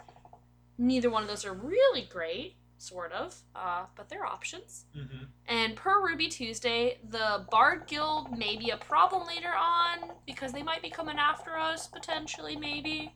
Neither 0.78 1.10
one 1.10 1.22
of 1.24 1.30
those 1.30 1.46
are 1.46 1.54
really 1.54 2.08
great, 2.10 2.56
sort 2.78 3.12
of, 3.12 3.36
uh, 3.56 3.86
but 3.96 4.10
they're 4.10 4.26
options. 4.26 4.86
Mm-hmm. 4.98 5.26
And 5.48 5.76
per 5.76 6.04
Ruby 6.04 6.28
Tuesday, 6.28 7.00
the 7.10 7.46
Bard 7.52 7.86
Guild 7.88 8.38
may 8.38 8.56
be 8.56 8.70
a 8.72 8.78
problem 8.78 9.28
later 9.28 9.52
on 9.56 10.12
because 10.26 10.52
they 10.52 10.63
might 10.63 10.82
be 10.82 10.89
coming 10.89 11.18
after 11.18 11.58
us 11.58 11.88
potentially, 11.88 12.56
maybe. 12.56 13.13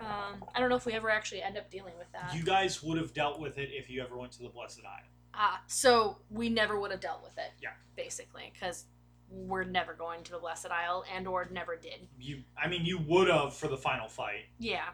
Um, 0.00 0.44
I 0.54 0.60
don't 0.60 0.70
know 0.70 0.76
if 0.76 0.86
we 0.86 0.94
ever 0.94 1.10
actually 1.10 1.42
end 1.42 1.58
up 1.58 1.70
dealing 1.70 1.92
with 1.98 2.10
that. 2.12 2.34
You 2.34 2.42
guys 2.42 2.82
would 2.82 2.96
have 2.96 3.12
dealt 3.12 3.38
with 3.38 3.58
it 3.58 3.68
if 3.72 3.90
you 3.90 4.00
ever 4.02 4.16
went 4.16 4.32
to 4.32 4.42
the 4.42 4.48
Blessed 4.48 4.80
Isle. 4.86 5.04
Ah, 5.42 5.62
so 5.66 6.18
we 6.28 6.50
never 6.50 6.78
would 6.78 6.90
have 6.90 7.00
dealt 7.00 7.22
with 7.22 7.38
it. 7.38 7.50
Yeah. 7.62 7.70
Basically, 7.96 8.52
because 8.52 8.84
we're 9.30 9.64
never 9.64 9.94
going 9.94 10.22
to 10.24 10.32
the 10.32 10.38
Blessed 10.38 10.66
Isle, 10.70 11.04
and 11.14 11.26
or 11.26 11.48
never 11.50 11.76
did. 11.76 12.08
You, 12.18 12.42
I 12.62 12.68
mean, 12.68 12.84
you 12.84 12.98
would 12.98 13.28
have 13.28 13.54
for 13.54 13.66
the 13.66 13.76
final 13.76 14.06
fight. 14.06 14.44
Yeah, 14.58 14.88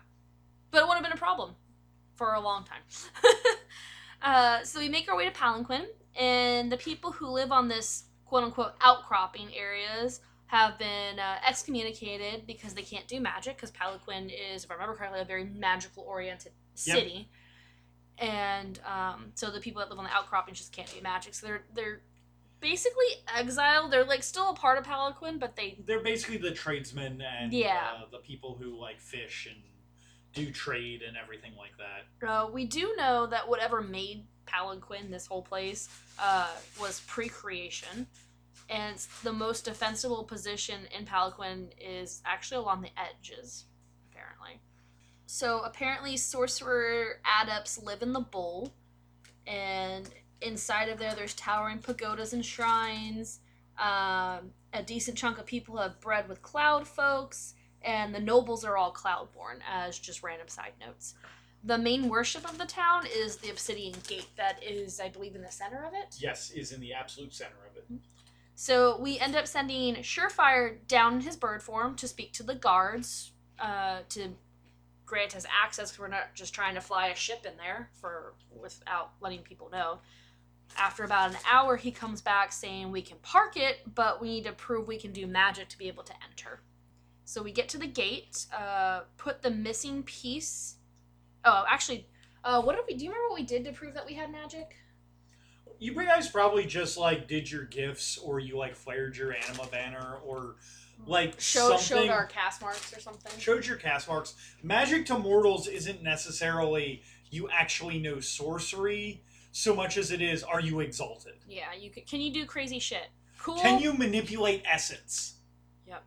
but 0.70 0.82
it 0.82 0.86
would 0.86 0.94
have 0.94 1.02
been 1.02 1.12
a 1.12 1.16
problem 1.16 1.56
for 2.14 2.34
a 2.34 2.40
long 2.40 2.64
time. 2.64 2.82
uh, 4.22 4.62
so 4.62 4.78
we 4.78 4.88
make 4.88 5.10
our 5.10 5.16
way 5.16 5.24
to 5.24 5.32
Palanquin, 5.32 5.86
and 6.14 6.70
the 6.70 6.76
people 6.76 7.10
who 7.10 7.26
live 7.26 7.50
on 7.50 7.66
this 7.66 8.04
quote 8.24 8.44
unquote 8.44 8.74
outcropping 8.80 9.48
areas 9.52 10.20
have 10.46 10.78
been 10.78 11.18
uh, 11.18 11.38
excommunicated 11.44 12.46
because 12.46 12.72
they 12.72 12.82
can't 12.82 13.08
do 13.08 13.18
magic. 13.18 13.56
Because 13.56 13.72
Palanquin 13.72 14.30
is, 14.30 14.62
if 14.62 14.70
I 14.70 14.74
remember 14.74 14.94
correctly, 14.94 15.20
a 15.20 15.24
very 15.24 15.44
magical 15.44 16.04
oriented 16.04 16.52
Yep. 16.84 17.26
And 18.18 18.80
um, 18.86 19.32
so 19.34 19.50
the 19.50 19.60
people 19.60 19.80
that 19.80 19.90
live 19.90 19.98
on 19.98 20.04
the 20.04 20.10
outcroppings 20.10 20.58
just 20.58 20.72
can't 20.72 20.92
do 20.92 21.00
magic. 21.02 21.34
So 21.34 21.46
they're 21.46 21.64
they're 21.74 22.00
basically 22.60 23.06
exiled. 23.36 23.90
They're 23.92 24.04
like 24.04 24.22
still 24.22 24.50
a 24.50 24.54
part 24.54 24.78
of 24.78 24.84
Palanquin, 24.84 25.38
but 25.38 25.56
they 25.56 25.78
They're 25.84 26.02
basically 26.02 26.38
the 26.38 26.52
tradesmen 26.52 27.20
and 27.20 27.52
Yeah. 27.52 27.90
uh, 27.98 28.06
the 28.10 28.18
people 28.18 28.56
who 28.60 28.80
like 28.80 28.98
fish 29.00 29.46
and 29.50 29.62
do 30.32 30.50
trade 30.52 31.02
and 31.02 31.16
everything 31.16 31.52
like 31.56 31.72
that. 31.78 32.26
Uh, 32.26 32.48
we 32.50 32.64
do 32.64 32.94
know 32.96 33.26
that 33.26 33.48
whatever 33.48 33.80
made 33.80 34.26
Palanquin, 34.46 35.10
this 35.10 35.26
whole 35.26 35.42
place, 35.42 35.88
uh, 36.18 36.50
was 36.80 37.00
pre-creation, 37.06 38.06
and 38.68 38.98
the 39.22 39.32
most 39.32 39.64
defensible 39.64 40.24
position 40.24 40.86
in 40.96 41.04
Palanquin 41.04 41.70
is 41.80 42.22
actually 42.24 42.58
along 42.58 42.82
the 42.82 42.90
edges. 42.98 43.64
So 45.26 45.60
apparently, 45.62 46.16
sorcerer 46.16 47.20
adepts 47.42 47.82
live 47.82 48.02
in 48.02 48.12
the 48.12 48.20
bowl, 48.20 48.72
and 49.46 50.08
inside 50.40 50.88
of 50.88 50.98
there, 50.98 51.14
there's 51.14 51.34
towering 51.34 51.78
pagodas 51.78 52.32
and 52.32 52.44
shrines. 52.44 53.40
Um, 53.78 54.52
a 54.72 54.82
decent 54.84 55.18
chunk 55.18 55.38
of 55.38 55.46
people 55.46 55.76
have 55.78 56.00
bred 56.00 56.28
with 56.28 56.42
cloud 56.42 56.86
folks, 56.86 57.54
and 57.82 58.14
the 58.14 58.20
nobles 58.20 58.64
are 58.64 58.76
all 58.76 58.92
cloudborn. 58.92 59.58
As 59.70 59.98
just 59.98 60.22
random 60.22 60.48
side 60.48 60.72
notes 60.80 61.14
the 61.64 61.78
main 61.78 62.08
worship 62.08 62.44
of 62.48 62.58
the 62.58 62.66
town 62.66 63.04
is 63.06 63.38
the 63.38 63.50
obsidian 63.50 63.94
gate 64.06 64.28
that 64.36 64.62
is 64.62 65.00
i 65.00 65.08
believe 65.08 65.34
in 65.34 65.42
the 65.42 65.50
center 65.50 65.84
of 65.84 65.94
it 65.94 66.14
Yes, 66.18 66.50
is 66.52 66.70
in 66.70 66.80
the 66.80 66.92
absolute 66.92 67.34
center 67.34 67.56
of 67.68 67.76
it. 67.76 67.98
so 68.54 68.98
we 69.00 69.18
end 69.18 69.34
up 69.34 69.46
sending 69.48 69.96
surefire 69.96 70.76
down 70.86 71.14
in 71.14 71.20
his 71.22 71.34
bird 71.36 71.62
form 71.62 71.96
to 71.96 72.06
speak 72.06 72.32
to 72.34 72.42
the 72.42 72.54
guards 72.54 73.32
uh, 73.58 74.00
to 74.10 74.28
grant 75.06 75.36
us 75.36 75.46
access 75.62 75.90
because 75.90 76.00
we're 76.00 76.08
not 76.08 76.34
just 76.34 76.54
trying 76.54 76.74
to 76.74 76.80
fly 76.80 77.08
a 77.08 77.14
ship 77.14 77.46
in 77.46 77.56
there 77.56 77.88
for 77.94 78.34
without 78.60 79.12
letting 79.20 79.40
people 79.40 79.70
know. 79.70 80.00
After 80.76 81.04
about 81.04 81.30
an 81.30 81.36
hour 81.50 81.76
he 81.76 81.92
comes 81.92 82.20
back 82.20 82.52
saying 82.52 82.90
we 82.90 83.00
can 83.00 83.16
park 83.22 83.56
it 83.56 83.78
but 83.94 84.20
we 84.20 84.28
need 84.28 84.44
to 84.44 84.52
prove 84.52 84.88
we 84.88 84.98
can 84.98 85.12
do 85.12 85.26
magic 85.26 85.68
to 85.70 85.78
be 85.78 85.88
able 85.88 86.02
to 86.02 86.12
enter. 86.28 86.60
So 87.24 87.42
we 87.42 87.52
get 87.52 87.68
to 87.70 87.78
the 87.78 87.86
gate 87.86 88.46
uh, 88.54 89.02
put 89.16 89.42
the 89.42 89.50
missing 89.50 90.02
piece 90.02 90.76
oh 91.44 91.64
actually 91.68 92.08
uh, 92.44 92.62
what 92.62 92.76
did 92.76 92.84
we 92.88 92.94
do 92.96 93.04
you 93.04 93.10
remember 93.10 93.30
what 93.30 93.40
we 93.40 93.46
did 93.46 93.64
to 93.64 93.72
prove 93.72 93.94
that 93.94 94.06
we 94.06 94.14
had 94.14 94.30
magic? 94.30 94.76
You 95.78 95.94
guys 95.94 96.28
probably 96.28 96.64
just 96.64 96.96
like 96.96 97.28
did 97.28 97.50
your 97.50 97.64
gifts, 97.64 98.16
or 98.18 98.40
you 98.40 98.56
like 98.56 98.74
flared 98.74 99.16
your 99.16 99.34
anima 99.34 99.66
banner, 99.70 100.18
or 100.24 100.56
like 101.06 101.40
Show, 101.40 101.76
something. 101.76 102.06
showed 102.06 102.08
our 102.08 102.26
cast 102.26 102.62
marks 102.62 102.96
or 102.96 103.00
something 103.00 103.32
showed 103.38 103.66
your 103.66 103.76
cast 103.76 104.08
marks. 104.08 104.34
Magic 104.62 105.06
to 105.06 105.18
mortals 105.18 105.68
isn't 105.68 106.02
necessarily 106.02 107.02
you 107.30 107.48
actually 107.50 107.98
know 107.98 108.20
sorcery 108.20 109.22
so 109.52 109.74
much 109.74 109.96
as 109.96 110.10
it 110.10 110.20
is 110.20 110.42
are 110.42 110.60
you 110.60 110.80
exalted. 110.80 111.34
Yeah, 111.48 111.72
you 111.78 111.90
can. 111.90 112.04
Can 112.04 112.20
you 112.20 112.32
do 112.32 112.44
crazy 112.44 112.78
shit? 112.78 113.08
Cool. 113.38 113.58
Can 113.58 113.80
you 113.80 113.92
manipulate 113.92 114.62
essence? 114.70 115.36
Yep. 115.86 116.02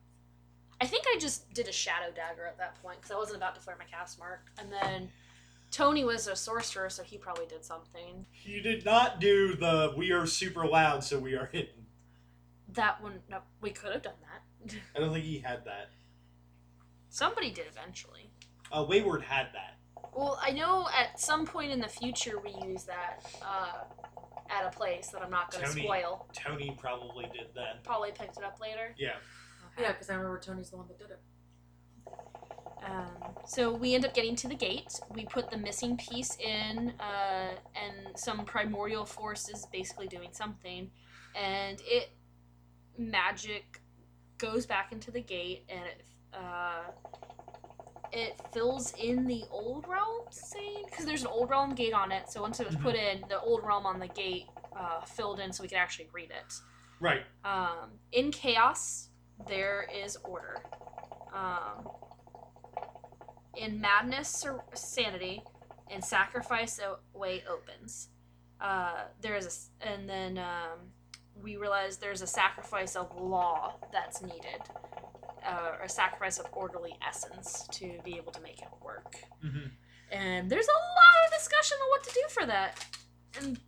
I 0.82 0.86
think 0.86 1.06
I 1.08 1.18
just 1.20 1.52
did 1.54 1.68
a 1.68 1.72
shadow 1.72 2.12
dagger 2.14 2.46
at 2.46 2.58
that 2.58 2.82
point 2.82 2.98
because 2.98 3.12
I 3.12 3.18
wasn't 3.18 3.38
about 3.38 3.56
to 3.56 3.62
flare 3.62 3.76
my 3.80 3.86
cast 3.86 4.20
mark, 4.20 4.52
and 4.60 4.72
then 4.72 5.10
Tony 5.72 6.04
was 6.04 6.28
a 6.28 6.36
sorcerer, 6.36 6.90
so 6.90 7.04
he 7.04 7.18
probably 7.18 7.46
did 7.46 7.64
something. 7.64 8.26
You 8.44 8.62
did 8.62 8.86
not 8.86 9.20
do 9.20 9.56
the 9.56 9.94
we 9.96 10.12
are 10.12 10.26
super 10.26 10.66
loud 10.66 11.04
so 11.04 11.20
we 11.20 11.36
are 11.36 11.48
hidden. 11.52 11.86
That 12.74 13.02
one, 13.02 13.22
no, 13.30 13.40
we 13.62 13.72
could 13.72 13.94
have 13.94 14.04
done 14.04 14.14
that. 14.22 14.42
I 14.96 15.00
don't 15.00 15.14
think 15.14 15.26
he 15.26 15.40
had 15.40 15.64
that. 15.66 15.90
Somebody 17.10 17.52
did 17.52 17.66
eventually. 17.68 18.32
Uh, 18.72 18.86
Wayward 18.88 19.24
had 19.24 19.48
that. 19.54 19.78
Well, 20.16 20.40
I 20.42 20.52
know 20.52 20.88
at 20.96 21.20
some 21.20 21.46
point 21.46 21.72
in 21.72 21.80
the 21.80 21.88
future 21.88 22.40
we 22.40 22.52
use 22.68 22.84
that 22.84 23.26
uh, 23.42 23.84
at 24.50 24.66
a 24.66 24.76
place 24.76 25.10
that 25.10 25.22
I'm 25.22 25.32
not 25.32 25.52
going 25.52 25.64
to 25.64 25.70
Tony. 25.70 25.84
spoil. 25.84 26.28
Tony 26.34 26.78
probably 26.80 27.26
did 27.26 27.48
then. 27.56 27.78
Probably 27.84 28.12
picked 28.12 28.38
it 28.38 28.44
up 28.44 28.60
later. 28.60 28.96
Yeah. 28.98 29.10
Okay. 29.74 29.84
Yeah, 29.84 29.92
because 29.92 30.10
I 30.10 30.16
remember 30.16 30.40
Tony's 30.40 30.70
the 30.72 30.78
one 30.78 30.88
that 30.88 30.98
did 30.98 31.10
it. 31.12 31.20
Um, 32.86 33.36
so 33.46 33.74
we 33.74 33.94
end 33.94 34.06
up 34.06 34.14
getting 34.14 34.36
to 34.38 34.48
the 34.48 34.56
gate. 34.56 35.00
We 35.14 35.26
put 35.26 35.52
the 35.52 35.58
missing 35.58 35.98
piece 35.98 36.38
in, 36.38 36.94
uh, 37.00 37.52
and 37.76 38.18
some 38.18 38.46
primordial 38.46 39.06
force 39.06 39.50
is 39.50 39.68
basically 39.72 40.08
doing 40.08 40.30
something, 40.32 40.90
and 41.36 41.82
it 41.86 42.10
magic 42.98 43.82
goes 44.40 44.66
back 44.66 44.92
into 44.92 45.12
the 45.12 45.22
gate, 45.22 45.64
and 45.70 45.82
it 45.86 46.04
uh, 46.34 46.92
it 48.12 48.40
fills 48.54 48.94
in 49.00 49.28
the 49.28 49.44
old 49.52 49.88
realm, 49.88 50.24
saying 50.32 50.86
because 50.90 51.06
there's 51.06 51.22
an 51.22 51.28
old 51.28 51.50
realm 51.50 51.76
gate 51.76 51.94
on 51.94 52.12
it. 52.12 52.30
So 52.30 52.42
once 52.42 52.60
it 52.60 52.66
was 52.66 52.76
put 52.78 52.96
in, 52.96 53.24
the 53.30 53.40
old 53.40 53.64
realm 53.64 53.86
on 53.86 54.00
the 54.00 54.08
gate 54.08 54.48
uh, 54.76 55.02
filled 55.06 55.40
in, 55.40 55.54
so 55.54 55.64
we 55.64 55.70
could 55.70 55.78
actually 55.78 56.10
read 56.12 56.32
it. 56.32 56.54
Right. 57.00 57.22
Um, 57.46 57.92
in 58.12 58.32
chaos, 58.32 59.10
there 59.48 59.88
is 60.04 60.18
order. 60.24 60.58
Um, 61.34 61.88
in 63.56 63.80
madness 63.80 64.46
or 64.46 64.64
sanity, 64.74 65.44
and 65.90 66.04
sacrifice 66.04 66.80
a 66.80 66.98
way 67.18 67.44
opens. 67.50 68.10
Uh, 68.62 69.06
there 69.22 69.36
is 69.36 69.70
a, 69.82 69.88
and 69.88 70.10
then 70.10 70.38
um, 70.38 70.80
we 71.42 71.58
realize 71.58 71.98
there's 71.98 72.22
a 72.22 72.28
sacrifice 72.28 72.96
of 72.96 73.16
law 73.20 73.76
that's 73.92 74.22
needed, 74.22 74.62
uh, 75.46 75.72
a 75.84 75.90
sacrifice 75.90 76.40
of 76.40 76.48
orderly 76.54 76.98
essence 77.08 77.68
to 77.72 78.00
be 78.04 78.16
able 78.18 78.32
to 78.32 78.42
make 78.42 78.62
it 78.62 78.70
work. 78.84 79.16
Mm-hmm. 79.44 79.68
And 80.12 80.50
there's 80.50 80.68
a 80.68 80.72
lot 80.72 81.26
of 81.28 81.34
discussion 81.38 81.78
on 81.82 81.90
what 81.90 82.04
to 82.04 82.14
do 82.14 82.24
for 82.30 82.46
that. 82.46 82.86
And 83.40 83.60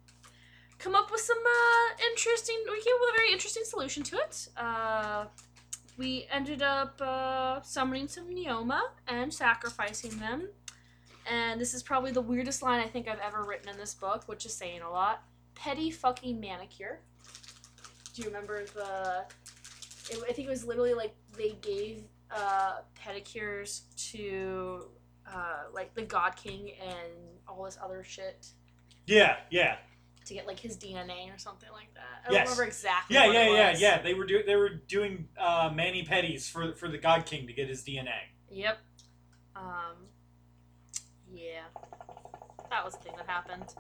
come 0.80 0.96
up 0.96 1.12
with 1.12 1.22
some 1.22 1.38
uh, 1.38 2.04
interesting, 2.12 2.58
we 2.66 2.82
came 2.82 2.94
up 2.96 3.02
with 3.02 3.14
a 3.14 3.18
very 3.18 3.32
interesting 3.32 3.64
solution 3.66 4.04
to 4.04 4.18
it. 4.18 4.48
Uh, 4.58 5.26
we 5.98 6.28
ended 6.32 6.64
up 6.64 7.00
uh, 7.00 7.62
summoning 7.62 8.08
some 8.08 8.28
Neomah 8.30 8.82
and 9.08 9.32
sacrificing 9.32 10.18
them. 10.18 10.50
And 11.30 11.62
this 11.62 11.76
is 11.76 11.84
probably 11.84 12.12
the 12.12 12.22
weirdest 12.22 12.64
line 12.64 12.80
I 12.80 12.88
think 12.88 13.08
I've 13.08 13.20
ever 13.20 13.44
written 13.44 13.70
in 13.70 13.78
this 13.78 13.94
book, 13.94 14.24
which 14.26 14.46
is 14.46 14.54
saying 14.54 14.82
a 14.82 14.90
lot. 14.90 15.24
Petty 15.54 15.92
fucking 15.92 16.40
manicure. 16.40 17.02
Do 18.14 18.22
you 18.22 18.28
remember 18.28 18.66
the. 18.66 19.26
It, 20.10 20.22
I 20.30 20.34
think 20.34 20.48
it 20.48 20.50
was 20.50 20.66
literally 20.66 20.94
like 20.94 21.16
they 21.38 21.52
gave 21.62 22.04
uh, 22.30 22.80
pedicures 23.00 23.82
to 24.12 24.86
uh, 25.32 25.64
like 25.74 25.94
the 25.94 26.02
God 26.04 26.36
King 26.36 26.72
and 26.82 27.12
all 27.48 27.64
this 27.66 27.78
other 27.82 28.04
shit. 28.04 28.48
Yeah, 29.08 29.38
yeah, 29.50 29.78
to 30.26 30.34
get 30.34 30.46
like 30.48 30.60
his 30.60 30.78
DNA 30.78 31.34
or 31.34 31.38
something 31.38 31.70
like 31.72 31.94
that. 31.96 32.02
I 32.24 32.26
don't 32.28 32.34
Yes. 32.34 32.48
remember 32.48 32.64
exactly. 32.64 33.16
yeah, 33.16 33.28
what 33.28 33.34
yeah, 33.36 33.42
it 33.44 33.52
yeah, 33.54 33.72
was. 33.72 33.82
yeah. 33.82 34.02
They 34.02 34.14
were 34.14 34.26
doing 34.26 34.44
they 34.46 34.56
were 34.56 34.70
doing 34.70 35.28
uh, 35.38 35.72
mani 35.74 36.04
pedis 36.06 36.50
for 36.50 36.74
for 36.74 36.88
the 36.88 36.98
God 36.98 37.26
King 37.26 37.48
to 37.48 37.54
get 37.54 37.70
his 37.70 37.84
DNA. 37.84 38.10
Yep. 38.50 38.78
Um. 39.56 39.96
Yeah. 41.34 41.62
That 42.70 42.86
was 42.86 42.94
the 42.94 43.00
thing 43.00 43.14
that 43.18 43.28
happened. 43.28 43.74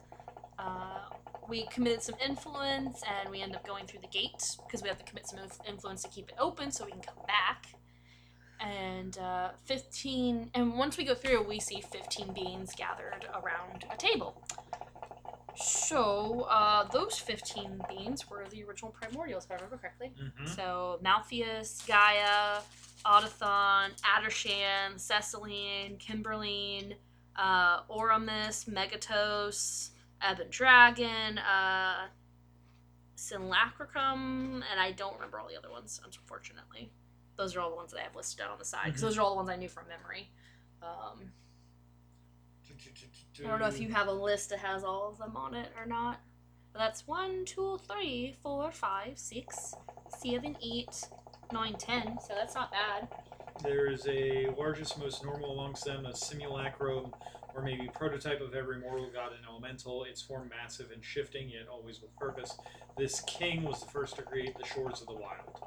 Uh, 0.59 1.09
we 1.49 1.65
committed 1.67 2.01
some 2.01 2.15
influence, 2.25 3.01
and 3.07 3.29
we 3.29 3.41
end 3.41 3.55
up 3.55 3.65
going 3.65 3.85
through 3.85 4.01
the 4.01 4.07
gate 4.07 4.57
because 4.65 4.81
we 4.81 4.89
have 4.89 4.97
to 4.97 5.05
commit 5.05 5.27
some 5.27 5.39
influence 5.67 6.03
to 6.03 6.09
keep 6.09 6.29
it 6.29 6.35
open 6.39 6.71
so 6.71 6.85
we 6.85 6.91
can 6.91 7.01
come 7.01 7.23
back. 7.27 7.67
And 8.59 9.17
uh, 9.17 9.49
15, 9.65 10.51
and 10.53 10.77
once 10.77 10.97
we 10.97 11.03
go 11.03 11.15
through, 11.15 11.43
we 11.43 11.59
see 11.59 11.81
15 11.81 12.33
beings 12.33 12.73
gathered 12.75 13.25
around 13.33 13.85
a 13.91 13.97
table. 13.97 14.41
So, 15.55 16.47
uh, 16.49 16.85
those 16.85 17.17
15 17.17 17.81
beings 17.89 18.29
were 18.29 18.45
the 18.49 18.63
original 18.63 18.91
primordials, 18.91 19.45
if 19.45 19.51
I 19.51 19.55
remember 19.55 19.77
correctly. 19.77 20.11
Mm-hmm. 20.21 20.47
So 20.47 20.99
Malfeas, 21.03 21.85
Gaia, 21.87 22.61
Autochthon, 23.05 23.89
Adorjan, 24.01 24.95
Cecelyne, 24.95 25.97
Kimberline, 25.99 26.95
uh, 27.35 27.83
Oramus, 27.83 28.69
Megatos, 28.69 29.90
Ebon 30.29 30.47
Dragon, 30.49 31.37
uh, 31.37 32.07
Simulacrum, 33.15 34.63
and 34.69 34.79
I 34.79 34.91
don't 34.91 35.15
remember 35.15 35.39
all 35.39 35.47
the 35.47 35.57
other 35.57 35.69
ones, 35.69 36.01
unfortunately. 36.03 36.91
Those 37.37 37.55
are 37.55 37.61
all 37.61 37.69
the 37.69 37.75
ones 37.75 37.91
that 37.91 37.99
I 37.99 38.03
have 38.03 38.15
listed 38.15 38.41
out 38.41 38.51
on 38.51 38.59
the 38.59 38.65
side, 38.65 38.85
because 38.85 39.01
Mhm. 39.01 39.05
those 39.05 39.17
are 39.17 39.21
all 39.21 39.31
the 39.31 39.35
ones 39.37 39.49
I 39.49 39.55
knew 39.55 39.69
from 39.69 39.87
memory. 39.87 40.31
Um, 40.81 41.33
I 43.39 43.47
don't 43.47 43.59
know 43.59 43.67
if 43.67 43.79
you 43.79 43.89
have 43.89 44.07
a 44.07 44.11
list 44.13 44.49
that 44.49 44.59
has 44.59 44.83
all 44.83 45.09
of 45.09 45.17
them 45.17 45.35
on 45.35 45.53
it 45.53 45.71
or 45.77 45.85
not. 45.85 46.19
But 46.73 46.79
that's 46.79 47.05
one, 47.07 47.43
two, 47.45 47.79
three, 47.79 48.33
four, 48.41 48.71
five, 48.71 49.17
six, 49.17 49.75
seven, 50.09 50.55
eight, 50.61 51.03
nine, 51.51 51.75
ten. 51.77 52.19
So 52.21 52.33
that's 52.33 52.55
not 52.55 52.71
bad. 52.71 53.09
There 53.61 53.87
is 53.87 54.07
a 54.07 54.47
largest, 54.51 54.97
most 54.97 55.23
normal 55.23 55.51
amongst 55.53 55.85
them, 55.85 56.05
a 56.05 56.15
simulacrum, 56.15 57.13
or 57.55 57.61
maybe 57.61 57.89
prototype 57.93 58.41
of 58.41 58.53
every 58.55 58.79
mortal 58.79 59.09
god 59.13 59.31
and 59.35 59.45
elemental. 59.47 60.03
Its 60.03 60.21
form 60.21 60.49
massive 60.49 60.91
and 60.91 61.03
shifting, 61.03 61.49
yet 61.49 61.67
always 61.71 62.01
with 62.01 62.15
purpose. 62.17 62.57
This 62.97 63.21
king 63.21 63.63
was 63.63 63.79
the 63.81 63.87
first 63.87 64.15
to 64.17 64.21
create 64.23 64.57
the 64.57 64.65
shores 64.65 65.01
of 65.01 65.07
the 65.07 65.13
wild. 65.13 65.59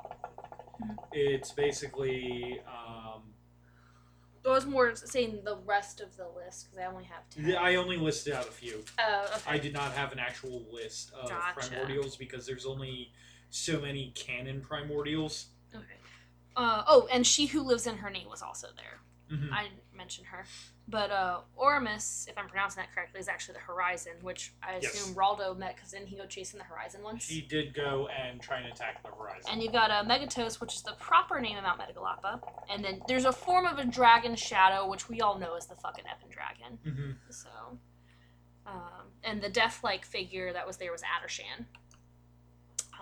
Mhm. 0.82 0.96
It's 1.12 1.52
basically 1.52 2.60
um, 2.66 3.22
I 4.46 4.50
was 4.50 4.66
more 4.66 4.94
saying 4.94 5.40
the 5.44 5.56
rest 5.56 6.00
of 6.00 6.16
the 6.16 6.28
list 6.28 6.66
because 6.66 6.78
I 6.78 6.86
only 6.86 7.04
have 7.04 7.28
ten. 7.30 7.56
I 7.56 7.76
only 7.76 7.96
listed 7.96 8.34
out 8.34 8.46
a 8.46 8.52
few. 8.52 8.84
Oh, 8.98 9.24
okay. 9.36 9.40
I 9.50 9.58
did 9.58 9.72
not 9.72 9.92
have 9.92 10.12
an 10.12 10.18
actual 10.18 10.64
list 10.70 11.12
of 11.14 11.28
Gotcha. 11.30 11.54
primordials 11.70 12.16
because 12.18 12.46
there's 12.46 12.66
only 12.66 13.12
so 13.50 13.80
many 13.80 14.12
canon 14.14 14.60
primordials. 14.60 15.46
Okay. 15.74 15.84
Uh, 16.56 16.84
oh, 16.86 17.08
and 17.10 17.26
she 17.26 17.46
who 17.46 17.62
lives 17.62 17.86
in 17.86 17.96
her 17.98 18.10
name 18.10 18.28
was 18.28 18.42
also 18.42 18.68
there. 18.76 19.00
Mhm. 19.30 19.50
I 19.52 19.62
didn't 19.64 19.80
mention 19.96 20.24
her. 20.26 20.44
But 20.86 21.10
uh, 21.10 21.38
Oramus, 21.58 22.28
if 22.28 22.36
I'm 22.36 22.46
pronouncing 22.48 22.82
that 22.82 22.94
correctly, 22.94 23.18
is 23.18 23.26
actually 23.28 23.54
the 23.54 23.60
Horizon, 23.60 24.12
which 24.20 24.52
I 24.62 24.78
Yes. 24.82 24.94
assume 24.94 25.14
Raldo 25.14 25.56
met 25.56 25.76
because 25.76 25.92
didn't 25.92 26.08
he 26.08 26.16
go 26.16 26.26
chasing 26.26 26.58
the 26.58 26.64
Horizon 26.64 27.02
once? 27.02 27.26
He 27.26 27.40
did 27.40 27.72
go 27.72 28.08
and 28.08 28.40
try 28.40 28.58
and 28.58 28.66
attack 28.70 29.02
the 29.02 29.08
horizon. 29.10 29.50
And 29.50 29.62
you've 29.62 29.72
got 29.72 29.90
a 29.90 30.06
Megatos, 30.06 30.60
which 30.60 30.74
is 30.74 30.82
the 30.82 30.92
proper 30.98 31.40
name 31.40 31.56
of 31.56 31.62
Mount 31.64 31.80
Metagalapa. 31.80 32.40
And 32.70 32.84
then 32.84 33.00
there's 33.08 33.24
a 33.24 33.32
form 33.32 33.64
of 33.64 33.78
a 33.78 33.84
dragon 33.86 34.36
shadow, 34.36 34.86
which 34.86 35.08
we 35.08 35.22
all 35.22 35.38
know 35.38 35.56
is 35.56 35.64
the 35.66 35.74
fucking 35.74 36.04
Ebon 36.04 36.30
Dragon. 36.30 36.78
hmm 36.84 37.10
So, 37.30 37.48
um, 38.66 39.06
and 39.22 39.40
the 39.42 39.48
death-like 39.48 40.04
figure 40.04 40.52
that 40.52 40.66
was 40.66 40.76
there 40.76 40.92
was 40.92 41.02
Adorjan. 41.02 41.64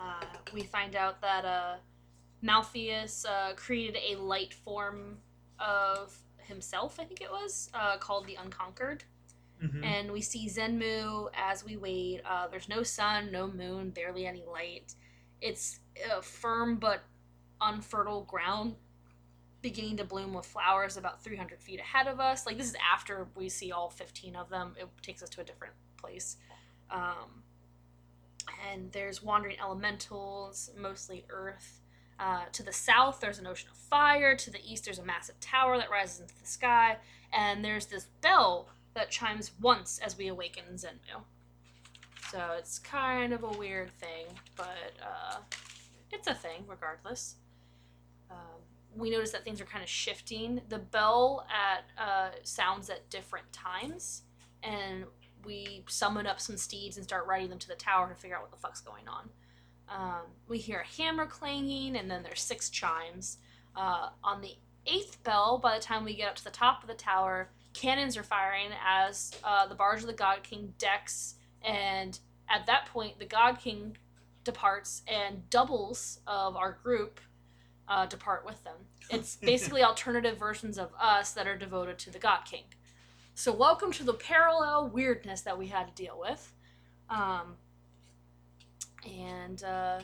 Uh, 0.01 0.25
we 0.53 0.63
find 0.63 0.95
out 0.95 1.21
that 1.21 1.45
uh, 1.45 1.75
Malfeas 2.45 3.25
uh, 3.27 3.55
created 3.55 3.97
a 4.09 4.17
light 4.21 4.55
form 4.55 5.19
of 5.59 6.17
himself, 6.45 6.99
I 7.01 7.05
think 7.05 7.21
it 7.21 7.31
was, 7.31 7.71
uh, 7.75 7.97
called 7.99 8.27
the 8.27 8.37
Unconquered. 8.37 9.05
hmm 9.61 9.85
And 9.85 10.11
we 10.13 10.21
see 10.21 10.49
Zenmu 10.49 11.31
as 11.35 11.65
we 11.65 11.77
wait. 11.77 12.21
Uh, 12.25 12.49
there's 12.49 12.69
no 12.69 12.83
sun, 12.83 13.31
no 13.31 13.47
moon, 13.47 13.91
barely 13.91 14.27
any 14.27 14.45
light. 14.45 14.95
It's 15.41 15.81
a 16.11 16.23
firm 16.23 16.77
but 16.77 17.03
unfertile 17.61 18.23
ground 18.23 18.77
beginning 19.61 19.97
to 19.97 20.05
bloom 20.05 20.35
with 20.35 20.45
flowers 20.45 20.97
about 20.97 21.23
300 21.23 21.61
feet 21.63 21.79
ahead 21.79 22.09
of 22.09 22.19
us. 22.19 22.47
Like, 22.47 22.59
this 22.59 22.67
is 22.69 22.77
after 22.93 23.29
we 23.37 23.49
see 23.49 23.71
all 23.71 23.89
15 23.91 24.35
of 24.35 24.51
them. 24.51 24.75
It 24.79 24.89
takes 25.03 25.23
us 25.23 25.29
to 25.31 25.41
a 25.41 25.45
different 25.45 25.75
place. 25.97 26.37
Um, 26.91 27.45
and 28.73 28.91
there's 28.93 29.23
wandering 29.23 29.57
elementals, 29.61 30.71
mostly 30.77 31.25
earth. 31.31 31.82
Uh, 32.23 32.45
to 32.53 32.63
the 32.63 32.73
south, 32.73 33.19
there's 33.19 33.41
an 33.41 33.49
ocean 33.49 33.69
of 33.69 33.77
fire. 33.77 34.37
To 34.37 34.51
the 34.51 34.61
east, 34.65 34.85
there's 34.85 35.01
a 35.01 35.05
massive 35.05 35.41
tower 35.41 35.77
that 35.77 35.91
rises 35.91 36.21
into 36.21 36.39
the 36.41 36.47
sky. 36.47 36.99
And 37.33 37.65
there's 37.65 37.87
this 37.87 38.07
bell 38.21 38.69
that 38.95 39.11
chimes 39.11 39.51
once 39.61 39.99
as 39.99 40.17
we 40.17 40.29
awaken 40.29 40.63
Zenmu. 40.75 41.23
So 42.31 42.41
it's 42.57 42.79
kind 42.79 43.33
of 43.33 43.43
a 43.43 43.49
weird 43.49 43.91
thing, 43.99 44.27
but 44.57 44.93
uh, 45.03 45.39
it's 46.13 46.29
a 46.29 46.35
thing 46.35 46.63
regardless. 46.69 47.35
Um, 48.31 48.61
we 48.97 49.11
notice 49.11 49.33
that 49.33 49.43
things 49.45 49.61
are 49.61 49.65
kind 49.65 49.83
of 49.83 49.91
shifting. 49.91 50.61
The 50.69 50.79
bell 50.79 51.45
at 51.51 51.85
uh, 52.01 52.31
sounds 52.45 52.89
at 52.89 53.11
different 53.11 53.53
times, 53.53 54.23
and 54.63 55.07
we 55.45 55.83
summon 55.89 56.29
up 56.29 56.41
some 56.41 56.57
steeds 56.57 56.97
and 56.97 57.05
start 57.05 57.27
riding 57.27 57.51
them 57.51 57.59
to 57.59 57.69
the 57.69 57.75
tower 57.75 58.09
to 58.09 58.15
figure 58.15 58.37
out 58.37 58.43
what 58.43 58.53
the 58.53 58.59
fuck's 58.59 58.81
going 58.81 59.09
on. 59.09 59.29
Um, 59.89 60.23
we 60.49 60.59
hear 60.59 60.81
a 60.81 61.03
hammer 61.03 61.27
clanging, 61.27 61.97
and 61.97 62.11
then 62.11 62.23
there's 62.23 62.41
six 62.41 62.71
chimes. 62.71 63.39
Uh, 63.77 64.11
on 64.23 64.41
the 64.41 64.55
eighth 64.87 65.23
bell, 65.23 65.59
by 65.59 65.77
the 65.77 65.83
time 65.83 66.05
we 66.05 66.15
get 66.15 66.29
up 66.29 66.37
to 66.37 66.45
the 66.45 66.51
top 66.51 66.83
of 66.83 66.89
the 66.89 66.95
tower, 66.95 67.51
cannons 67.75 68.17
are 68.17 68.23
firing 68.23 68.69
as 68.87 69.33
uh, 69.45 69.67
the 69.67 69.75
barge 69.75 70.01
of 70.01 70.07
the 70.07 70.13
God 70.13 70.43
King 70.43 70.75
decks, 70.79 71.35
and 71.63 72.19
at 72.49 72.67
that 72.67 72.87
point, 72.87 73.19
the 73.19 73.25
God 73.25 73.59
King 73.59 73.97
departs, 74.45 75.03
and 75.07 75.49
doubles 75.51 76.21
of 76.27 76.57
our 76.57 76.79
group 76.83 77.21
uh, 77.89 78.07
depart 78.07 78.45
with 78.45 78.63
them. 78.65 78.77
It's 79.11 79.37
basically 79.41 79.83
alternative 79.83 80.39
versions 80.39 80.79
of 80.79 80.91
us 81.01 81.33
that 81.33 81.47
are 81.47 81.57
devoted 81.57 81.99
to 82.01 82.11
the 82.11 82.19
God 82.19 82.41
King. 82.45 82.65
So, 83.35 83.53
welcome 83.53 83.93
to 83.93 84.05
the 84.05 84.15
parallel 84.15 84.89
weirdness 84.89 85.43
that 85.43 85.59
we 85.59 85.69
had 85.69 85.95
to 85.95 86.03
deal 86.03 86.19
with. 86.21 86.53
Um, 87.09 87.57
and 89.07 89.63
uh, 89.65 90.01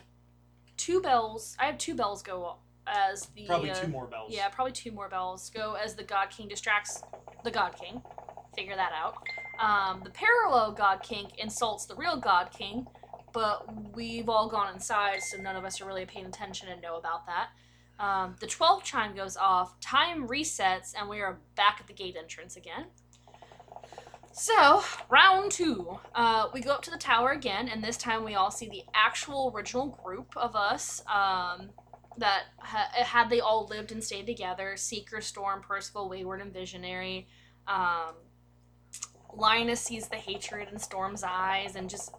two 0.76 1.00
bells. 1.00 1.56
I 1.58 1.66
have 1.66 1.78
two 1.78 1.94
bells 1.94 2.22
go 2.22 2.56
as 2.87 3.26
the 3.34 3.46
Probably 3.46 3.70
uh, 3.70 3.74
two 3.74 3.88
more 3.88 4.06
bells. 4.06 4.32
yeah, 4.32 4.48
probably 4.48 4.72
two 4.72 4.92
more 4.92 5.08
bells 5.08 5.50
go 5.50 5.74
as 5.74 5.94
the 5.94 6.04
God 6.04 6.30
King 6.30 6.48
distracts 6.48 7.02
the 7.44 7.50
God 7.50 7.76
King. 7.80 8.02
Figure 8.56 8.76
that 8.76 8.92
out. 8.92 9.16
Um, 9.61 10.02
the 10.04 10.11
parallel 10.11 10.72
God 10.72 11.02
King 11.02 11.28
insults 11.38 11.87
the 11.87 11.94
real 11.94 12.16
God 12.16 12.50
King, 12.50 12.87
but 13.32 13.94
we've 13.94 14.28
all 14.28 14.48
gone 14.48 14.72
inside, 14.74 15.22
so 15.22 15.37
none 15.40 15.56
of 15.56 15.64
us 15.64 15.80
are 15.80 15.87
really 15.87 16.06
paying 16.06 16.26
attention 16.26 16.68
and 16.68 16.80
know 16.80 16.96
about 16.96 17.26
that. 17.26 17.48
Um, 18.00 18.37
the 18.40 18.46
12th 18.46 18.84
chime 18.84 19.14
goes 19.16 19.37
off, 19.37 19.78
time 19.80 20.28
resets, 20.28 20.94
and 20.96 21.08
we 21.08 21.20
are 21.20 21.38
back 21.56 21.78
at 21.80 21.88
the 21.88 21.92
gate 21.92 22.16
entrance 22.16 22.56
again. 22.56 22.87
So, 24.38 24.85
round 25.09 25.51
two. 25.51 25.98
Uh, 26.14 26.46
we 26.55 26.61
go 26.61 26.70
up 26.70 26.83
to 26.83 26.92
the 26.92 26.96
tower 26.96 27.33
again, 27.33 27.68
and 27.68 27.83
this 27.83 27.96
time 27.96 28.24
we 28.24 28.37
all 28.37 28.53
see 28.53 28.68
the 28.68 28.85
actual 28.94 29.53
original 29.53 29.98
group 30.05 30.37
of 30.37 30.55
us. 30.55 31.03
Um, 31.12 31.70
that 32.18 32.44
ha- 32.59 32.90
had 32.94 33.31
they 33.31 33.40
all 33.40 33.66
lived 33.66 33.92
and 33.92 34.03
stayed 34.03 34.27
together 34.27 34.77
seeker 34.77 35.20
storm 35.20 35.62
percival 35.62 36.09
wayward 36.09 36.40
and 36.40 36.53
visionary 36.53 37.29
um, 37.66 38.14
linus 39.37 39.81
sees 39.81 40.08
the 40.08 40.17
hatred 40.17 40.69
in 40.71 40.79
storm's 40.79 41.23
eyes 41.23 41.77
and 41.77 41.88
just 41.88 42.12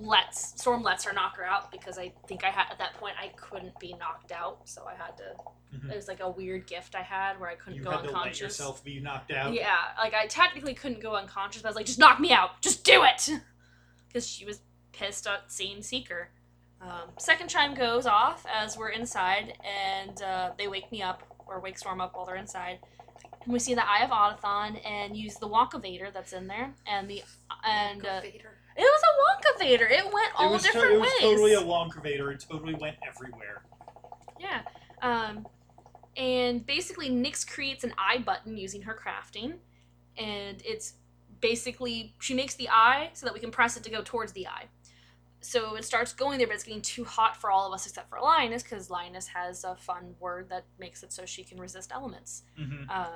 lets 0.00 0.60
storm 0.60 0.82
lets 0.82 1.04
her 1.04 1.12
knock 1.12 1.36
her 1.36 1.44
out 1.44 1.70
because 1.72 1.98
i 1.98 2.12
think 2.26 2.44
i 2.44 2.48
had 2.50 2.66
at 2.70 2.78
that 2.78 2.94
point 2.94 3.14
i 3.20 3.28
couldn't 3.36 3.78
be 3.80 3.94
knocked 3.98 4.32
out 4.32 4.60
so 4.64 4.84
i 4.86 4.94
had 4.94 5.16
to 5.16 5.24
Mhm. 5.74 5.90
it 5.92 5.96
was 5.96 6.08
like 6.08 6.20
a 6.20 6.30
weird 6.30 6.66
gift 6.66 6.94
i 6.94 7.02
had 7.02 7.38
where 7.38 7.50
i 7.50 7.54
couldn't 7.54 7.78
You 7.80 7.84
go 7.84 7.90
had 7.90 7.96
to 7.98 8.02
let 8.04 8.14
unconscious 8.14 8.40
yourself 8.40 8.82
be 8.82 9.00
knocked 9.00 9.30
out. 9.30 9.52
yeah 9.52 9.76
like 9.98 10.14
i 10.14 10.26
technically 10.26 10.72
couldn't 10.72 11.00
go 11.00 11.14
unconscious 11.14 11.60
but 11.62 11.68
i 11.68 11.70
was 11.70 11.76
like 11.76 11.84
just 11.86 11.98
knock 11.98 12.18
me 12.20 12.32
out 12.32 12.60
just 12.62 12.84
do 12.84 13.02
it 13.04 13.28
because 14.08 14.26
she 14.26 14.44
was 14.46 14.60
pissed 14.92 15.26
at 15.26 15.50
seeing 15.52 15.82
seeker 15.82 16.30
um, 16.80 17.10
second 17.18 17.48
chime 17.48 17.74
goes 17.74 18.06
off 18.06 18.46
as 18.48 18.78
we're 18.78 18.90
inside, 18.90 19.54
and 19.64 20.22
uh, 20.22 20.52
they 20.56 20.68
wake 20.68 20.92
me 20.92 21.02
up 21.02 21.24
or 21.48 21.58
wake 21.58 21.76
Storm 21.76 22.00
up 22.00 22.14
while 22.14 22.24
they're 22.24 22.36
inside. 22.36 22.78
And 23.42 23.52
we 23.52 23.58
see 23.58 23.74
the 23.74 23.84
Eye 23.84 24.04
of 24.04 24.10
Autochthon 24.10 24.80
and 24.86 25.16
use 25.16 25.34
the 25.34 25.48
Wonka 25.48 25.82
Vader 25.82 26.10
that's 26.14 26.32
in 26.32 26.46
there, 26.46 26.72
and 26.86 27.10
the 27.10 27.24
and 27.66 28.06
uh, 28.06 28.20
Vader. 28.20 28.52
It 28.78 28.82
was 28.82 29.02
a 29.02 29.12
Wonka 29.56 29.58
Vader. 29.58 29.86
It 29.86 30.04
went 30.04 30.28
It 30.28 30.32
all 30.36 30.56
to- 30.58 30.62
different 30.64 30.92
it 30.94 31.00
was 31.00 31.10
ways. 31.10 31.20
totally 31.20 31.54
a 31.54 31.60
Wonka 31.60 32.02
Vader. 32.02 32.30
It 32.32 32.44
totally 32.48 32.74
went 32.74 32.96
everywhere. 33.06 33.62
Yeah. 34.40 34.62
Um, 35.02 35.46
and 36.16 36.64
basically, 36.64 37.10
Nyx 37.10 37.46
creates 37.46 37.84
an 37.84 37.92
eye 37.98 38.18
button 38.18 38.56
using 38.56 38.82
her 38.82 38.94
crafting, 39.00 39.58
and 40.16 40.62
it's 40.64 40.94
basically 41.40 42.14
she 42.20 42.34
makes 42.34 42.54
the 42.54 42.68
eye 42.68 43.10
so 43.12 43.26
that 43.26 43.32
we 43.34 43.40
can 43.40 43.50
press 43.50 43.76
it 43.76 43.84
to 43.84 43.90
go 43.90 44.02
towards 44.02 44.32
the 44.32 44.46
eye. 44.48 44.64
So 45.40 45.76
it 45.76 45.84
starts 45.84 46.12
going 46.12 46.38
there, 46.38 46.48
but 46.48 46.54
it's 46.54 46.64
getting 46.64 46.82
too 46.82 47.04
hot 47.04 47.36
for 47.36 47.48
all 47.50 47.68
of 47.68 47.72
us 47.72 47.86
except 47.86 48.10
for 48.10 48.18
Linus 48.20 48.64
because 48.64 48.90
Linus 48.90 49.28
has 49.28 49.62
a 49.62 49.76
fun 49.76 50.16
word 50.18 50.48
that 50.50 50.64
makes 50.80 51.04
it 51.04 51.12
so 51.12 51.24
she 51.24 51.44
can 51.44 51.58
resist 51.60 51.92
elements. 51.92 52.42
Mm-hmm. 52.58 52.90
Uh, 52.90 53.06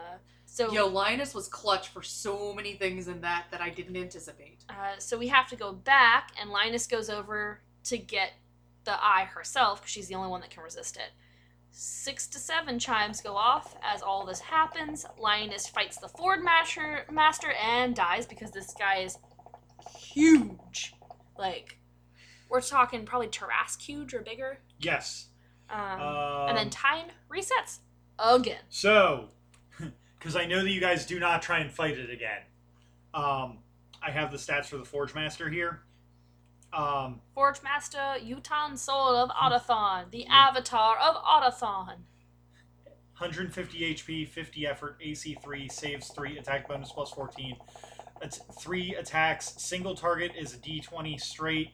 so 0.53 0.71
Yo, 0.71 0.87
Linus 0.87 1.35
was 1.35 1.49
clutch 1.49 1.89
for 1.89 2.03
so 2.03 2.53
many 2.53 2.75
things 2.75 3.09
in 3.09 3.23
that 3.23 3.47
that 3.51 3.63
I 3.63 3.71
didn't 3.71 3.97
anticipate. 3.97 4.65
Uh, 4.69 4.99
so 4.99 5.17
we 5.17 5.29
have 5.29 5.49
to 5.49 5.57
go 5.57 5.73
back, 5.73 6.33
and 6.39 6.51
Linus 6.51 6.87
goes 6.87 7.09
over 7.09 7.63
to 7.85 7.97
get 7.97 8.33
the 8.85 8.93
eye 8.93 9.27
herself 9.33 9.81
because 9.81 9.91
she's 9.91 10.09
the 10.09 10.15
only 10.15 10.29
one 10.29 10.43
that 10.43 10.51
can 10.51 10.63
resist 10.63 10.97
it. 10.97 11.13
Six 11.71 12.27
to 12.27 12.39
seven 12.39 12.79
chimes 12.79 13.23
go 13.23 13.35
off 13.35 13.75
as 13.83 14.03
all 14.03 14.27
this 14.27 14.41
happens. 14.41 15.07
Linus 15.19 15.67
fights 15.69 15.97
the 15.97 16.09
Forge 16.09 16.43
master, 16.43 17.07
master 17.11 17.53
and 17.53 17.97
dies 17.97 18.27
because 18.27 18.51
this 18.51 18.75
guy 18.79 18.99
is 18.99 19.17
huge. 19.99 20.93
Like, 21.39 21.79
we're 22.51 22.61
talking 22.61 23.07
probably 23.07 23.29
Tarrasque 23.29 23.81
huge 23.81 24.13
or 24.13 24.21
bigger. 24.21 24.59
Yes. 24.79 25.29
Um, 25.71 25.81
Um, 25.99 26.49
and 26.51 26.59
then 26.59 26.69
time 26.69 27.07
resets 27.31 27.79
again. 28.19 28.61
So, 28.69 29.31
because 30.23 30.37
I 30.37 30.47
know 30.47 30.63
that 30.63 30.71
you 30.71 30.81
guys 30.81 31.05
do 31.05 31.19
not 31.19 31.43
try 31.43 31.59
and 31.59 31.69
fight 31.69 31.99
it 31.99 32.09
again, 32.09 32.43
um, 33.13 33.59
I 34.01 34.13
have 34.13 34.31
the 34.31 34.37
stats 34.37 34.67
for 34.67 34.77
the 34.77 34.85
Forge 34.85 35.17
Master 35.17 35.51
here. 35.51 35.81
Um, 36.73 37.21
Forge 37.35 37.61
Master, 37.65 38.15
Utan 38.25 38.77
Soul 38.77 39.17
of 39.17 39.31
Autochthon, 39.31 40.13
the 40.13 40.25
avatar 40.27 40.97
of 40.99 41.17
Autochthon. 41.17 41.97
150 43.19 43.95
HP, 43.95 44.29
50 44.29 44.67
effort, 44.67 44.97
AC 45.03 45.37
3, 45.43 45.69
saves 45.69 46.09
3, 46.13 46.39
attack 46.39 46.69
bonus 46.69 46.93
plus 46.93 47.11
14. 47.11 47.57
It's 48.23 48.39
3 48.61 48.95
attacks. 48.95 49.55
Single 49.59 49.97
target 49.97 50.33
is 50.39 50.55
a 50.55 50.59
d20 50.59 51.21
straight. 51.21 51.73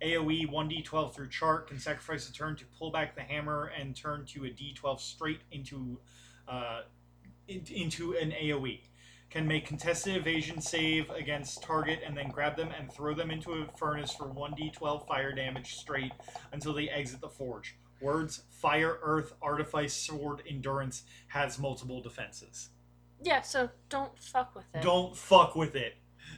AoE 0.00 0.48
1d12 0.48 1.12
through 1.12 1.28
chart. 1.28 1.66
Can 1.66 1.80
sacrifice 1.80 2.28
a 2.28 2.32
turn 2.32 2.54
to 2.56 2.64
pull 2.78 2.92
back 2.92 3.16
the 3.16 3.22
hammer 3.22 3.72
and 3.78 3.96
turn 3.96 4.24
to 4.26 4.44
a 4.44 4.48
d12 4.48 5.00
straight 5.00 5.40
into 5.50 5.98
uh, 6.48 6.82
into 7.48 8.14
an 8.14 8.32
AoE. 8.32 8.80
Can 9.30 9.46
make 9.46 9.66
contested 9.66 10.16
evasion 10.16 10.60
save 10.60 11.10
against 11.10 11.62
target 11.62 12.00
and 12.06 12.16
then 12.16 12.30
grab 12.30 12.56
them 12.56 12.70
and 12.78 12.90
throw 12.90 13.14
them 13.14 13.30
into 13.30 13.52
a 13.52 13.66
furnace 13.76 14.12
for 14.12 14.26
1d12 14.26 15.06
fire 15.06 15.32
damage 15.32 15.74
straight 15.74 16.12
until 16.52 16.72
they 16.72 16.88
exit 16.88 17.20
the 17.20 17.28
forge. 17.28 17.76
Words 18.00 18.44
Fire, 18.50 18.98
Earth, 19.02 19.34
Artifice, 19.42 19.92
Sword, 19.92 20.42
Endurance 20.48 21.02
has 21.28 21.58
multiple 21.58 22.00
defenses. 22.00 22.70
Yeah, 23.20 23.42
so 23.42 23.70
don't 23.88 24.16
fuck 24.18 24.54
with 24.54 24.64
it. 24.74 24.82
Don't 24.82 25.16
fuck 25.16 25.56
with 25.56 25.74
it. 25.74 25.96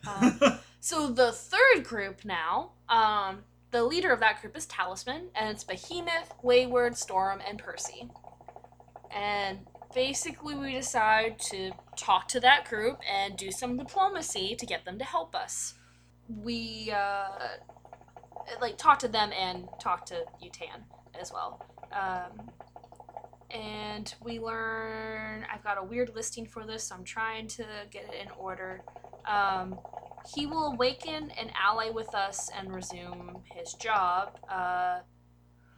Um, 0.08 0.40
so 0.80 1.08
the 1.08 1.32
third 1.32 1.84
group 1.84 2.24
now, 2.24 2.72
um, 2.88 3.44
the 3.70 3.84
leader 3.84 4.12
of 4.12 4.20
that 4.20 4.40
group 4.40 4.56
is 4.56 4.66
Talisman, 4.66 5.28
and 5.34 5.50
it's 5.50 5.64
Behemoth, 5.64 6.34
Wayward, 6.42 6.96
Storm, 6.96 7.40
and 7.46 7.58
Percy. 7.58 8.08
And 9.14 9.58
basically, 9.94 10.54
we 10.54 10.72
decide 10.72 11.38
to 11.50 11.72
talk 11.96 12.28
to 12.28 12.40
that 12.40 12.68
group 12.68 13.00
and 13.10 13.36
do 13.36 13.50
some 13.50 13.76
diplomacy 13.76 14.54
to 14.56 14.66
get 14.66 14.84
them 14.84 14.98
to 14.98 15.04
help 15.04 15.34
us. 15.34 15.74
We 16.28 16.92
uh, 16.94 17.28
like 18.60 18.78
talk 18.78 18.98
to 19.00 19.08
them 19.08 19.30
and 19.32 19.68
talk 19.80 20.06
to 20.06 20.24
Utan 20.40 20.84
as 21.20 21.32
well. 21.32 21.64
Um, 21.92 22.50
and 23.50 24.14
we 24.22 24.38
learn. 24.38 25.44
I've 25.52 25.64
got 25.64 25.76
a 25.78 25.82
weird 25.82 26.12
listing 26.14 26.46
for 26.46 26.64
this, 26.64 26.84
so 26.84 26.94
I'm 26.94 27.04
trying 27.04 27.48
to 27.48 27.64
get 27.90 28.04
it 28.04 28.14
in 28.22 28.30
order. 28.38 28.82
Um, 29.26 29.78
he 30.34 30.46
will 30.46 30.72
awaken 30.72 31.30
an 31.32 31.50
ally 31.60 31.90
with 31.90 32.14
us 32.14 32.50
and 32.56 32.72
resume 32.72 33.42
his 33.54 33.74
job. 33.74 34.38
Uh, 34.48 35.00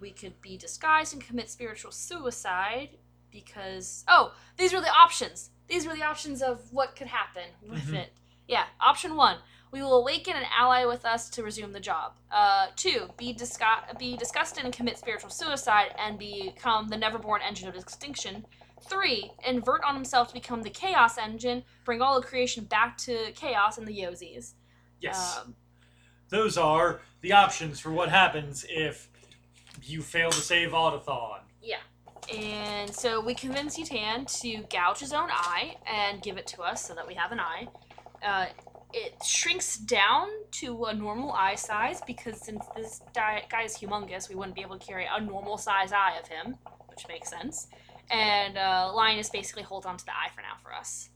we 0.01 0.11
could 0.11 0.41
be 0.43 0.59
disguised 0.59 1.15
and 1.15 1.23
commit 1.23 1.49
spiritual 1.49 1.93
suicide 1.93 2.91
because. 3.33 4.05
Oh, 4.07 4.35
these 4.57 4.73
were 4.73 4.81
the 4.81 4.91
options. 4.93 5.51
These 5.69 5.87
were 5.87 5.95
the 5.95 6.03
options 6.05 6.43
of 6.43 6.73
what 6.73 6.95
could 6.95 7.07
happen 7.09 7.45
with 7.69 7.87
Mhm. 7.89 7.95
it. 7.95 8.13
Yeah, 8.47 8.67
option 8.81 9.17
one. 9.17 9.39
We 9.71 9.81
will 9.81 9.95
awaken 9.99 10.37
an 10.37 10.45
ally 10.55 10.85
with 10.85 11.07
us 11.07 11.31
to 11.31 11.43
resume 11.43 11.73
the 11.73 11.81
job. 11.81 12.13
Uh, 12.31 12.67
two, 12.77 13.09
be, 13.17 13.33
disgu- 13.35 13.99
be 13.99 14.17
disgusted 14.19 14.65
and 14.65 14.73
commit 14.75 14.99
spiritual 14.99 15.31
suicide 15.31 15.95
and 15.99 16.19
become 16.19 16.89
the 16.89 16.97
neverborn 16.97 17.41
engine 17.43 17.69
of 17.69 17.75
extinction. 17.75 18.45
Three, 18.87 19.31
invert 19.47 19.83
on 19.85 19.95
himself 19.95 20.29
to 20.29 20.35
become 20.35 20.63
the 20.63 20.69
chaos 20.71 21.17
engine, 21.17 21.65
bring 21.87 22.03
all 22.03 22.19
of 22.19 22.27
creation 22.27 22.65
back 22.65 22.99
to 22.99 23.33
chaos 23.33 23.79
and 23.79 23.87
the 23.89 23.99
Yozis. 23.99 24.53
yes. 25.01 25.39
Um, 25.39 25.57
Those 26.29 26.59
are 26.59 27.01
the 27.23 27.33
options 27.33 27.79
for 27.81 27.91
what 27.93 28.09
happens 28.11 28.67
if 28.69 29.09
you 29.83 30.03
fail 30.03 30.31
to 30.31 30.41
save 30.41 30.71
Autochthon. 30.73 31.42
And 32.31 32.95
so 32.95 33.21
we 33.21 33.35
convince 33.35 33.79
Utan 33.79 34.27
to 34.27 34.65
gouge 34.71 35.01
his 35.01 35.13
own 35.13 35.29
eye 35.31 35.77
and 35.87 36.23
give 36.23 36.37
it 36.37 36.47
to 36.49 36.63
us 36.63 36.87
so 36.87 36.95
that 36.95 37.07
we 37.07 37.15
have 37.15 37.33
an 37.33 37.41
eye. 37.41 37.67
Uh, 38.25 38.47
it 38.93 39.15
shrinks 39.25 39.79
down 39.79 40.29
to 40.53 40.85
a 40.85 40.95
normal 40.95 41.33
eye 41.33 41.55
size 41.55 42.01
because 42.07 42.41
since 42.41 42.65
this 42.77 43.01
di- 43.13 43.43
guy 43.51 43.63
is 43.63 43.77
humongous, 43.77 44.29
we 44.29 44.35
wouldn't 44.35 44.55
be 44.55 44.63
able 44.63 44.79
to 44.79 44.87
carry 44.87 45.07
a 45.11 45.21
normal 45.21 45.57
size 45.57 45.93
eye 45.93 46.17
of 46.21 46.29
him, 46.29 46.57
which 46.89 47.07
makes 47.09 47.31
sense. 47.31 47.69
And 48.11 48.59
uh, 48.59 48.93
Linus 48.95 49.31
basically 49.31 49.63
holds 49.63 49.87
onto 49.87 50.05
the 50.05 50.13
eye 50.13 50.29
for 50.35 50.43
now 50.43 50.57
for 50.63 50.75
us. 50.75 51.09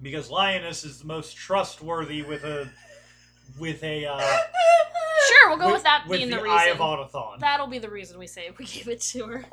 Because 0.00 0.30
Lioness 0.30 0.84
is 0.84 1.00
the 1.00 1.06
most 1.06 1.36
trustworthy 1.36 2.22
with 2.22 2.44
a 2.44 2.70
with 3.58 3.82
a 3.82 4.06
uh, 4.06 4.38
Sure, 5.28 5.48
we'll 5.48 5.58
go 5.58 5.72
with, 5.72 5.82
that 5.84 6.04
with 6.06 6.18
being 6.18 6.30
the, 6.30 6.36
reason 6.36 6.50
the, 6.50 6.54
Eye 6.54 6.66
of 6.66 6.78
Autochthon. 6.78 7.40
That'll 7.40 7.66
be 7.66 7.78
the 7.78 7.88
reason 7.88 8.18
we 8.18 8.26
say 8.26 8.50
we 8.58 8.64
give 8.66 8.88
it 8.88 9.00
to 9.00 9.26
her. 9.26 9.44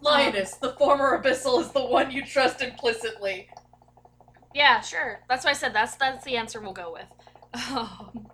Linus, 0.00 0.54
the 0.54 0.72
former 0.72 1.20
Abyssal, 1.22 1.60
is 1.60 1.70
the 1.70 1.84
one 1.84 2.10
you 2.10 2.24
trust 2.24 2.62
implicitly. 2.62 3.48
Yeah, 4.54 4.80
sure. 4.80 5.20
That's 5.28 5.44
what 5.44 5.50
I 5.50 5.54
said. 5.54 5.74
That's 5.74 5.96
that's 5.96 6.24
the 6.24 6.36
answer 6.36 6.60
we'll 6.60 6.72
go 6.72 6.92
with. 6.92 7.06
Um, 7.70 8.28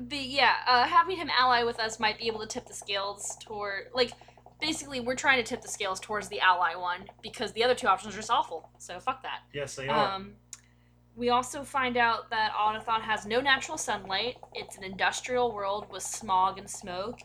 but 0.00 0.18
yeah, 0.18 0.54
uh, 0.66 0.84
having 0.84 1.16
him 1.16 1.30
ally 1.36 1.62
with 1.62 1.78
us 1.78 2.00
might 2.00 2.18
be 2.18 2.26
able 2.26 2.40
to 2.40 2.46
tip 2.46 2.66
the 2.66 2.74
scales 2.74 3.36
toward 3.40 3.88
like 3.94 4.12
basically 4.60 5.00
we're 5.00 5.14
trying 5.14 5.36
to 5.36 5.42
tip 5.42 5.62
the 5.62 5.68
scales 5.68 6.00
towards 6.00 6.28
the 6.28 6.40
ally 6.40 6.74
one 6.74 7.04
because 7.22 7.52
the 7.52 7.62
other 7.62 7.74
two 7.74 7.86
options 7.86 8.14
are 8.14 8.18
just 8.18 8.30
awful. 8.30 8.68
So 8.78 8.98
fuck 8.98 9.22
that. 9.22 9.40
yes, 9.52 9.76
they 9.76 9.88
are. 9.88 10.12
Um, 10.14 10.32
we 11.16 11.30
also 11.30 11.62
find 11.62 11.96
out 11.96 12.28
that 12.30 12.52
Autochthon 12.52 13.00
has 13.02 13.24
no 13.24 13.40
natural 13.40 13.78
sunlight. 13.78 14.36
It's 14.54 14.76
an 14.76 14.84
industrial 14.84 15.52
world 15.54 15.86
with 15.90 16.02
smog 16.02 16.58
and 16.58 16.68
smoke, 16.68 17.20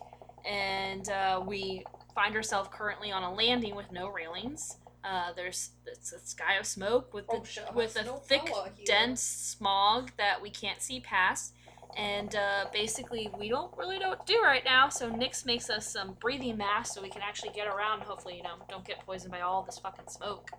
and 0.46 1.08
uh, 1.08 1.42
we 1.44 1.84
find 2.14 2.34
herself 2.34 2.70
currently 2.70 3.12
on 3.12 3.22
a 3.22 3.32
landing 3.32 3.74
with 3.74 3.90
no 3.92 4.08
railings. 4.08 4.76
Uh, 5.02 5.32
there's 5.34 5.70
it's 5.86 6.12
a 6.12 6.18
sky 6.18 6.56
of 6.56 6.66
smoke 6.66 7.14
with 7.14 7.26
the, 7.26 7.36
Oh, 7.36 7.44
shit, 7.44 7.74
with 7.74 7.96
a 7.96 8.04
no 8.04 8.16
thick, 8.16 8.52
dense 8.84 9.22
smog 9.22 10.10
that 10.18 10.42
we 10.42 10.50
can't 10.50 10.82
see 10.82 11.00
past. 11.00 11.54
And 11.96 12.36
uh, 12.36 12.66
basically, 12.72 13.30
we 13.38 13.48
don't 13.48 13.76
really 13.76 13.98
know 13.98 14.10
what 14.10 14.26
to 14.26 14.32
do 14.32 14.40
right 14.42 14.64
now. 14.64 14.88
So 14.88 15.10
Nyx 15.10 15.44
makes 15.44 15.70
us 15.70 15.90
some 15.90 16.16
breathing 16.20 16.56
masks 16.56 16.94
so 16.94 17.02
we 17.02 17.08
can 17.10 17.22
actually 17.22 17.50
get 17.50 17.66
around. 17.66 18.02
Hopefully, 18.02 18.36
you 18.36 18.42
know, 18.42 18.54
don't 18.68 18.84
get 18.84 19.04
poisoned 19.04 19.32
by 19.32 19.40
all 19.40 19.62
this 19.62 19.78
fucking 19.78 20.08
smoke. 20.08 20.50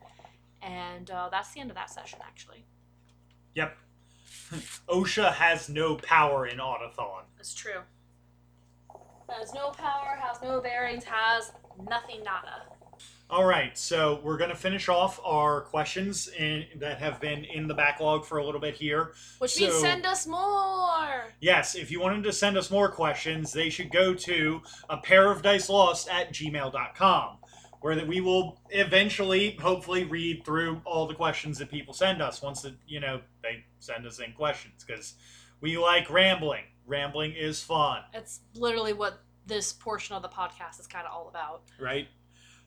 And 0.62 1.10
uh, 1.10 1.30
that's 1.30 1.54
the 1.54 1.60
end 1.62 1.70
of 1.70 1.76
that 1.76 1.90
session, 1.90 2.20
actually. 2.26 2.66
Yep. 3.56 3.78
OSHA 4.90 5.34
has 5.34 5.70
no 5.70 5.96
power 5.96 6.46
in 6.46 6.58
Autochthon. 6.58 7.24
That's 7.38 7.54
true. 7.54 7.82
Has 9.40 9.54
no 9.54 9.70
power, 9.70 10.20
has 10.20 10.42
no 10.42 10.60
bearings, 10.60 11.04
has 11.06 11.54
nothing 11.90 12.24
nada. 12.24 12.64
All 13.30 13.46
right, 13.46 13.78
so 13.78 14.20
we're 14.24 14.38
going 14.38 14.50
to 14.50 14.58
finish 14.58 14.90
off 14.90 15.20
our 15.24 15.62
questions 15.62 16.28
in, 16.38 16.66
that 16.76 17.00
have 17.00 17.22
been 17.22 17.46
in 17.46 17.66
the 17.66 17.74
backlog 17.74 18.26
for 18.26 18.40
a 18.40 18.46
little 18.46 18.60
bit 18.60 18.76
here. 18.76 19.14
Which 19.40 19.58
means 19.58 19.74
send 19.76 20.06
us 20.06 20.28
more! 20.28 21.34
Yes, 21.40 21.76
if 21.76 21.90
you 21.90 22.02
wanted 22.02 22.24
to 22.26 22.34
send 22.34 22.58
us 22.58 22.70
more 22.70 22.90
questions, 22.90 23.54
they 23.54 23.70
should 23.70 23.90
go 23.90 24.14
to 24.14 24.62
a 24.90 24.98
pair 24.98 25.32
of 25.32 25.42
dice 25.42 25.70
lost 25.70 26.10
at 26.10 26.34
gmail.com, 26.34 27.38
where 27.80 27.96
that 27.96 28.06
we 28.06 28.20
will 28.20 28.60
eventually, 28.70 29.58
hopefully, 29.62 30.04
read 30.04 30.44
through 30.44 30.82
all 30.84 31.08
the 31.08 31.16
questions 31.16 31.58
that 31.60 31.72
people 31.72 31.94
send 31.94 32.22
us 32.22 32.42
once 32.42 32.64
that, 32.64 32.74
you 32.86 33.00
know, 33.00 33.22
they 33.42 33.64
send 33.80 34.06
us 34.06 34.20
in 34.20 34.34
questions, 34.34 34.84
because 34.86 35.14
we 35.62 35.78
like 35.78 36.10
rambling. 36.10 36.64
Rambling 36.92 37.34
is 37.34 37.64
fun. 37.64 38.02
It's 38.14 38.42
literally 38.54 38.92
what 38.92 39.24
this 39.48 39.72
portion 39.72 40.14
of 40.16 40.22
the 40.22 40.28
podcast 40.28 40.78
is 40.80 40.88
kind 40.88 41.08
of 41.08 41.14
all 41.14 41.30
about. 41.30 41.64
right? 41.80 42.10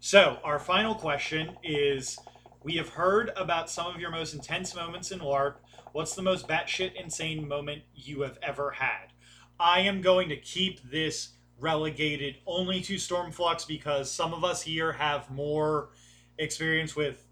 So, 0.00 0.38
our 0.42 0.58
final 0.58 0.94
question 0.94 1.56
is 1.62 2.18
We 2.62 2.76
have 2.76 2.88
heard 2.88 3.30
about 3.36 3.68
some 3.68 3.94
of 3.94 4.00
your 4.00 4.10
most 4.10 4.32
intense 4.32 4.74
moments 4.74 5.12
in 5.12 5.18
LARP. 5.18 5.56
What's 5.92 6.14
the 6.14 6.22
most 6.22 6.48
batshit 6.48 6.94
insane 6.94 7.46
moment 7.46 7.82
you 7.94 8.22
have 8.22 8.38
ever 8.42 8.70
had? 8.70 9.12
I 9.60 9.80
am 9.80 10.00
going 10.00 10.30
to 10.30 10.36
keep 10.36 10.80
this 10.90 11.34
relegated 11.58 12.36
only 12.46 12.80
to 12.80 12.94
Stormflux 12.94 13.68
because 13.68 14.10
some 14.10 14.32
of 14.32 14.42
us 14.42 14.62
here 14.62 14.92
have 14.92 15.30
more 15.30 15.90
experience 16.38 16.96
with 16.96 17.26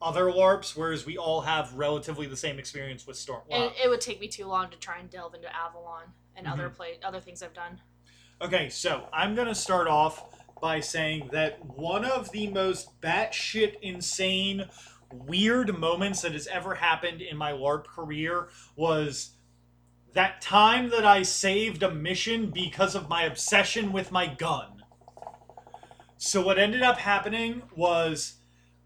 other 0.00 0.26
LARPs, 0.26 0.76
whereas 0.76 1.04
we 1.04 1.18
all 1.18 1.40
have 1.40 1.74
relatively 1.74 2.26
the 2.26 2.36
same 2.36 2.58
experience 2.60 3.06
with 3.06 3.16
Storm. 3.16 3.42
And 3.50 3.72
it 3.82 3.88
would 3.88 4.00
take 4.00 4.20
me 4.20 4.28
too 4.28 4.46
long 4.46 4.70
to 4.70 4.76
try 4.76 4.98
and 4.98 5.10
delve 5.10 5.34
into 5.34 5.54
Avalon 5.54 6.12
and 6.36 6.46
other 6.46 6.68
Mm-hmm. 6.68 6.76
play 6.76 6.98
other 7.02 7.20
things 7.20 7.42
I've 7.42 7.54
done. 7.54 7.80
Okay, 8.40 8.68
so 8.68 9.08
I'm 9.12 9.34
gonna 9.34 9.54
start 9.54 9.88
off 9.88 10.24
by 10.60 10.80
saying 10.80 11.30
that 11.32 11.64
one 11.76 12.04
of 12.04 12.30
the 12.32 12.46
most 12.48 13.00
batshit 13.00 13.80
insane, 13.82 14.66
weird 15.12 15.78
moments 15.78 16.22
that 16.22 16.32
has 16.32 16.46
ever 16.46 16.74
happened 16.74 17.22
in 17.22 17.36
my 17.36 17.52
LARP 17.52 17.86
career 17.86 18.48
was 18.74 19.30
that 20.14 20.40
time 20.40 20.90
that 20.90 21.04
I 21.04 21.22
saved 21.22 21.82
a 21.82 21.90
mission 21.94 22.50
because 22.50 22.94
of 22.94 23.08
my 23.08 23.24
obsession 23.24 23.92
with 23.92 24.10
my 24.10 24.26
gun. 24.26 24.82
So 26.16 26.42
what 26.42 26.58
ended 26.58 26.82
up 26.82 26.98
happening 26.98 27.62
was 27.74 28.36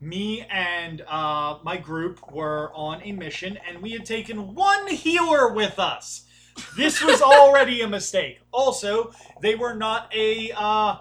me 0.00 0.42
and 0.50 1.02
uh, 1.02 1.58
my 1.62 1.76
group 1.76 2.32
were 2.32 2.72
on 2.74 3.00
a 3.02 3.12
mission, 3.12 3.58
and 3.68 3.80
we 3.80 3.92
had 3.92 4.04
taken 4.04 4.54
one 4.54 4.88
healer 4.88 5.52
with 5.52 5.78
us. 5.78 6.24
This 6.76 7.02
was 7.02 7.20
already 7.22 7.82
a 7.82 7.88
mistake. 7.88 8.40
Also, 8.52 9.12
they 9.40 9.54
were 9.54 9.74
not 9.74 10.12
a. 10.14 10.52
Uh, 10.56 10.96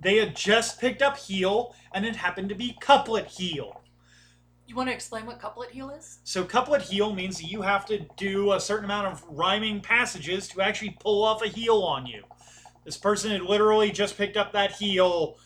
they 0.00 0.16
had 0.16 0.36
just 0.36 0.80
picked 0.80 1.02
up 1.02 1.16
heal, 1.16 1.74
and 1.94 2.04
it 2.04 2.16
happened 2.16 2.48
to 2.50 2.54
be 2.54 2.76
couplet 2.80 3.26
heal. 3.26 3.80
You 4.66 4.76
want 4.76 4.88
to 4.88 4.94
explain 4.94 5.26
what 5.26 5.38
couplet 5.40 5.70
heal 5.70 5.90
is? 5.90 6.18
So 6.24 6.44
couplet 6.44 6.82
heal 6.82 7.14
means 7.14 7.38
that 7.38 7.44
you 7.50 7.62
have 7.62 7.84
to 7.86 8.06
do 8.16 8.52
a 8.52 8.60
certain 8.60 8.84
amount 8.86 9.06
of 9.08 9.22
rhyming 9.28 9.80
passages 9.80 10.48
to 10.48 10.60
actually 10.62 10.96
pull 11.00 11.22
off 11.24 11.42
a 11.42 11.46
heal 11.48 11.82
on 11.82 12.06
you. 12.06 12.24
This 12.84 12.96
person 12.96 13.30
had 13.30 13.42
literally 13.42 13.90
just 13.90 14.16
picked 14.16 14.36
up 14.36 14.52
that 14.52 14.72
heel, 14.72 15.36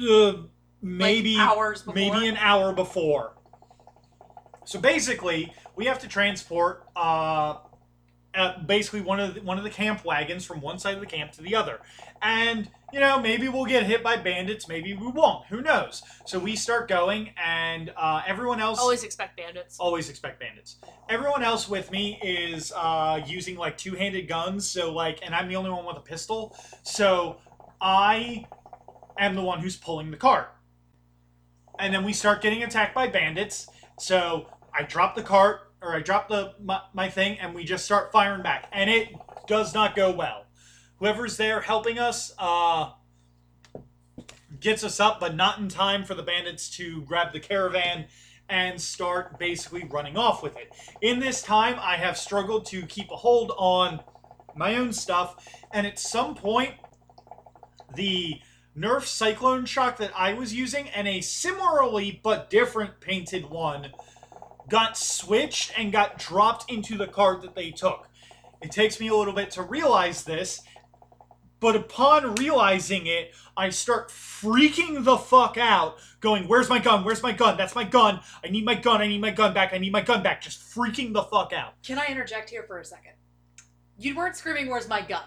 Uh, 0.00 0.32
maybe 0.80 1.36
Like 1.36 1.48
hours 1.48 1.82
before. 1.82 1.94
maybe 1.94 2.28
an 2.28 2.36
hour 2.36 2.72
before. 2.72 3.34
So 4.64 4.80
basically, 4.80 5.52
we 5.76 5.86
have 5.86 5.98
to 6.00 6.08
transport 6.08 6.86
uh, 6.94 7.56
uh, 8.34 8.60
basically 8.62 9.00
one 9.00 9.18
of 9.20 9.34
the, 9.34 9.40
one 9.40 9.58
of 9.58 9.64
the 9.64 9.70
camp 9.70 10.04
wagons 10.04 10.44
from 10.44 10.60
one 10.60 10.78
side 10.78 10.94
of 10.94 11.00
the 11.00 11.06
camp 11.06 11.32
to 11.32 11.42
the 11.42 11.54
other, 11.54 11.80
and 12.22 12.68
you 12.92 13.00
know 13.00 13.18
maybe 13.20 13.48
we'll 13.48 13.64
get 13.64 13.84
hit 13.84 14.02
by 14.02 14.16
bandits, 14.16 14.68
maybe 14.68 14.94
we 14.94 15.08
won't. 15.08 15.46
Who 15.46 15.60
knows? 15.62 16.02
So 16.26 16.38
we 16.38 16.54
start 16.56 16.88
going, 16.88 17.30
and 17.42 17.92
uh, 17.96 18.22
everyone 18.26 18.60
else 18.60 18.78
Always 18.78 19.02
expect 19.02 19.36
bandits. 19.36 19.78
always 19.78 20.08
expect 20.10 20.40
bandits. 20.40 20.76
Everyone 21.08 21.42
else 21.42 21.68
with 21.68 21.90
me 21.90 22.18
is 22.22 22.72
uh, 22.76 23.20
using 23.26 23.56
like 23.56 23.78
two-handed 23.78 24.28
guns, 24.28 24.68
so 24.68 24.92
like, 24.92 25.20
and 25.22 25.34
I'm 25.34 25.48
the 25.48 25.56
only 25.56 25.70
one 25.70 25.84
with 25.86 25.96
a 25.96 26.00
pistol, 26.00 26.56
so 26.82 27.38
I 27.80 28.46
am 29.18 29.34
the 29.34 29.42
one 29.42 29.60
who's 29.60 29.76
pulling 29.76 30.10
the 30.10 30.16
cart. 30.16 30.54
And 31.78 31.94
then 31.94 32.04
we 32.04 32.12
start 32.12 32.42
getting 32.42 32.62
attacked 32.62 32.94
by 32.94 33.06
bandits. 33.08 33.68
So 33.98 34.48
I 34.74 34.82
drop 34.82 35.14
the 35.14 35.22
cart, 35.22 35.67
or 35.80 35.94
I 35.94 36.00
drop 36.00 36.28
the 36.28 36.54
my, 36.62 36.80
my 36.92 37.08
thing, 37.08 37.38
and 37.38 37.54
we 37.54 37.64
just 37.64 37.84
start 37.84 38.12
firing 38.12 38.42
back, 38.42 38.68
and 38.72 38.90
it 38.90 39.14
does 39.46 39.74
not 39.74 39.94
go 39.94 40.10
well. 40.10 40.46
Whoever's 40.96 41.36
there 41.36 41.60
helping 41.60 41.98
us 41.98 42.32
uh, 42.38 42.92
gets 44.60 44.82
us 44.82 44.98
up, 45.00 45.20
but 45.20 45.34
not 45.36 45.58
in 45.58 45.68
time 45.68 46.04
for 46.04 46.14
the 46.14 46.22
bandits 46.22 46.68
to 46.70 47.02
grab 47.02 47.32
the 47.32 47.40
caravan 47.40 48.06
and 48.48 48.80
start 48.80 49.38
basically 49.38 49.84
running 49.84 50.16
off 50.16 50.42
with 50.42 50.56
it. 50.56 50.72
In 51.02 51.20
this 51.20 51.42
time, 51.42 51.76
I 51.80 51.96
have 51.96 52.16
struggled 52.16 52.66
to 52.66 52.82
keep 52.86 53.10
a 53.10 53.16
hold 53.16 53.52
on 53.56 54.00
my 54.56 54.76
own 54.76 54.92
stuff, 54.92 55.46
and 55.70 55.86
at 55.86 55.98
some 55.98 56.34
point, 56.34 56.74
the 57.94 58.40
Nerf 58.76 59.04
Cyclone 59.04 59.66
Shock 59.66 59.98
that 59.98 60.12
I 60.16 60.32
was 60.34 60.54
using 60.54 60.88
and 60.90 61.08
a 61.08 61.20
similarly 61.20 62.20
but 62.22 62.48
different 62.48 63.00
painted 63.00 63.50
one 63.50 63.92
got 64.68 64.96
switched 64.96 65.72
and 65.78 65.92
got 65.92 66.18
dropped 66.18 66.70
into 66.70 66.96
the 66.96 67.06
card 67.06 67.42
that 67.42 67.54
they 67.54 67.70
took. 67.70 68.08
It 68.60 68.70
takes 68.70 69.00
me 69.00 69.08
a 69.08 69.14
little 69.14 69.34
bit 69.34 69.50
to 69.52 69.62
realize 69.62 70.24
this, 70.24 70.62
but 71.60 71.76
upon 71.76 72.34
realizing 72.36 73.06
it, 73.06 73.34
I 73.56 73.70
start 73.70 74.08
freaking 74.08 75.04
the 75.04 75.18
fuck 75.18 75.56
out, 75.58 75.96
going, 76.20 76.46
Where's 76.46 76.68
my 76.68 76.78
gun? 76.78 77.04
Where's 77.04 77.22
my 77.22 77.32
gun? 77.32 77.56
That's 77.56 77.74
my 77.74 77.84
gun. 77.84 78.20
I 78.44 78.48
need 78.48 78.64
my 78.64 78.74
gun. 78.74 79.00
I 79.00 79.08
need 79.08 79.20
my 79.20 79.30
gun 79.30 79.52
back. 79.52 79.72
I 79.72 79.78
need 79.78 79.92
my 79.92 80.00
gun 80.00 80.22
back. 80.22 80.40
Just 80.40 80.60
freaking 80.60 81.12
the 81.12 81.22
fuck 81.24 81.52
out. 81.52 81.74
Can 81.82 81.98
I 81.98 82.06
interject 82.06 82.50
here 82.50 82.62
for 82.62 82.78
a 82.78 82.84
second? 82.84 83.12
You 83.96 84.16
weren't 84.16 84.36
screaming, 84.36 84.68
Where's 84.68 84.88
my 84.88 85.02
gun? 85.02 85.24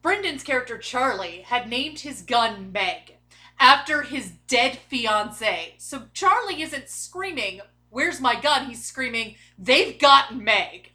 Brendan's 0.00 0.44
character 0.44 0.78
Charlie 0.78 1.42
had 1.42 1.68
named 1.68 1.98
his 2.00 2.22
gun 2.22 2.70
Meg 2.70 3.17
after 3.58 4.02
his 4.02 4.32
dead 4.46 4.78
fiance. 4.88 5.74
So 5.78 6.04
Charlie 6.12 6.62
isn't 6.62 6.88
screaming, 6.88 7.60
Where's 7.90 8.20
my 8.20 8.38
gun? 8.38 8.66
He's 8.66 8.84
screaming, 8.84 9.36
They've 9.58 9.98
got 9.98 10.36
Meg. 10.36 10.92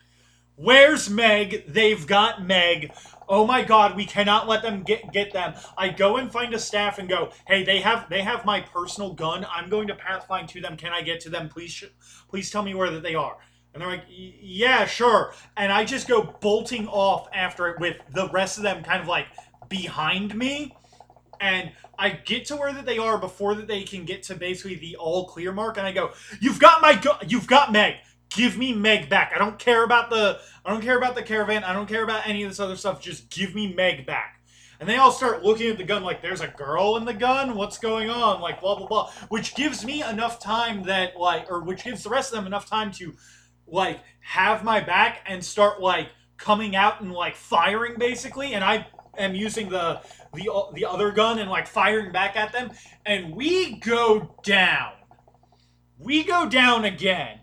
Where's 0.55 1.09
Meg? 1.09 1.65
They've 1.67 2.05
got 2.05 2.43
Meg. 2.43 2.93
Oh 3.27 3.47
my 3.47 3.63
god, 3.63 3.95
we 3.95 4.05
cannot 4.05 4.47
let 4.47 4.61
them 4.61 4.83
get 4.83 5.11
get 5.11 5.33
them. 5.33 5.55
I 5.77 5.89
go 5.89 6.17
and 6.17 6.31
find 6.31 6.53
a 6.53 6.59
staff 6.59 6.99
and 6.99 7.09
go, 7.09 7.31
"Hey, 7.47 7.63
they 7.63 7.79
have 7.79 8.07
they 8.09 8.21
have 8.21 8.45
my 8.45 8.61
personal 8.61 9.13
gun. 9.13 9.47
I'm 9.49 9.69
going 9.69 9.87
to 9.87 9.95
pathfind 9.95 10.49
to 10.49 10.61
them. 10.61 10.77
Can 10.77 10.91
I 10.93 11.01
get 11.01 11.19
to 11.21 11.29
them? 11.29 11.49
Please 11.49 11.83
please 12.29 12.51
tell 12.51 12.63
me 12.63 12.75
where 12.75 12.91
that 12.91 13.01
they 13.01 13.15
are." 13.15 13.37
And 13.73 13.81
they're 13.81 13.89
like, 13.89 14.05
"Yeah, 14.09 14.85
sure." 14.85 15.33
And 15.57 15.71
I 15.71 15.85
just 15.85 16.07
go 16.07 16.21
bolting 16.41 16.87
off 16.87 17.27
after 17.33 17.67
it 17.69 17.79
with 17.79 17.97
the 18.11 18.29
rest 18.29 18.57
of 18.57 18.63
them 18.63 18.83
kind 18.83 19.01
of 19.01 19.07
like 19.07 19.27
behind 19.69 20.35
me. 20.35 20.75
And 21.43 21.73
I 21.99 22.11
get 22.11 22.45
to 22.45 22.55
where 22.55 22.71
that 22.71 22.85
they 22.85 22.97
are 22.97 23.17
before 23.17 23.53
that 23.55 23.67
they 23.67 23.83
can 23.83 24.05
get 24.05 24.23
to 24.23 24.35
basically 24.35 24.75
the 24.75 24.95
all 24.95 25.27
clear 25.27 25.51
mark 25.51 25.77
and 25.77 25.85
I 25.85 25.91
go, 25.91 26.11
"You've 26.39 26.57
got 26.57 26.81
my 26.81 26.95
gun. 26.95 27.17
You've 27.27 27.47
got 27.47 27.73
Meg. 27.73 27.95
Give 28.29 28.57
me 28.57 28.71
Meg 28.71 29.09
back. 29.09 29.33
I 29.35 29.39
don't 29.39 29.59
care 29.59 29.83
about 29.83 30.09
the 30.09 30.39
I 30.63 30.71
don't 30.71 30.81
care 30.81 30.97
about 30.97 31.15
the 31.15 31.21
caravan. 31.21 31.65
I 31.65 31.73
don't 31.73 31.85
care 31.85 32.05
about 32.05 32.25
any 32.25 32.43
of 32.43 32.49
this 32.49 32.61
other 32.61 32.77
stuff. 32.77 33.01
Just 33.01 33.29
give 33.29 33.53
me 33.53 33.73
Meg 33.73 34.05
back. 34.05 34.41
And 34.79 34.87
they 34.87 34.95
all 34.95 35.11
start 35.11 35.43
looking 35.43 35.69
at 35.69 35.77
the 35.77 35.83
gun 35.83 36.01
like 36.01 36.21
there's 36.21 36.39
a 36.39 36.47
girl 36.47 36.95
in 36.95 37.03
the 37.03 37.13
gun. 37.13 37.55
What's 37.55 37.77
going 37.77 38.09
on? 38.09 38.39
Like 38.39 38.61
blah 38.61 38.77
blah 38.77 38.87
blah. 38.87 39.11
Which 39.27 39.53
gives 39.53 39.83
me 39.83 40.01
enough 40.01 40.39
time 40.39 40.83
that 40.83 41.17
like, 41.17 41.51
or 41.51 41.61
which 41.61 41.83
gives 41.83 42.03
the 42.03 42.09
rest 42.09 42.31
of 42.31 42.37
them 42.37 42.47
enough 42.47 42.69
time 42.69 42.93
to 42.93 43.13
like 43.67 43.99
have 44.21 44.63
my 44.63 44.79
back 44.79 45.19
and 45.25 45.43
start 45.43 45.81
like 45.81 46.07
coming 46.37 46.73
out 46.77 47.01
and 47.01 47.11
like 47.11 47.35
firing 47.35 47.95
basically. 47.97 48.53
And 48.53 48.63
I 48.63 48.87
am 49.17 49.35
using 49.35 49.67
the 49.67 50.01
the 50.33 50.49
the 50.73 50.85
other 50.85 51.11
gun 51.11 51.39
and 51.39 51.49
like 51.49 51.67
firing 51.67 52.11
back 52.11 52.35
at 52.35 52.51
them. 52.51 52.71
And 53.05 53.35
we 53.35 53.75
go 53.79 54.35
down. 54.43 54.93
We 55.99 56.23
go 56.23 56.47
down 56.49 56.85
again 56.85 57.39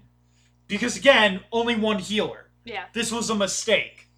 because 0.66 0.96
again 0.96 1.40
only 1.52 1.76
one 1.76 1.98
healer 1.98 2.50
Yeah. 2.64 2.84
this 2.92 3.10
was 3.12 3.30
a 3.30 3.34
mistake. 3.34 4.08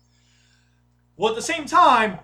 Well, 1.16 1.31
at 1.31 1.37
the 1.37 1.43
same 1.43 1.66
time, 1.66 2.18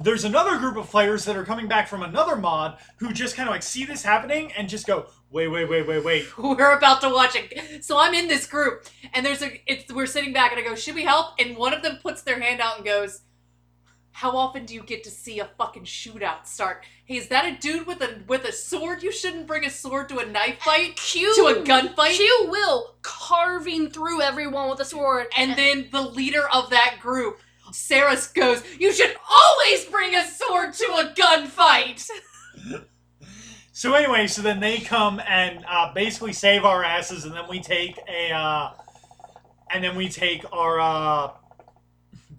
there's 0.00 0.24
another 0.24 0.58
group 0.58 0.76
of 0.76 0.88
players 0.88 1.24
that 1.24 1.36
are 1.36 1.44
coming 1.44 1.66
back 1.66 1.88
from 1.88 2.02
another 2.02 2.36
mod 2.36 2.78
who 2.98 3.12
just 3.12 3.34
kind 3.34 3.48
of 3.48 3.52
like 3.52 3.62
see 3.64 3.84
this 3.84 4.02
happening 4.04 4.52
and 4.52 4.68
just 4.68 4.86
go, 4.86 5.06
wait, 5.30 5.48
wait, 5.48 5.68
wait, 5.68 5.86
wait, 5.88 6.04
wait. 6.04 6.38
We're 6.38 6.76
about 6.76 7.00
to 7.00 7.08
watch 7.08 7.34
it. 7.34 7.84
So 7.84 7.98
I'm 7.98 8.14
in 8.14 8.28
this 8.28 8.46
group, 8.46 8.84
and 9.12 9.26
there's 9.26 9.42
a. 9.42 9.60
It's 9.66 9.92
we're 9.92 10.06
sitting 10.06 10.32
back, 10.32 10.52
and 10.52 10.60
I 10.60 10.62
go, 10.62 10.76
"Should 10.76 10.94
we 10.94 11.04
help?" 11.04 11.34
And 11.40 11.56
one 11.56 11.72
of 11.74 11.82
them 11.82 11.98
puts 12.00 12.22
their 12.22 12.38
hand 12.40 12.60
out 12.60 12.76
and 12.76 12.84
goes, 12.84 13.22
"How 14.18 14.36
often 14.36 14.66
do 14.66 14.74
you 14.74 14.82
get 14.82 15.04
to 15.04 15.12
see 15.12 15.38
a 15.38 15.44
fucking 15.44 15.84
shootout 15.84 16.44
start? 16.44 16.84
Hey, 17.04 17.18
is 17.18 17.28
that 17.28 17.44
a 17.44 17.56
dude 17.56 17.86
with 17.86 18.02
a 18.02 18.20
with 18.26 18.44
a 18.44 18.50
sword? 18.50 19.00
You 19.04 19.12
shouldn't 19.12 19.46
bring 19.46 19.64
a 19.64 19.70
sword 19.70 20.08
to 20.08 20.18
a 20.18 20.26
knife 20.26 20.58
fight, 20.58 20.96
Q 20.96 21.36
to 21.36 21.46
a 21.46 21.62
gunfight." 21.62 22.16
Q 22.16 22.46
will 22.50 22.96
carving 23.02 23.90
through 23.90 24.20
everyone 24.20 24.70
with 24.70 24.80
a 24.80 24.84
sword, 24.84 25.28
And 25.36 25.56
then 25.56 25.88
the 25.92 26.02
leader 26.02 26.48
of 26.52 26.70
that 26.70 26.96
group, 27.00 27.38
Sarah, 27.70 28.16
goes, 28.34 28.64
"You 28.80 28.92
should 28.92 29.14
always 29.30 29.84
bring 29.84 30.16
a 30.16 30.26
sword 30.26 30.74
to 30.74 30.86
a 30.94 31.14
gunfight." 31.14 32.08
So 33.70 33.94
anyway, 33.94 34.26
so 34.26 34.42
then 34.42 34.58
they 34.58 34.78
come 34.78 35.20
and 35.20 35.64
uh, 35.70 35.94
basically 35.94 36.32
save 36.32 36.64
our 36.64 36.82
asses, 36.82 37.24
and 37.24 37.32
then 37.32 37.44
we 37.48 37.60
take 37.60 37.96
a, 38.08 38.32
uh, 38.32 38.72
and 39.70 39.84
then 39.84 39.94
we 39.94 40.08
take 40.08 40.44
our, 40.52 40.80
uh, 40.80 41.30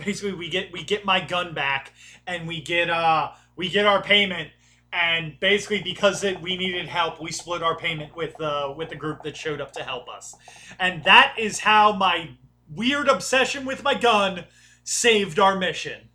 basically 0.04 0.34
we 0.34 0.50
get 0.50 0.72
we 0.72 0.84
get 0.84 1.06
my 1.06 1.20
gun 1.20 1.54
back, 1.54 1.94
and 2.26 2.48
we 2.48 2.62
get 2.62 2.90
uh 2.90 3.32
we 3.56 3.70
get 3.70 3.86
our 3.86 4.02
payment, 4.02 4.50
and 4.92 5.40
basically 5.40 5.82
because 5.82 6.24
it, 6.24 6.42
we 6.42 6.58
needed 6.58 6.88
help, 6.88 7.22
we 7.22 7.32
split 7.32 7.62
our 7.62 7.78
payment 7.78 8.16
with 8.16 8.40
uh 8.42 8.74
with 8.76 8.90
the 8.90 8.96
group 8.96 9.24
that 9.24 9.38
showed 9.38 9.62
up 9.62 9.72
to 9.74 9.84
help 9.84 10.10
us, 10.10 10.36
and 10.80 11.04
that 11.04 11.36
is 11.38 11.60
how 11.60 11.94
my 11.94 12.32
weird 12.74 13.08
obsession 13.08 13.66
with 13.66 13.84
my 13.84 13.94
gun 13.94 14.46
saved 14.84 15.40
our 15.40 15.58
mission. 15.58 16.10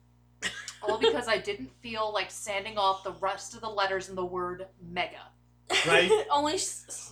All 0.82 0.99
because 0.99 1.28
I 1.28 1.39
didn't 1.39 1.70
feel 1.80 2.12
like 2.12 2.30
sanding 2.30 2.76
off 2.76 3.05
the 3.05 3.12
rest 3.12 3.55
of 3.55 3.61
the 3.61 3.68
letters 3.68 4.09
in 4.09 4.14
the 4.14 4.24
word 4.24 4.66
mega. 4.82 5.30
Right? 5.86 6.10
only 6.30 6.58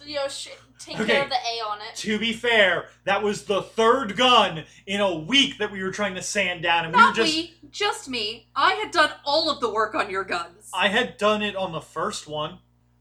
you 0.04 0.16
know 0.16 0.28
sh- 0.28 0.48
take 0.78 1.00
Okay. 1.00 1.12
care 1.12 1.22
of 1.24 1.30
the 1.30 1.36
A 1.36 1.64
on 1.64 1.78
it. 1.80 1.94
To 1.96 2.18
be 2.18 2.32
fair, 2.32 2.88
that 3.04 3.22
was 3.22 3.44
the 3.44 3.62
third 3.62 4.16
gun 4.16 4.64
in 4.86 5.00
a 5.00 5.14
week 5.14 5.58
that 5.58 5.70
we 5.70 5.82
were 5.82 5.90
trying 5.90 6.14
to 6.16 6.22
sand 6.22 6.62
down, 6.62 6.84
and 6.84 6.94
we 6.94 7.00
Not 7.00 7.16
were 7.16 7.24
just. 7.24 7.34
we, 7.34 7.54
just 7.70 8.08
me. 8.08 8.48
I 8.54 8.72
had 8.74 8.90
done 8.90 9.10
all 9.24 9.48
of 9.50 9.60
the 9.60 9.70
work 9.72 9.94
on 9.94 10.10
your 10.10 10.24
guns. 10.24 10.70
I 10.74 10.88
had 10.88 11.16
done 11.16 11.42
it 11.42 11.56
on 11.56 11.72
the 11.72 11.80
first 11.80 12.26
one, 12.26 12.58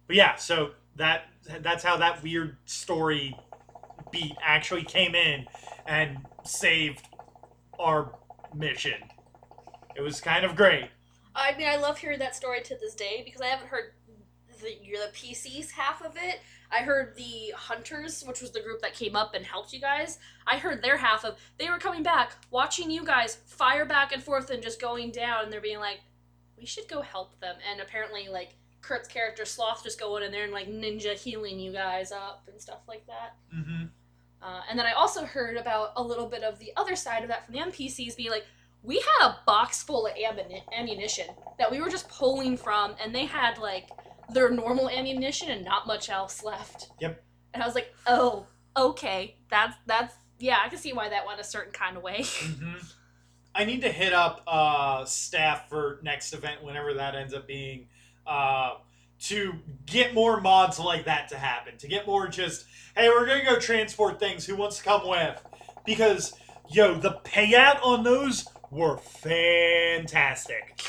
but 0.08 0.16
yeah, 0.16 0.36
so 0.36 0.72
that 0.96 1.26
that's 1.62 1.84
how 1.84 1.98
that 1.98 2.22
weird 2.24 2.58
story 2.66 3.36
beat 4.12 4.36
actually 4.44 4.84
came 4.84 5.16
in 5.16 5.46
and 5.86 6.20
saved 6.46 7.06
our 7.80 8.14
mission. 8.54 9.02
It 9.96 10.02
was 10.02 10.22
kind 10.22 10.46
of 10.46 10.56
great. 10.56 10.90
I 11.36 11.56
mean, 11.58 11.68
I 11.68 11.78
love 11.78 11.98
hearing 11.98 12.20
that 12.20 12.36
story 12.36 12.62
to 12.62 12.76
this 12.76 12.94
day 12.94 13.22
because 13.26 13.42
I 13.42 13.48
haven't 13.48 13.68
heard 13.68 13.94
the 14.62 14.78
you're 14.84 15.06
the 15.06 15.12
PCs 15.14 15.72
half 15.72 16.02
of 16.02 16.16
it. 16.16 16.40
I 16.72 16.80
heard 16.80 17.16
the 17.16 17.54
hunters, 17.56 18.24
which 18.24 18.42
was 18.42 18.52
the 18.52 18.62
group 18.62 18.82
that 18.82 18.94
came 18.94 19.16
up 19.16 19.34
and 19.34 19.46
helped 19.46 19.74
you 19.74 19.82
guys. 19.82 20.20
I 20.48 20.58
heard 20.58 20.82
their 20.82 20.98
half 20.98 21.26
of 21.26 21.38
they 21.58 21.70
were 21.70 21.78
coming 21.78 22.04
back, 22.04 22.34
watching 22.50 22.90
you 22.90 23.04
guys 23.04 23.36
fire 23.46 23.86
back 23.86 24.14
and 24.14 24.24
forth 24.24 24.50
and 24.50 24.64
just 24.64 24.80
going 24.80 25.12
down, 25.12 25.44
and 25.44 25.54
they're 25.54 25.62
being 25.62 25.80
like, 25.80 26.00
"We 26.58 26.66
should 26.66 26.88
go 26.88 27.02
help 27.02 27.40
them." 27.40 27.56
And 27.70 27.82
apparently, 27.82 28.30
like 28.30 28.56
Kurt's 28.82 29.08
character 29.08 29.46
Sloth 29.46 29.84
just 29.84 30.00
going 30.00 30.24
in 30.24 30.32
there 30.32 30.44
and 30.44 30.54
like 30.54 30.68
ninja 30.68 31.14
healing 31.14 31.60
you 31.60 31.72
guys 31.72 32.12
up 32.12 32.48
and 32.52 32.60
stuff 32.60 32.82
like 32.88 33.06
that. 33.08 33.36
Mm-hmm. 33.54 33.86
Uh, 34.42 34.62
and 34.70 34.78
then 34.78 34.86
I 34.86 34.94
also 34.94 35.24
heard 35.24 35.56
about 35.56 35.92
a 35.96 36.04
little 36.04 36.26
bit 36.26 36.44
of 36.44 36.58
the 36.58 36.72
other 36.76 36.96
side 36.96 37.22
of 37.22 37.30
that 37.30 37.46
from 37.46 37.54
the 37.54 37.62
NPCs 37.62 38.18
being 38.18 38.32
like, 38.32 38.46
we 38.84 38.96
had 38.96 39.28
a 39.28 39.38
box 39.46 39.84
full 39.84 40.08
of 40.08 40.14
ammunition 40.76 41.28
that 41.60 41.70
we 41.70 41.80
were 41.80 41.90
just 41.90 42.10
pulling 42.10 42.58
from, 42.58 42.96
and 43.00 43.14
they 43.14 43.26
had 43.26 43.60
like 43.60 43.90
their 44.34 44.50
normal 44.50 44.90
ammunition 44.90 45.50
and 45.50 45.64
not 45.64 45.88
much 45.88 46.10
else 46.10 46.44
left. 46.44 46.90
Yep. 47.00 47.24
And 47.54 47.62
I 47.62 47.66
was 47.66 47.76
like, 47.76 47.94
oh, 48.08 48.46
okay, 48.76 49.36
that's 49.50 49.76
that's 49.86 50.16
yeah, 50.40 50.60
I 50.64 50.70
can 50.70 50.80
see 50.80 50.94
why 50.94 51.10
that 51.10 51.26
went 51.26 51.40
a 51.40 51.44
certain 51.44 51.72
kind 51.72 51.98
of 51.98 52.04
way. 52.04 52.24
Mm-hmm. 52.42 52.78
I 53.54 53.66
need 53.66 53.82
to 53.82 53.92
hit 53.92 54.14
up 54.14 54.42
uh, 54.48 55.04
staff 55.04 55.68
for 55.68 56.00
next 56.04 56.32
event, 56.32 56.64
whenever 56.64 56.94
that 56.94 57.16
ends 57.16 57.34
up 57.34 57.48
being, 57.48 57.88
uh, 58.26 58.76
to 59.24 59.56
get 59.86 60.14
more 60.14 60.40
mods 60.40 60.80
like 60.80 61.04
that 61.04 61.28
to 61.30 61.38
happen. 61.38 61.78
To 61.80 61.88
get 61.88 62.08
more 62.08 62.30
just, 62.30 62.66
hey, 62.96 63.10
we're 63.10 63.26
gonna 63.26 63.44
go 63.44 63.60
transport 63.60 64.20
things. 64.20 64.46
Who 64.46 64.56
wants 64.56 64.78
to 64.78 64.84
come 64.86 65.06
with? 65.06 65.44
Because 65.86 66.34
yo, 66.70 66.96
the 66.96 67.20
payout 67.26 67.84
on 67.84 68.04
those 68.04 68.48
were 68.70 68.98
fantastic. 68.98 70.80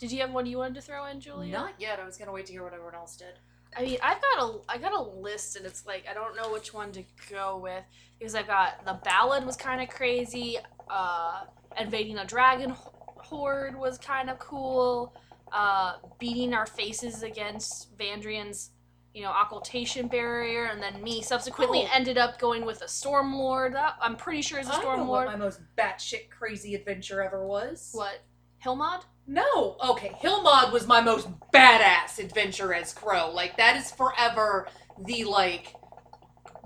Did 0.00 0.10
you 0.10 0.20
have 0.22 0.32
one 0.32 0.46
you 0.46 0.56
wanted 0.58 0.74
to 0.76 0.80
throw 0.80 1.04
in, 1.06 1.20
Julia? 1.20 1.52
Not 1.52 1.74
yet. 1.78 2.00
I 2.00 2.06
was 2.06 2.16
gonna 2.16 2.32
wait 2.32 2.46
to 2.46 2.52
hear 2.52 2.64
what 2.64 2.72
everyone 2.72 2.94
else 2.94 3.16
did. 3.16 3.38
I 3.76 3.82
mean, 3.82 3.98
I've 4.02 4.20
got 4.20 4.42
a 4.42 4.58
I 4.68 4.78
got 4.78 4.92
a 4.92 5.00
list, 5.02 5.56
and 5.56 5.66
it's 5.66 5.86
like 5.86 6.06
I 6.10 6.14
don't 6.14 6.34
know 6.34 6.50
which 6.52 6.72
one 6.72 6.90
to 6.92 7.04
go 7.30 7.58
with 7.58 7.84
because 8.18 8.34
I've 8.34 8.46
got 8.46 8.84
the 8.86 8.94
ballad 9.04 9.44
was 9.44 9.56
kind 9.56 9.80
of 9.82 9.88
crazy. 9.90 10.56
Uh, 10.88 11.44
invading 11.78 12.16
a 12.18 12.24
dragon 12.24 12.74
hoard 13.18 13.78
was 13.78 13.98
kind 13.98 14.30
of 14.30 14.38
cool. 14.38 15.14
Uh, 15.52 15.94
beating 16.18 16.54
our 16.54 16.64
faces 16.66 17.22
against 17.22 17.96
Vandrian's, 17.98 18.70
you 19.12 19.22
know, 19.22 19.30
occultation 19.30 20.06
barrier, 20.08 20.64
and 20.66 20.80
then 20.82 21.02
me 21.02 21.20
subsequently 21.22 21.82
Oh. 21.84 21.90
ended 21.92 22.16
up 22.18 22.38
going 22.38 22.64
with 22.64 22.80
a 22.82 22.88
storm 22.88 23.34
lord. 23.34 23.74
That, 23.74 23.96
I'm 24.00 24.16
pretty 24.16 24.42
sure 24.42 24.60
is 24.60 24.68
a 24.68 24.72
storm 24.72 25.00
what 25.00 25.08
lord. 25.08 25.26
my 25.26 25.36
most 25.36 25.60
batshit 25.76 26.30
crazy 26.30 26.74
adventure 26.74 27.20
ever 27.22 27.44
was. 27.46 27.90
What? 27.92 28.20
Hillmod? 28.64 29.02
No. 29.30 29.76
Okay, 29.90 30.10
Hillmod 30.20 30.72
was 30.72 30.88
my 30.88 31.00
most 31.00 31.28
badass 31.54 32.18
adventure 32.18 32.74
as 32.74 32.92
Crow. 32.92 33.30
Like 33.30 33.56
that 33.58 33.76
is 33.76 33.92
forever 33.92 34.66
the 34.98 35.22
like 35.22 35.72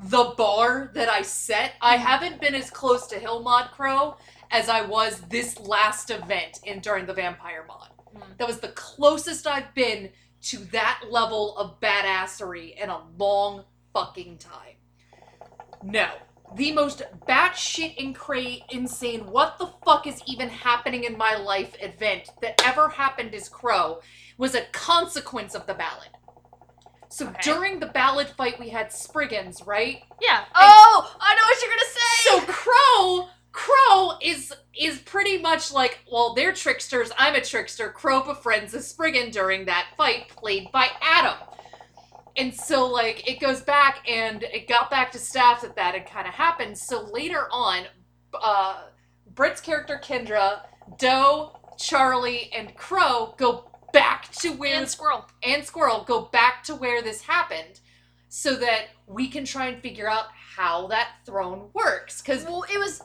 the 0.05 0.33
bar 0.39 0.91
that 0.95 1.11
I 1.11 1.21
set. 1.21 1.75
I 1.83 1.99
haven't 1.99 2.41
been 2.41 2.55
as 2.55 2.71
close 2.71 3.07
to 3.09 3.21
Hillmod 3.21 3.71
Crow 3.73 4.17
as 4.51 4.71
I 4.71 4.81
was 4.81 5.21
this 5.29 5.61
last 5.61 6.09
event 6.09 6.61
in 6.65 6.81
during 6.81 7.05
the 7.05 7.12
Vampire 7.12 7.67
mod. 7.69 7.91
Mm. 8.17 8.39
That 8.39 8.49
was 8.49 8.61
the 8.61 8.69
closest 8.69 9.47
I've 9.47 9.75
been 9.75 10.09
to 10.45 10.57
that 10.73 11.03
level 11.11 11.59
of 11.59 11.79
badassery 11.81 12.83
in 12.83 12.89
a 12.89 13.03
long 13.19 13.65
fucking 13.93 14.39
time. 14.39 14.77
No. 15.83 16.09
The 16.57 16.72
most 16.72 17.03
batshit 17.26 17.95
and 17.99 18.16
insane, 18.70 19.26
what 19.26 19.59
the 19.59 19.66
fuck 19.84 20.07
is 20.07 20.22
even 20.26 20.49
happening 20.49 21.05
in 21.05 21.16
my 21.18 21.34
life 21.36 21.74
event 21.80 22.30
that 22.42 22.61
ever 22.64 22.88
happened 22.88 23.34
as 23.34 23.49
Crow 23.49 24.01
was 24.38 24.55
a 24.55 24.62
consequence 24.72 25.55
of 25.55 25.66
the 25.66 25.74
ballad. 25.74 26.11
So 27.09 27.26
Okay. 27.28 27.40
during 27.42 27.80
the 27.80 27.86
ballad 27.86 28.28
fight, 28.28 28.59
we 28.59 28.70
had 28.70 28.92
Spriggans, 28.92 29.62
right? 29.66 30.03
Yeah. 30.20 30.45
Oh, 30.55 31.16
I 31.20 31.34
know 31.34 31.42
what 31.42 31.62
you're 31.62 31.70
gonna 31.70 31.82
say. 31.86 32.47
So 32.47 32.53
Crow, 32.53 33.28
Crow 33.53 34.18
is 34.20 34.53
is 34.76 34.99
pretty 34.99 35.38
much 35.38 35.72
like, 35.72 36.01
well, 36.11 36.34
they're 36.34 36.53
tricksters. 36.53 37.12
I'm 37.16 37.36
a 37.36 37.40
trickster. 37.40 37.90
Crow 37.90 38.22
befriends 38.24 38.74
a 38.74 38.82
Spriggan 38.82 39.30
during 39.30 39.66
that 39.66 39.86
fight, 39.97 40.28
played 40.28 40.72
by 40.72 40.88
Adam. 41.01 41.36
And 42.37 42.53
so, 42.53 42.87
like, 42.87 43.28
it 43.28 43.39
goes 43.41 43.61
back, 43.61 44.09
and 44.09 44.43
it 44.43 44.66
got 44.68 44.91
back 44.91 45.12
to 45.12 45.18
staff 45.18 45.62
that 45.62 45.76
that 45.76 45.95
had 45.95 46.07
kind 46.11 46.26
of 46.26 46.35
happened. 46.35 46.76
So 46.76 47.03
later 47.03 47.47
on, 47.53 47.85
uh, 48.35 48.82
Britt's 49.35 49.61
character 49.61 50.01
Kendra, 50.03 50.62
Doe, 50.99 51.57
Charlie, 51.78 52.51
and 52.53 52.74
Crow 52.76 53.35
go 53.37 53.70
back 53.93 54.30
to 54.32 54.51
where 54.51 54.78
and 54.78 54.89
squirrel. 54.89 55.26
and 55.45 55.64
Squirrel 55.64 56.03
go 56.05 56.22
back 56.22 56.64
to 56.64 56.74
where 56.74 57.03
this 57.03 57.22
happened, 57.22 57.78
so 58.28 58.57
that 58.57 58.87
we 59.07 59.28
can 59.28 59.45
try 59.45 59.66
and 59.66 59.80
figure 59.80 60.09
out 60.11 60.26
how 60.57 60.89
that 60.89 61.11
throne 61.24 61.70
works. 61.72 62.20
Because 62.20 62.45
Well, 62.45 62.64
it 62.72 62.78
was 62.78 63.01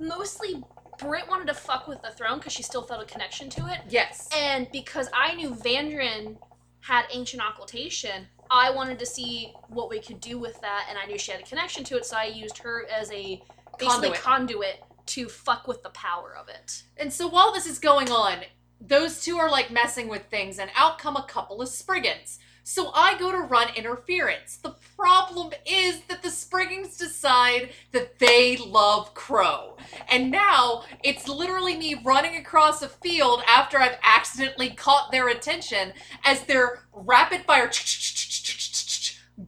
mostly 0.00 0.62
Britt 0.98 1.28
wanted 1.28 1.48
to 1.48 1.54
fuck 1.54 1.86
with 1.88 2.00
the 2.00 2.10
throne 2.10 2.38
because 2.38 2.52
she 2.54 2.62
still 2.62 2.82
felt 2.82 3.02
a 3.02 3.06
connection 3.06 3.50
to 3.50 3.66
it. 3.66 3.80
yes, 3.88 4.28
And 4.34 4.68
because 4.72 5.08
I 5.12 5.34
knew 5.34 5.50
Vandrin 5.50 6.36
had 6.80 7.04
ancient 7.12 7.42
occultation, 7.42 8.28
I 8.52 8.70
wanted 8.70 8.98
to 8.98 9.06
see 9.06 9.54
what 9.68 9.88
we 9.88 9.98
could 9.98 10.20
do 10.20 10.38
with 10.38 10.60
that, 10.60 10.86
and 10.90 10.98
I 10.98 11.06
knew 11.06 11.18
she 11.18 11.32
had 11.32 11.40
a 11.40 11.44
connection 11.44 11.84
to 11.84 11.96
it, 11.96 12.04
so 12.04 12.18
I 12.18 12.24
used 12.24 12.58
her 12.58 12.86
as 12.94 13.10
a 13.10 13.42
basically 13.78 14.10
Conduit. 14.10 14.20
conduit, 14.20 14.84
to 15.06 15.28
fuck 15.28 15.66
with 15.66 15.82
the 15.82 15.88
power 15.90 16.36
of 16.38 16.48
it. 16.48 16.82
And 16.98 17.12
so 17.12 17.26
while 17.26 17.52
this 17.52 17.66
is 17.66 17.78
going 17.78 18.10
on, 18.10 18.40
those 18.78 19.22
two 19.22 19.38
are 19.38 19.50
like 19.50 19.70
messing 19.70 20.06
with 20.06 20.26
things, 20.26 20.58
and 20.58 20.70
out 20.76 20.98
come 20.98 21.16
a 21.16 21.24
couple 21.24 21.62
of 21.62 21.68
Spriggans. 21.68 22.38
So 22.64 22.92
I 22.94 23.18
go 23.18 23.32
to 23.32 23.38
run 23.38 23.74
interference. 23.74 24.56
The 24.56 24.76
problem 24.96 25.52
is 25.66 26.02
that 26.02 26.22
the 26.22 26.30
Spriggans 26.30 26.96
decide 26.96 27.70
that 27.90 28.20
they 28.20 28.56
love 28.56 29.14
Crow. 29.14 29.76
And 30.08 30.30
now 30.30 30.84
it's 31.02 31.26
literally 31.26 31.76
me 31.76 32.00
running 32.04 32.36
across 32.36 32.82
a 32.82 32.88
field 32.88 33.42
after 33.48 33.78
I've 33.78 33.98
accidentally 34.04 34.70
caught 34.70 35.10
their 35.10 35.28
attention 35.28 35.92
as 36.24 36.44
they're 36.44 36.84
rapid 36.92 37.42
fire 37.42 37.68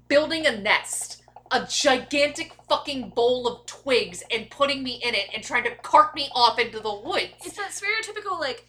building 0.09 0.47
a 0.47 0.57
nest. 0.57 1.23
A 1.51 1.67
gigantic 1.71 2.53
fucking 2.69 3.11
bowl 3.11 3.47
of 3.47 3.67
twigs 3.67 4.25
and 4.33 4.51
putting 4.51 4.83
me 4.83 5.01
in 5.05 5.15
it 5.15 5.27
and 5.33 5.45
trying 5.45 5.63
to 5.65 5.75
cart 5.77 6.15
me 6.15 6.29
off 6.35 6.59
into 6.59 6.81
the 6.81 6.93
woods. 6.95 7.35
It's 7.45 7.57
that 7.57 7.71
stereotypical, 7.71 8.41
like, 8.41 8.67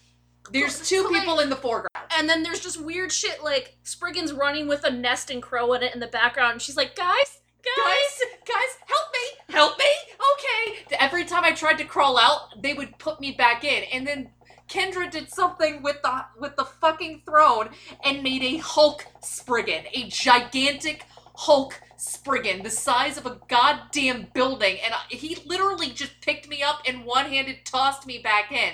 There's 0.51 0.87
two 0.87 1.07
Play- 1.07 1.19
people 1.21 1.39
in 1.39 1.49
the 1.49 1.55
foreground. 1.55 1.89
and 2.15 2.29
then 2.29 2.43
there's 2.43 2.59
just 2.59 2.79
weird 2.79 3.11
shit 3.11 3.43
like 3.43 3.77
Spriggan's 3.83 4.33
running 4.33 4.67
with 4.67 4.83
a 4.83 4.91
nest 4.91 5.31
and 5.31 5.41
crow 5.41 5.73
in 5.73 5.81
it 5.81 5.93
in 5.95 5.99
the 5.99 6.05
background, 6.07 6.51
and 6.51 6.61
she's 6.61 6.77
like, 6.77 6.95
guys, 6.95 7.39
guys. 7.63 7.85
Guys, 7.85 8.21
guys, 8.45 8.77
help 8.85 9.07
me! 9.13 9.55
Help 9.55 9.79
me! 9.79 9.85
Okay. 10.33 10.95
Every 10.99 11.25
time 11.25 11.43
I 11.43 11.53
tried 11.53 11.79
to 11.79 11.85
crawl 11.85 12.19
out, 12.19 12.61
they 12.61 12.73
would 12.75 12.99
put 12.99 13.19
me 13.19 13.31
back 13.31 13.63
in. 13.63 13.83
And 13.85 14.05
then 14.05 14.29
Kendra 14.67 15.09
did 15.09 15.29
something 15.29 15.81
with 15.81 16.01
the 16.01 16.25
with 16.39 16.55
the 16.55 16.65
fucking 16.65 17.21
throne 17.25 17.69
and 18.03 18.23
made 18.23 18.43
a 18.43 18.57
Hulk 18.57 19.05
Spriggan, 19.21 19.85
a 19.93 20.07
gigantic 20.09 21.05
Hulk 21.35 21.79
Spriggan, 21.97 22.63
the 22.63 22.69
size 22.69 23.17
of 23.17 23.25
a 23.25 23.39
goddamn 23.47 24.27
building. 24.33 24.77
And 24.83 24.93
I, 24.93 25.13
he 25.13 25.37
literally 25.45 25.89
just 25.89 26.19
picked 26.21 26.47
me 26.47 26.63
up 26.63 26.81
and 26.87 27.05
one-handed 27.05 27.65
tossed 27.65 28.07
me 28.07 28.19
back 28.19 28.51
in. 28.51 28.73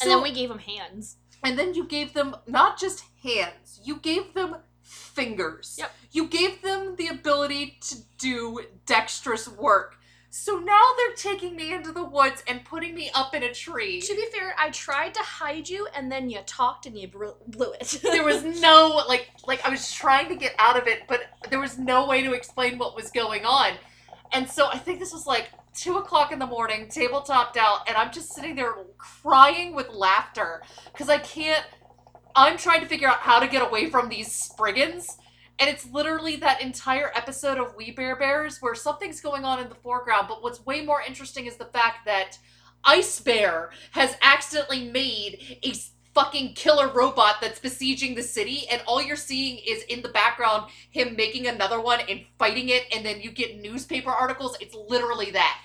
and 0.00 0.10
then 0.10 0.22
we 0.22 0.32
gave 0.32 0.50
him 0.50 0.58
hands. 0.58 1.16
And 1.42 1.58
then 1.58 1.74
you 1.74 1.86
gave 1.86 2.14
them 2.14 2.36
not 2.46 2.78
just 2.78 3.04
hands, 3.22 3.80
you 3.84 3.96
gave 3.96 4.34
them 4.34 4.56
fingers. 4.82 5.76
Yep. 5.78 5.90
You 6.12 6.28
gave 6.28 6.62
them 6.62 6.96
the 6.96 7.08
ability 7.08 7.78
to 7.80 7.96
do 8.18 8.60
dexterous 8.86 9.48
work. 9.48 9.96
So 10.36 10.56
now 10.56 10.82
they're 10.96 11.14
taking 11.14 11.54
me 11.54 11.72
into 11.72 11.92
the 11.92 12.02
woods 12.02 12.42
and 12.48 12.64
putting 12.64 12.92
me 12.92 13.08
up 13.14 13.36
in 13.36 13.44
a 13.44 13.54
tree. 13.54 14.00
To 14.00 14.16
be 14.16 14.26
fair, 14.32 14.52
I 14.58 14.70
tried 14.70 15.14
to 15.14 15.20
hide 15.20 15.68
you, 15.68 15.86
and 15.94 16.10
then 16.10 16.28
you 16.28 16.40
talked 16.44 16.86
and 16.86 16.98
you 16.98 17.06
blew 17.06 17.72
it. 17.74 18.00
there 18.02 18.24
was 18.24 18.42
no 18.42 19.00
like 19.06 19.28
like 19.46 19.64
I 19.64 19.68
was 19.68 19.92
trying 19.92 20.28
to 20.30 20.34
get 20.34 20.52
out 20.58 20.76
of 20.76 20.88
it, 20.88 21.02
but 21.06 21.20
there 21.50 21.60
was 21.60 21.78
no 21.78 22.08
way 22.08 22.20
to 22.24 22.32
explain 22.32 22.78
what 22.78 22.96
was 22.96 23.12
going 23.12 23.44
on. 23.44 23.74
And 24.32 24.50
so 24.50 24.66
I 24.66 24.76
think 24.76 24.98
this 24.98 25.12
was 25.12 25.24
like 25.24 25.50
two 25.72 25.98
o'clock 25.98 26.32
in 26.32 26.40
the 26.40 26.48
morning, 26.48 26.88
tabletopped 26.88 27.56
out, 27.56 27.88
and 27.88 27.96
I'm 27.96 28.12
just 28.12 28.32
sitting 28.32 28.56
there 28.56 28.74
crying 28.98 29.72
with 29.72 29.88
laughter 29.90 30.62
because 30.92 31.08
I 31.08 31.18
can't. 31.18 31.64
I'm 32.34 32.58
trying 32.58 32.80
to 32.80 32.88
figure 32.88 33.06
out 33.06 33.18
how 33.18 33.38
to 33.38 33.46
get 33.46 33.62
away 33.62 33.88
from 33.88 34.08
these 34.08 34.34
Spriggans. 34.34 35.16
And 35.58 35.70
it's 35.70 35.86
literally 35.90 36.36
that 36.36 36.60
entire 36.60 37.12
episode 37.14 37.58
of 37.58 37.76
We 37.76 37.92
Bare 37.92 38.16
Bears 38.16 38.58
where 38.60 38.74
something's 38.74 39.20
going 39.20 39.44
on 39.44 39.60
in 39.60 39.68
the 39.68 39.74
foreground, 39.76 40.26
but 40.28 40.42
what's 40.42 40.64
way 40.66 40.84
more 40.84 41.02
interesting 41.06 41.46
is 41.46 41.56
the 41.56 41.64
fact 41.66 42.04
that 42.06 42.38
Ice 42.84 43.20
Bear 43.20 43.70
has 43.92 44.16
accidentally 44.20 44.90
made 44.90 45.58
a 45.62 45.72
fucking 46.14 46.54
killer 46.54 46.88
robot 46.88 47.36
that's 47.40 47.58
besieging 47.58 48.14
the 48.14 48.22
city, 48.22 48.66
and 48.70 48.82
all 48.86 49.02
you're 49.02 49.16
seeing 49.16 49.58
is 49.66 49.82
in 49.84 50.02
the 50.02 50.08
background 50.08 50.70
him 50.90 51.16
making 51.16 51.46
another 51.46 51.80
one 51.80 52.00
and 52.08 52.20
fighting 52.38 52.68
it, 52.68 52.84
and 52.94 53.04
then 53.04 53.20
you 53.20 53.30
get 53.30 53.60
newspaper 53.60 54.10
articles. 54.10 54.56
It's 54.60 54.74
literally 54.74 55.30
that. 55.32 55.58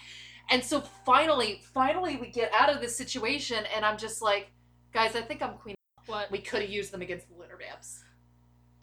And 0.49 0.63
so 0.63 0.81
finally, 1.05 1.61
finally, 1.73 2.15
we 2.15 2.27
get 2.27 2.51
out 2.53 2.73
of 2.73 2.81
this 2.81 2.95
situation, 2.95 3.63
and 3.75 3.85
I'm 3.85 3.97
just 3.97 4.21
like, 4.21 4.51
guys, 4.93 5.15
I 5.15 5.21
think 5.21 5.41
I'm 5.43 5.53
queen. 5.53 5.75
What? 6.07 6.31
We 6.31 6.39
could 6.39 6.61
have 6.61 6.71
used 6.71 6.91
them 6.91 7.01
against 7.03 7.27
the 7.29 7.35
litter 7.35 7.57
vamps. 7.57 8.03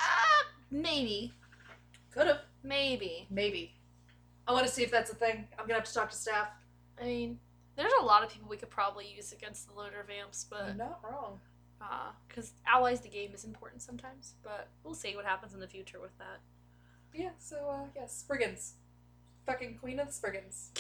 Ah, 0.01 0.36
maybe. 0.71 1.33
Could 2.13 2.27
have. 2.27 2.41
Maybe. 2.63 3.27
Maybe. 3.31 3.73
I 4.49 4.53
want 4.53 4.67
to 4.67 4.73
see 4.73 4.83
if 4.83 4.91
that's 4.91 5.11
a 5.11 5.15
thing. 5.15 5.47
I'm 5.59 5.67
gonna 5.67 5.75
have 5.75 5.85
to 5.85 5.95
talk 5.95 6.11
to 6.11 6.17
staff. 6.17 6.49
I 7.01 7.05
mean, 7.05 7.39
there's 7.77 7.93
a 8.01 8.05
lot 8.05 8.23
of 8.25 8.31
people 8.31 8.49
we 8.49 8.57
could 8.57 8.71
probably 8.71 9.07
use 9.15 9.33
against 9.33 9.69
the 9.69 9.75
loader 9.75 10.05
vamps, 10.07 10.47
You're 10.51 10.61
but 10.61 10.77
not 10.77 11.01
wrong. 11.05 11.41
uh, 11.81 12.11
because 12.29 12.53
allies 12.67 13.01
the 13.01 13.09
game 13.09 13.33
is 13.35 13.45
important 13.45 13.83
sometimes. 13.83 14.35
But 14.43 14.69
we'll 14.83 14.95
see 14.95 15.15
what 15.15 15.25
happens 15.25 15.53
in 15.55 15.61
the 15.61 15.69
future 15.69 16.01
with 16.01 16.17
that. 16.19 16.39
Yeah, 17.15 17.31
so, 17.39 17.57
uh, 17.71 17.87
yeah, 17.95 18.07
Spriggans. 18.07 18.75
Fucking 19.47 19.79
Queen 19.79 19.99
of 20.01 20.07
the 20.09 20.13
Spriggans. 20.13 20.71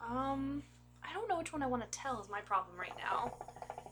Um, 0.00 0.62
I 1.02 1.12
don't 1.14 1.28
know 1.28 1.38
which 1.38 1.52
one 1.52 1.62
I 1.62 1.66
want 1.66 1.82
to 1.90 1.98
tell 1.98 2.20
is 2.20 2.28
my 2.28 2.40
problem 2.40 2.76
right 2.78 2.92
now, 2.98 3.32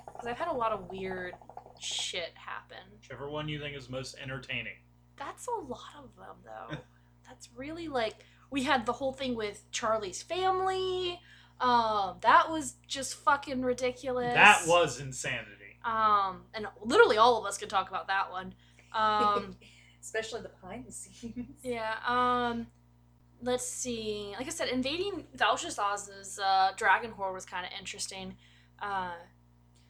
because 0.07 0.27
I've 0.27 0.39
had 0.39 0.49
a 0.49 0.53
lot 0.53 0.73
of 0.73 0.91
weird 0.91 1.35
shit 1.81 2.33
happen. 2.35 2.79
Whichever 3.01 3.29
one 3.29 3.49
you 3.49 3.61
think 3.61 3.77
is 3.77 3.89
most 3.89 4.17
entertaining. 4.23 4.77
That's 5.17 5.47
a 5.47 5.53
lot 5.53 5.95
of 6.03 6.17
them, 6.17 6.37
though. 6.45 6.77
That's 7.29 7.49
really 7.57 7.89
like 7.89 8.15
we 8.51 8.63
had 8.63 8.87
the 8.87 8.93
whole 8.93 9.13
thing 9.13 9.35
with 9.35 9.65
Charlie's 9.71 10.23
family. 10.23 11.21
Um, 11.61 12.17
that 12.21 12.51
was 12.51 12.75
just 12.87 13.15
fucking 13.15 13.63
ridiculous. 13.63 14.35
That 14.35 14.63
was 14.67 15.01
insanity. 15.01 15.79
Um, 15.85 16.43
and 16.55 16.67
literally 16.83 17.17
all 17.17 17.39
of 17.39 17.47
us 17.47 17.59
could 17.59 17.71
talk 17.71 17.89
about 17.89 18.09
that 18.09 18.31
one. 18.31 18.55
Um, 18.93 19.57
Especially 20.01 20.43
the 20.43 20.51
behind 20.51 20.87
the 20.87 20.93
scenes. 20.93 21.57
yeah. 21.63 21.95
Um, 22.07 22.67
let's 23.43 23.67
see. 23.67 24.35
Like 24.37 24.47
I 24.47 24.51
said, 24.51 24.69
invading 24.69 25.25
Valshazaz's 25.37 26.39
uh, 26.39 26.73
dragon 26.77 27.11
hoard 27.11 27.35
was 27.35 27.45
kind 27.45 27.65
of 27.65 27.73
interesting. 27.79 28.37
Uh, 28.81 29.13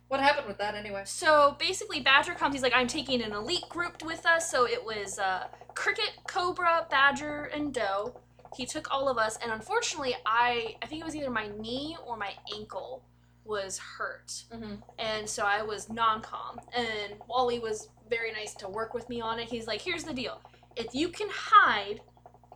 What 0.09 0.20
happened 0.20 0.46
with 0.46 0.59
that 0.59 0.74
anyway? 0.74 1.02
So 1.07 1.57
basically, 1.59 2.00
Badger 2.00 2.34
comes. 2.34 2.55
He's 2.55 2.62
like, 2.62 2.74
I'm 2.74 2.86
taking 2.86 3.22
an 3.22 3.32
elite 3.32 3.68
group 3.68 4.05
with 4.05 4.24
us. 4.26 4.50
So 4.50 4.66
it 4.66 4.84
was 4.84 5.18
uh, 5.18 5.48
Cricket, 5.74 6.12
Cobra, 6.28 6.86
Badger, 6.90 7.50
and 7.55 7.72
Doe. 7.72 8.20
He 8.57 8.66
took 8.66 8.88
all 8.92 9.09
of 9.09 9.18
us, 9.18 9.36
and 9.42 9.50
unfortunately, 9.50 10.14
I 10.24 10.76
I 10.80 10.86
think 10.86 11.00
it 11.00 11.05
was 11.05 11.16
either 11.16 11.30
my 11.30 11.48
knee 11.59 11.96
or 12.07 12.16
my 12.16 12.30
ankle 12.57 13.02
was 13.44 13.78
hurt, 13.78 14.44
Mm-hmm. 14.55 14.76
and 14.98 15.28
so 15.28 15.42
I 15.44 15.62
was 15.62 15.90
non-com. 15.90 16.61
And 16.74 17.14
Wally 17.28 17.59
was 17.59 17.88
very 18.09 18.30
nice 18.32 18.55
to 18.57 18.68
work 18.68 18.94
with 18.94 19.09
me 19.09 19.20
on 19.20 19.38
it. 19.40 19.48
He's 19.48 19.66
like, 19.66 19.80
here's 19.80 20.05
the 20.05 20.12
deal: 20.14 20.40
if 20.76 20.94
you 20.94 21.09
can 21.09 21.28
hide 21.32 22.00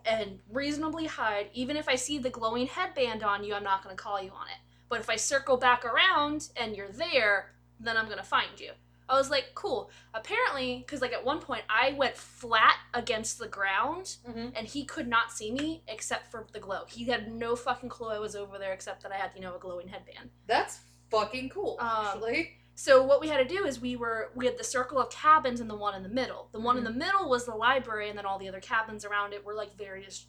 and 0.07 0.39
reasonably 0.53 1.07
hide, 1.07 1.51
even 1.53 1.77
if 1.77 1.89
I 1.89 1.97
see 1.97 2.19
the 2.19 2.31
glowing 2.31 2.69
headband 2.69 3.25
on 3.25 3.43
you, 3.43 3.53
I'm 3.55 3.65
not 3.65 3.83
going 3.83 3.95
to 3.97 4.01
call 4.01 4.23
you 4.23 4.31
on 4.31 4.47
it. 4.47 4.61
But 4.89 5.01
if 5.01 5.11
I 5.11 5.17
circle 5.17 5.57
back 5.57 5.85
around 5.85 6.49
and 6.57 6.77
you're 6.77 6.89
there, 6.91 7.53
then 7.81 7.97
I'm 7.97 8.09
gonna 8.09 8.23
find 8.23 8.59
you. 8.59 8.73
I 9.11 9.15
was 9.17 9.31
like, 9.31 9.53
cool. 9.55 9.91
Apparently, 10.13 10.79
because 10.85 11.01
like 11.01 11.13
at 11.15 11.25
one 11.25 11.41
point 11.41 11.63
I 11.71 11.93
went 11.93 12.15
flat 12.17 12.77
against 12.93 13.39
the 13.39 13.49
ground 13.49 14.17
Mm-hmm. 14.29 14.49
and 14.55 14.67
he 14.67 14.85
could 14.85 15.09
not 15.09 15.33
see 15.33 15.51
me 15.51 15.83
except 15.89 16.31
for 16.31 16.47
the 16.53 16.61
glow. 16.61 16.85
He 16.89 17.05
had 17.05 17.33
no 17.33 17.57
fucking 17.57 17.89
clue 17.89 18.09
I 18.11 18.19
was 18.19 18.37
over 18.37 18.59
there 18.59 18.73
except 18.75 19.03
that 19.05 19.13
I 19.13 19.17
had, 19.17 19.31
you 19.35 19.41
know, 19.41 19.57
a 19.57 19.59
glowing 19.59 19.89
headband. 19.89 20.29
That's 20.47 20.81
fucking 21.11 21.49
cool, 21.49 21.79
Um, 21.81 21.89
actually. 22.07 22.51
So 22.75 23.03
what 23.03 23.21
we 23.21 23.29
had 23.29 23.39
to 23.39 23.45
do 23.57 23.65
is 23.65 23.81
we 23.81 23.97
were 23.97 24.31
we 24.37 24.45
had 24.47 24.59
the 24.59 24.63
circle 24.65 24.99
of 25.01 25.11
cabins 25.11 25.61
and 25.61 25.69
the 25.71 25.75
one 25.75 25.95
in 25.95 26.03
the 26.03 26.09
middle. 26.11 26.49
The 26.53 26.61
one 26.61 26.77
in 26.79 26.85
the 26.85 26.93
middle 26.93 27.29
was 27.29 27.45
the 27.47 27.55
library, 27.55 28.09
and 28.11 28.17
then 28.19 28.25
all 28.27 28.39
the 28.39 28.47
other 28.49 28.61
cabins 28.61 29.05
around 29.05 29.33
it 29.33 29.45
were 29.45 29.55
like 29.55 29.77
various 29.77 30.27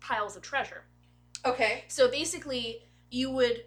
piles 0.00 0.34
of 0.36 0.42
treasure. 0.42 0.84
Okay. 1.44 1.84
So 1.88 2.08
basically, 2.10 2.84
you 3.10 3.30
would 3.32 3.64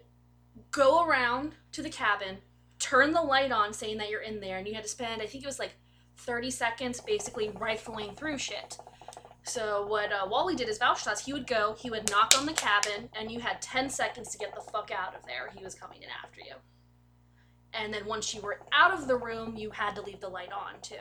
go 0.70 1.04
around 1.04 1.52
to 1.72 1.82
the 1.82 1.90
cabin, 1.90 2.38
turn 2.78 3.12
the 3.12 3.22
light 3.22 3.52
on, 3.52 3.72
saying 3.72 3.98
that 3.98 4.10
you're 4.10 4.22
in 4.22 4.40
there, 4.40 4.58
and 4.58 4.66
you 4.66 4.74
had 4.74 4.84
to 4.84 4.88
spend, 4.88 5.22
I 5.22 5.26
think 5.26 5.44
it 5.44 5.46
was 5.46 5.58
like 5.58 5.74
30 6.18 6.50
seconds 6.50 7.00
basically 7.00 7.50
rifling 7.50 8.14
through 8.14 8.38
shit. 8.38 8.78
So 9.44 9.86
what 9.86 10.12
uh, 10.12 10.26
Wally 10.28 10.54
did 10.54 10.68
is 10.68 10.78
Valshtas, 10.78 11.24
he 11.24 11.32
would 11.32 11.46
go, 11.46 11.74
he 11.78 11.88
would 11.88 12.10
knock 12.10 12.34
on 12.38 12.44
the 12.44 12.52
cabin, 12.52 13.08
and 13.18 13.30
you 13.30 13.40
had 13.40 13.62
10 13.62 13.88
seconds 13.88 14.30
to 14.32 14.38
get 14.38 14.54
the 14.54 14.60
fuck 14.60 14.90
out 14.90 15.14
of 15.14 15.24
there. 15.24 15.50
He 15.56 15.64
was 15.64 15.74
coming 15.74 16.02
in 16.02 16.08
after 16.22 16.40
you. 16.40 16.54
And 17.72 17.92
then 17.92 18.06
once 18.06 18.34
you 18.34 18.40
were 18.40 18.60
out 18.72 18.92
of 18.92 19.08
the 19.08 19.16
room, 19.16 19.56
you 19.56 19.70
had 19.70 19.94
to 19.94 20.02
leave 20.02 20.20
the 20.20 20.28
light 20.28 20.52
on 20.52 20.80
too. 20.82 20.96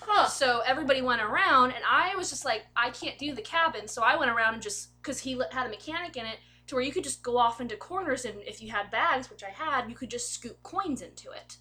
Huh. 0.00 0.26
So 0.26 0.60
everybody 0.66 1.02
went 1.02 1.22
around, 1.22 1.72
and 1.72 1.82
I 1.88 2.14
was 2.16 2.30
just 2.30 2.44
like, 2.44 2.66
I 2.76 2.90
can't 2.90 3.18
do 3.18 3.34
the 3.34 3.42
cabin. 3.42 3.88
So 3.88 4.02
I 4.02 4.16
went 4.16 4.30
around 4.30 4.54
and 4.54 4.62
just, 4.62 5.00
because 5.02 5.18
he 5.18 5.40
had 5.50 5.66
a 5.66 5.70
mechanic 5.70 6.16
in 6.16 6.26
it, 6.26 6.38
to 6.68 6.74
where 6.74 6.84
you 6.84 6.92
could 6.92 7.04
just 7.04 7.22
go 7.22 7.36
off 7.36 7.60
into 7.60 7.76
corners, 7.76 8.24
and 8.24 8.36
if 8.46 8.62
you 8.62 8.70
had 8.70 8.90
bags, 8.90 9.28
which 9.28 9.42
I 9.42 9.50
had, 9.50 9.88
you 9.88 9.94
could 9.94 10.10
just 10.10 10.32
scoop 10.32 10.62
coins 10.62 11.02
into 11.02 11.30
it. 11.30 11.56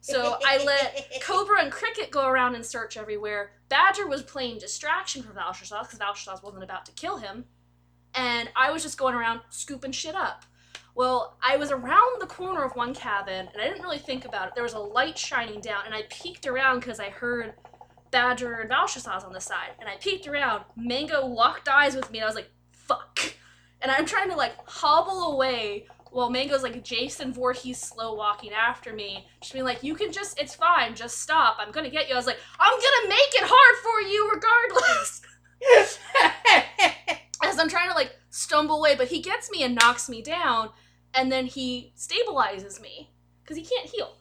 So 0.00 0.36
I 0.44 0.62
let 0.62 1.12
Cobra 1.22 1.62
and 1.62 1.72
Cricket 1.72 2.10
go 2.10 2.26
around 2.26 2.54
and 2.54 2.64
search 2.64 2.98
everywhere. 2.98 3.52
Badger 3.70 4.06
was 4.06 4.22
playing 4.22 4.58
distraction 4.58 5.22
for 5.22 5.32
Valshazaz 5.32 5.90
because 5.90 5.98
Valshazaz 5.98 6.42
wasn't 6.42 6.62
about 6.62 6.84
to 6.86 6.92
kill 6.92 7.16
him. 7.16 7.46
And 8.14 8.50
I 8.54 8.70
was 8.70 8.82
just 8.82 8.98
going 8.98 9.14
around 9.14 9.40
scooping 9.48 9.92
shit 9.92 10.14
up. 10.14 10.44
Well, 10.94 11.38
I 11.42 11.56
was 11.56 11.70
around 11.70 12.20
the 12.20 12.26
corner 12.26 12.62
of 12.64 12.76
one 12.76 12.94
cabin 12.94 13.48
and 13.50 13.62
I 13.62 13.66
didn't 13.66 13.82
really 13.82 13.98
think 13.98 14.26
about 14.26 14.48
it. 14.48 14.54
There 14.54 14.62
was 14.62 14.74
a 14.74 14.78
light 14.78 15.16
shining 15.16 15.60
down 15.60 15.86
and 15.86 15.94
I 15.94 16.02
peeked 16.10 16.46
around 16.46 16.80
because 16.80 17.00
I 17.00 17.08
heard 17.08 17.54
Badger 18.10 18.60
and 18.60 18.70
Valshazaz 18.70 19.24
on 19.24 19.32
the 19.32 19.40
side. 19.40 19.70
And 19.80 19.88
I 19.88 19.96
peeked 19.96 20.28
around. 20.28 20.64
Mango 20.76 21.26
locked 21.26 21.68
eyes 21.68 21.96
with 21.96 22.10
me 22.10 22.18
and 22.18 22.24
I 22.24 22.28
was 22.28 22.36
like, 22.36 22.50
fuck. 22.72 23.20
And 23.84 23.92
I'm 23.92 24.06
trying 24.06 24.30
to 24.30 24.36
like 24.36 24.54
hobble 24.66 25.34
away 25.34 25.86
while 26.10 26.30
Mango's 26.30 26.62
like 26.62 26.82
Jason 26.82 27.34
Voorhees 27.34 27.78
slow 27.78 28.14
walking 28.14 28.50
after 28.50 28.94
me. 28.94 29.26
She's 29.42 29.52
being 29.52 29.66
like, 29.66 29.82
you 29.82 29.94
can 29.94 30.10
just, 30.10 30.40
it's 30.40 30.54
fine, 30.54 30.94
just 30.94 31.18
stop. 31.18 31.58
I'm 31.60 31.70
gonna 31.70 31.90
get 31.90 32.08
you. 32.08 32.14
I 32.14 32.16
was 32.16 32.26
like, 32.26 32.38
I'm 32.58 32.72
gonna 32.72 33.08
make 33.10 33.34
it 33.34 33.42
hard 33.44 33.76
for 33.82 34.00
you 34.08 34.30
regardless. 34.32 35.20
As 37.44 37.58
I'm 37.58 37.68
trying 37.68 37.90
to 37.90 37.94
like 37.94 38.16
stumble 38.30 38.78
away, 38.78 38.94
but 38.96 39.08
he 39.08 39.20
gets 39.20 39.50
me 39.50 39.64
and 39.64 39.74
knocks 39.74 40.08
me 40.08 40.22
down, 40.22 40.70
and 41.12 41.30
then 41.30 41.44
he 41.44 41.92
stabilizes 41.94 42.80
me 42.80 43.10
because 43.42 43.58
he 43.58 43.64
can't 43.64 43.90
heal. 43.90 44.16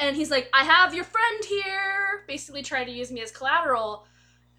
And 0.00 0.16
he's 0.16 0.32
like, 0.32 0.50
I 0.52 0.64
have 0.64 0.92
your 0.92 1.04
friend 1.04 1.44
here, 1.44 2.24
basically 2.26 2.62
trying 2.62 2.86
to 2.86 2.92
use 2.92 3.12
me 3.12 3.22
as 3.22 3.30
collateral. 3.30 4.06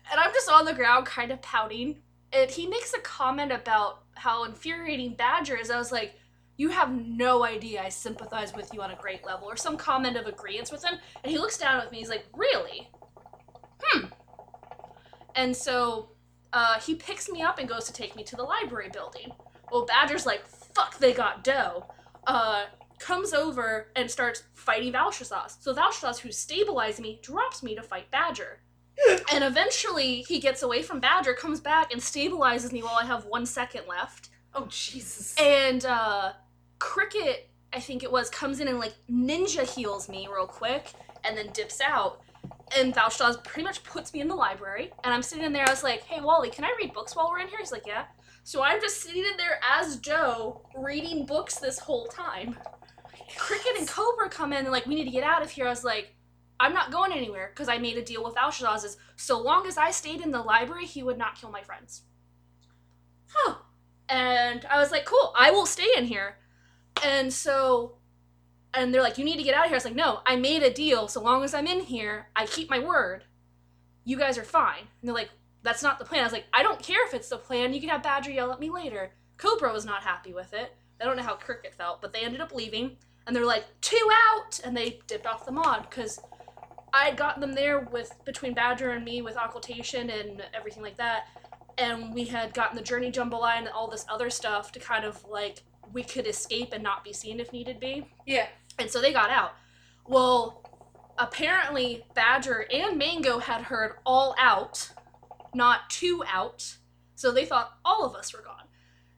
And 0.10 0.18
I'm 0.18 0.32
just 0.32 0.50
on 0.50 0.64
the 0.64 0.74
ground, 0.74 1.08
kind 1.08 1.32
of 1.32 1.42
pouting. 1.42 1.98
And 2.32 2.50
he 2.50 2.68
makes 2.68 2.94
a 2.94 3.00
comment 3.00 3.52
about 3.52 4.05
how 4.16 4.44
infuriating 4.44 5.14
Badger 5.14 5.56
is. 5.56 5.70
I 5.70 5.78
was 5.78 5.92
like, 5.92 6.16
you 6.58 6.70
have 6.70 6.92
no 6.92 7.44
idea 7.44 7.84
I 7.84 7.90
sympathize 7.90 8.54
with 8.56 8.74
you 8.74 8.82
on 8.82 8.92
a 8.92 8.96
great 8.96 9.26
level, 9.26 9.48
or 9.48 9.58
some 9.58 9.78
comment 9.78 10.16
of 10.16 10.26
agreement 10.26 10.72
with 10.72 10.84
him. 10.84 10.98
And 11.24 11.32
he 11.32 11.38
looks 11.38 11.58
down 11.58 11.82
at 11.82 11.92
me, 11.92 12.00
he's 12.00 12.10
like, 12.10 12.26
really? 12.34 12.90
Hmm. 13.82 14.06
And 15.36 15.56
so 15.56 16.10
uh, 16.54 16.80
he 16.80 16.96
picks 16.96 17.30
me 17.30 17.42
up 17.42 17.60
and 17.60 17.68
goes 17.68 17.86
to 17.86 17.94
take 17.94 18.16
me 18.16 18.24
to 18.24 18.36
the 18.36 18.44
library 18.44 18.90
building. 18.92 19.32
Well, 19.72 19.86
Badger's 19.86 20.26
like, 20.26 20.48
fuck, 20.48 20.98
they 20.98 21.14
got 21.14 21.44
Doe. 21.44 21.86
Uh, 22.26 22.66
comes 23.00 23.34
over 23.34 23.88
and 23.96 24.10
starts 24.10 24.44
fighting 24.54 24.94
Valshazaz. 24.94 25.58
So 25.62 25.74
Valshazaz, 25.74 26.20
who's 26.20 26.38
stabilizing 26.38 27.04
me, 27.04 27.20
drops 27.22 27.62
me 27.62 27.76
to 27.76 27.84
fight 27.84 28.10
Badger. 28.12 28.60
And 29.34 29.44
eventually 29.44 30.22
he 30.28 30.40
gets 30.40 30.64
away 30.64 30.82
from 30.82 31.00
Badger, 31.00 31.34
comes 31.34 31.60
back 31.60 31.92
and 31.92 32.02
stabilizes 32.02 32.72
me 32.72 32.82
while 32.82 32.98
I 33.02 33.06
have 33.06 33.26
one 33.26 33.46
second 33.46 33.84
left. 33.88 34.30
oh 34.54 34.68
Jesus. 34.70 35.36
And 35.40 35.86
uh, 35.86 36.34
Cricket, 36.80 37.50
I 37.74 37.80
think 37.80 38.04
it 38.04 38.12
was, 38.12 38.30
comes 38.30 38.60
in 38.60 38.68
and 38.68 38.80
like 38.80 38.94
ninja 39.10 39.64
heals 39.64 40.08
me 40.08 40.28
real 40.34 40.48
quick 40.48 40.92
and 41.24 41.38
then 41.38 41.50
dips 41.54 41.82
out. 41.82 42.22
And 42.78 42.94
Valshaz 42.94 43.44
pretty 43.44 43.64
much 43.64 43.84
puts 43.84 44.14
me 44.14 44.22
in 44.22 44.28
the 44.28 44.36
library. 44.36 44.92
And 45.04 45.14
I'm 45.14 45.22
sitting 45.22 45.46
in 45.46 45.54
there, 45.54 45.66
I 45.68 45.72
was 45.72 45.84
like, 45.84 46.04
hey, 46.04 46.22
Wally, 46.22 46.50
can 46.50 46.64
I 46.64 46.74
read 46.80 46.94
books 46.94 47.16
while 47.16 47.30
we're 47.30 47.40
in 47.40 47.48
here? 47.48 47.60
He's 47.60 47.72
like, 47.72 47.86
yeah. 47.86 48.06
So 48.44 48.64
I'm 48.64 48.80
just 48.80 49.02
sitting 49.02 49.24
in 49.24 49.38
there 49.38 49.60
as 49.78 49.98
Joe 49.98 50.62
reading 50.78 51.26
books 51.26 51.56
this 51.60 51.80
whole 51.80 52.08
time. 52.08 52.56
Cricket 53.38 53.78
and 53.78 53.88
Cobra 53.88 54.30
come 54.30 54.54
in 54.54 54.60
and 54.60 54.72
like, 54.72 54.86
we 54.86 54.96
need 54.96 55.06
to 55.06 55.12
get 55.12 55.24
out 55.24 55.42
of 55.42 55.50
here. 55.50 55.66
I 55.66 55.70
was 55.70 55.84
like, 55.84 56.15
I'm 56.60 56.74
not 56.74 56.92
going 56.92 57.12
anywhere 57.12 57.52
because 57.54 57.68
I 57.68 57.78
made 57.78 57.98
a 57.98 58.02
deal 58.02 58.24
with 58.24 58.36
Valshaz 58.36 58.86
is 58.86 58.98
so 59.16 59.40
long 59.40 59.68
as 59.68 59.78
I 59.78 59.92
stayed 59.92 60.22
in 60.22 60.32
the 60.32 60.42
library, 60.42 60.86
he 60.86 61.04
would 61.04 61.18
not 61.18 61.36
kill 61.36 61.52
my 61.52 61.62
friends. 61.62 62.04
Huh. 63.28 63.56
And 64.08 64.66
I 64.66 64.80
was 64.80 64.92
like, 64.92 65.06
cool, 65.06 65.34
I 65.38 65.52
will 65.52 65.66
stay 65.66 65.90
in 65.98 66.06
here. 66.06 66.38
And 67.04 67.34
so, 67.34 67.98
and 68.74 68.94
they're 68.94 69.02
like, 69.02 69.18
you 69.18 69.26
need 69.26 69.38
to 69.38 69.44
get 69.44 69.54
out 69.54 69.66
of 69.66 69.70
here. 69.70 69.76
I 69.76 69.78
was 69.78 69.86
like, 69.86 69.96
no, 69.96 70.22
I 70.26 70.36
made 70.36 70.64
a 70.64 70.74
deal. 70.74 71.08
So 71.08 71.22
long 71.22 71.44
as 71.44 71.54
I'm 71.54 71.68
in 71.68 71.82
here, 71.82 72.28
I 72.36 72.46
keep 72.46 72.70
my 72.70 72.80
word. 72.80 73.26
You 74.04 74.18
guys 74.18 74.38
are 74.38 74.44
fine. 74.44 74.82
And 75.02 75.08
they're 75.08 75.16
like, 75.16 75.32
that's 75.64 75.84
not 75.84 75.98
the 75.98 76.06
plan. 76.06 76.22
I 76.22 76.24
was 76.24 76.34
like, 76.34 76.46
I 76.54 76.62
don't 76.62 76.82
care 76.82 77.06
if 77.08 77.14
it's 77.14 77.30
the 77.30 77.38
plan. 77.38 77.74
You 77.74 77.82
can 77.82 77.90
have 77.90 78.04
Badger 78.04 78.32
yell 78.32 78.52
at 78.52 78.60
me 78.60 78.70
later. 78.70 79.12
Cobra 79.38 79.74
was 79.74 79.86
not 79.86 80.04
happy 80.04 80.32
with 80.32 80.54
it. 80.54 80.74
I 81.02 81.06
don't 81.06 81.18
know 81.18 81.24
how 81.24 81.36
Cricket 81.36 81.74
felt, 81.74 82.02
but 82.02 82.14
they 82.14 82.22
ended 82.22 82.40
up 82.40 82.54
leaving. 82.54 82.98
and 83.28 83.36
they're 83.36 83.46
like 83.46 83.66
two 83.82 84.10
out, 84.28 84.60
and 84.64 84.76
they 84.76 85.00
dipped 85.08 85.26
off 85.26 85.46
the 85.46 85.52
mod 85.52 85.88
because 85.90 86.20
I 86.96 87.06
had 87.06 87.18
gotten 87.18 87.42
them 87.42 87.54
there 87.54 87.82
with 87.82 88.14
between 88.24 88.54
Badger 88.54 88.92
and 88.92 89.04
me 89.04 89.22
with 89.22 89.36
occultation 89.36 90.10
and 90.10 90.42
everything 90.54 90.82
like 90.82 90.96
that, 90.96 91.28
and 91.78 92.14
we 92.14 92.24
had 92.24 92.54
gotten 92.54 92.78
the 92.78 92.82
journey 92.82 93.12
jambalaya 93.12 93.58
and 93.58 93.68
all 93.68 93.90
this 93.90 94.06
other 94.10 94.30
stuff 94.30 94.72
to 94.72 94.80
kind 94.80 95.04
of 95.04 95.24
like 95.26 95.64
we 95.92 96.04
could 96.04 96.26
escape 96.26 96.70
and 96.72 96.82
not 96.82 97.04
be 97.04 97.12
seen 97.12 97.42
if 97.42 97.52
needed 97.52 97.82
be. 97.82 98.08
Yeah. 98.26 98.48
And 98.80 98.90
so 98.90 99.02
they 99.02 99.12
got 99.12 99.30
out. 99.30 99.56
Well, 100.08 100.64
apparently 101.18 102.06
Badger 102.14 102.66
and 102.72 102.98
Mango 102.98 103.40
had 103.40 103.64
heard 103.64 103.96
all 104.06 104.34
out, 104.38 104.90
not 105.54 105.90
two 105.90 106.24
out. 106.32 106.78
So 107.16 107.32
they 107.32 107.46
thought 107.46 107.78
all 107.84 108.06
of 108.06 108.16
us 108.16 108.34
were 108.34 108.42
gone. 108.42 108.68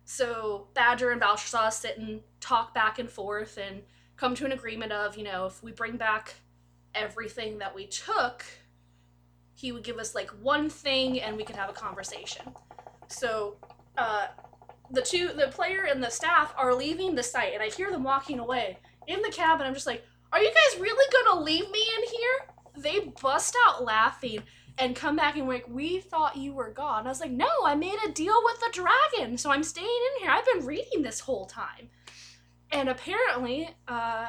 So 0.06 0.68
Badger 0.74 1.12
and 1.12 1.20
Belshazzar 1.20 1.72
sit 1.72 2.00
and 2.00 2.22
talk 2.40 2.74
back 2.74 2.98
and 2.98 3.10
forth 3.10 3.58
and 3.58 3.84
come 4.16 4.34
to 4.36 4.46
an 4.46 4.52
agreement 4.52 4.92
of, 4.92 5.16
you 5.16 5.24
know, 5.24 5.46
if 5.46 5.62
we 5.62 5.72
bring 5.72 5.98
back 5.98 6.36
everything 6.96 7.60
that 7.60 7.74
we 7.74 7.88
took, 7.88 8.46
he 9.54 9.72
would 9.72 9.84
give 9.84 9.98
us 9.98 10.14
like 10.16 10.30
one 10.42 10.70
thing 10.70 11.22
and 11.22 11.36
we 11.36 11.44
could 11.44 11.56
have 11.56 11.70
a 11.70 11.74
conversation. 11.74 12.54
So 13.08 13.58
uh, 13.98 14.28
the 14.92 15.02
two, 15.02 15.30
the 15.30 15.48
player 15.48 15.86
and 15.90 16.04
the 16.04 16.10
staff 16.10 16.54
are 16.58 16.74
leaving 16.74 17.16
the 17.16 17.24
site, 17.24 17.54
and 17.54 17.62
I 17.62 17.70
hear 17.70 17.92
them 17.92 18.04
walking 18.04 18.40
away 18.40 18.78
in 19.08 19.22
the 19.22 19.32
cab, 19.32 19.60
and 19.60 19.68
I'm 19.68 19.74
just 19.74 19.88
like, 19.88 20.06
"Are 20.32 20.42
you 20.42 20.50
guys 20.50 20.80
really 20.80 21.06
gonna 21.12 21.42
leave 21.42 21.70
me 21.72 21.84
in 21.98 22.04
here?" 22.10 22.48
They 22.78 23.12
bust 23.22 23.56
out 23.66 23.84
laughing 23.84 24.44
and 24.78 24.96
come 24.96 25.16
back 25.16 25.36
and 25.36 25.48
like, 25.48 25.68
"We 25.68 26.00
thought 26.00 26.38
you 26.38 26.54
were 26.54 26.72
gone." 26.72 27.06
I 27.06 27.10
was 27.10 27.20
like, 27.20 27.32
"No, 27.32 27.50
I 27.66 27.76
made 27.76 27.98
a 28.06 28.12
deal 28.12 28.40
with 28.44 28.60
the 28.60 28.72
dragon, 28.72 29.38
so 29.38 29.52
I'm 29.52 29.64
staying 29.64 29.88
in 29.88 30.22
here. 30.22 30.32
I've 30.32 30.46
been 30.46 30.66
reading 30.66 31.02
this 31.02 31.22
whole 31.22 31.46
time." 31.46 31.90
And 32.72 32.90
apparently, 32.90 33.70
uh, 33.88 34.28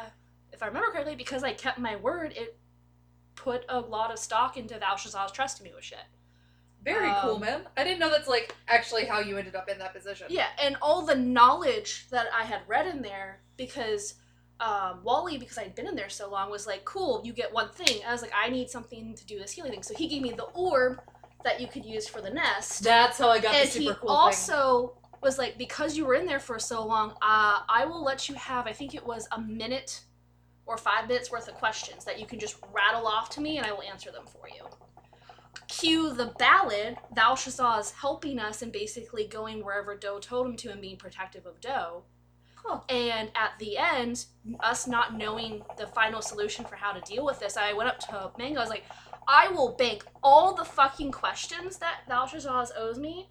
if 0.58 0.62
I 0.64 0.66
remember 0.66 0.90
correctly, 0.90 1.14
because 1.14 1.44
I 1.44 1.52
kept 1.52 1.78
my 1.78 1.94
word, 1.94 2.34
it 2.36 2.58
put 3.36 3.64
a 3.68 3.78
lot 3.78 4.10
of 4.10 4.18
stock 4.18 4.56
into 4.56 4.74
Valshazar's 4.74 5.30
trusting 5.30 5.62
me 5.62 5.70
with 5.72 5.84
shit. 5.84 6.00
Very 6.82 7.12
cool, 7.20 7.36
Um, 7.36 7.40
man. 7.40 7.60
I 7.76 7.84
didn't 7.84 8.00
know 8.00 8.10
that's 8.10 8.26
like 8.26 8.56
actually 8.66 9.04
how 9.04 9.20
you 9.20 9.38
ended 9.38 9.54
up 9.54 9.68
in 9.68 9.78
that 9.78 9.94
position. 9.94 10.26
Yeah, 10.30 10.48
and 10.60 10.76
all 10.82 11.06
the 11.06 11.14
knowledge 11.14 12.08
that 12.10 12.26
I 12.36 12.42
had 12.42 12.62
read 12.66 12.88
in 12.88 13.02
there 13.02 13.40
because 13.56 14.14
um, 14.58 15.04
Wally, 15.04 15.38
because 15.38 15.58
I'd 15.58 15.76
been 15.76 15.86
in 15.86 15.94
there 15.94 16.08
so 16.08 16.28
long, 16.28 16.50
was 16.50 16.66
like, 16.66 16.84
"Cool, 16.84 17.20
you 17.24 17.32
get 17.32 17.52
one 17.52 17.68
thing." 17.70 18.00
I 18.04 18.10
was 18.10 18.22
like, 18.22 18.32
"I 18.34 18.48
need 18.48 18.68
something 18.68 19.14
to 19.14 19.26
do 19.26 19.38
this 19.38 19.52
healing 19.52 19.70
thing," 19.70 19.84
so 19.84 19.94
he 19.94 20.08
gave 20.08 20.22
me 20.22 20.32
the 20.32 20.46
orb 20.54 21.00
that 21.44 21.60
you 21.60 21.68
could 21.68 21.84
use 21.84 22.08
for 22.08 22.20
the 22.20 22.30
nest. 22.30 22.82
That's 22.82 23.18
how 23.18 23.28
I 23.28 23.38
got 23.38 23.54
and 23.54 23.68
the 23.68 23.70
super 23.70 23.94
cool 23.94 24.08
thing. 24.08 24.16
also 24.16 24.96
was 25.22 25.38
like, 25.38 25.56
"Because 25.56 25.96
you 25.96 26.04
were 26.04 26.14
in 26.14 26.26
there 26.26 26.40
for 26.40 26.58
so 26.58 26.84
long, 26.84 27.12
uh, 27.22 27.60
I 27.68 27.84
will 27.86 28.02
let 28.02 28.28
you 28.28 28.34
have. 28.34 28.66
I 28.66 28.72
think 28.72 28.96
it 28.96 29.06
was 29.06 29.28
a 29.30 29.40
minute 29.40 30.00
or 30.68 30.76
five 30.76 31.08
minutes 31.08 31.30
worth 31.30 31.48
of 31.48 31.54
questions 31.54 32.04
that 32.04 32.20
you 32.20 32.26
can 32.26 32.38
just 32.38 32.56
rattle 32.72 33.08
off 33.08 33.30
to 33.30 33.40
me, 33.40 33.58
and 33.58 33.66
I 33.66 33.72
will 33.72 33.82
answer 33.82 34.12
them 34.12 34.26
for 34.26 34.48
you." 34.48 34.64
Cue 35.66 36.12
the 36.12 36.26
ballad. 36.38 36.98
Valshazar's 37.14 37.90
helping 37.90 38.38
us 38.38 38.62
and 38.62 38.70
basically 38.70 39.26
going 39.26 39.64
wherever 39.64 39.96
Doe 39.96 40.20
told 40.20 40.46
him 40.46 40.56
to 40.56 40.70
and 40.70 40.80
being 40.80 40.96
protective 40.96 41.46
of 41.46 41.60
Doe. 41.60 42.04
Huh. 42.56 42.80
And 42.88 43.30
at 43.34 43.58
the 43.58 43.78
end, 43.78 44.26
us 44.60 44.86
not 44.86 45.14
knowing 45.14 45.64
the 45.76 45.86
final 45.86 46.22
solution 46.22 46.64
for 46.64 46.76
how 46.76 46.92
to 46.92 47.00
deal 47.00 47.24
with 47.24 47.38
this, 47.38 47.56
I 47.56 47.72
went 47.72 47.88
up 47.88 47.98
to 48.00 48.32
Mango. 48.38 48.60
I 48.60 48.62
was 48.62 48.70
like, 48.70 48.84
I 49.26 49.48
will 49.48 49.72
bank 49.72 50.04
all 50.22 50.54
the 50.54 50.64
fucking 50.64 51.12
questions 51.12 51.78
that 51.78 52.00
Valshazar 52.08 52.70
owes 52.76 52.98
me 52.98 53.30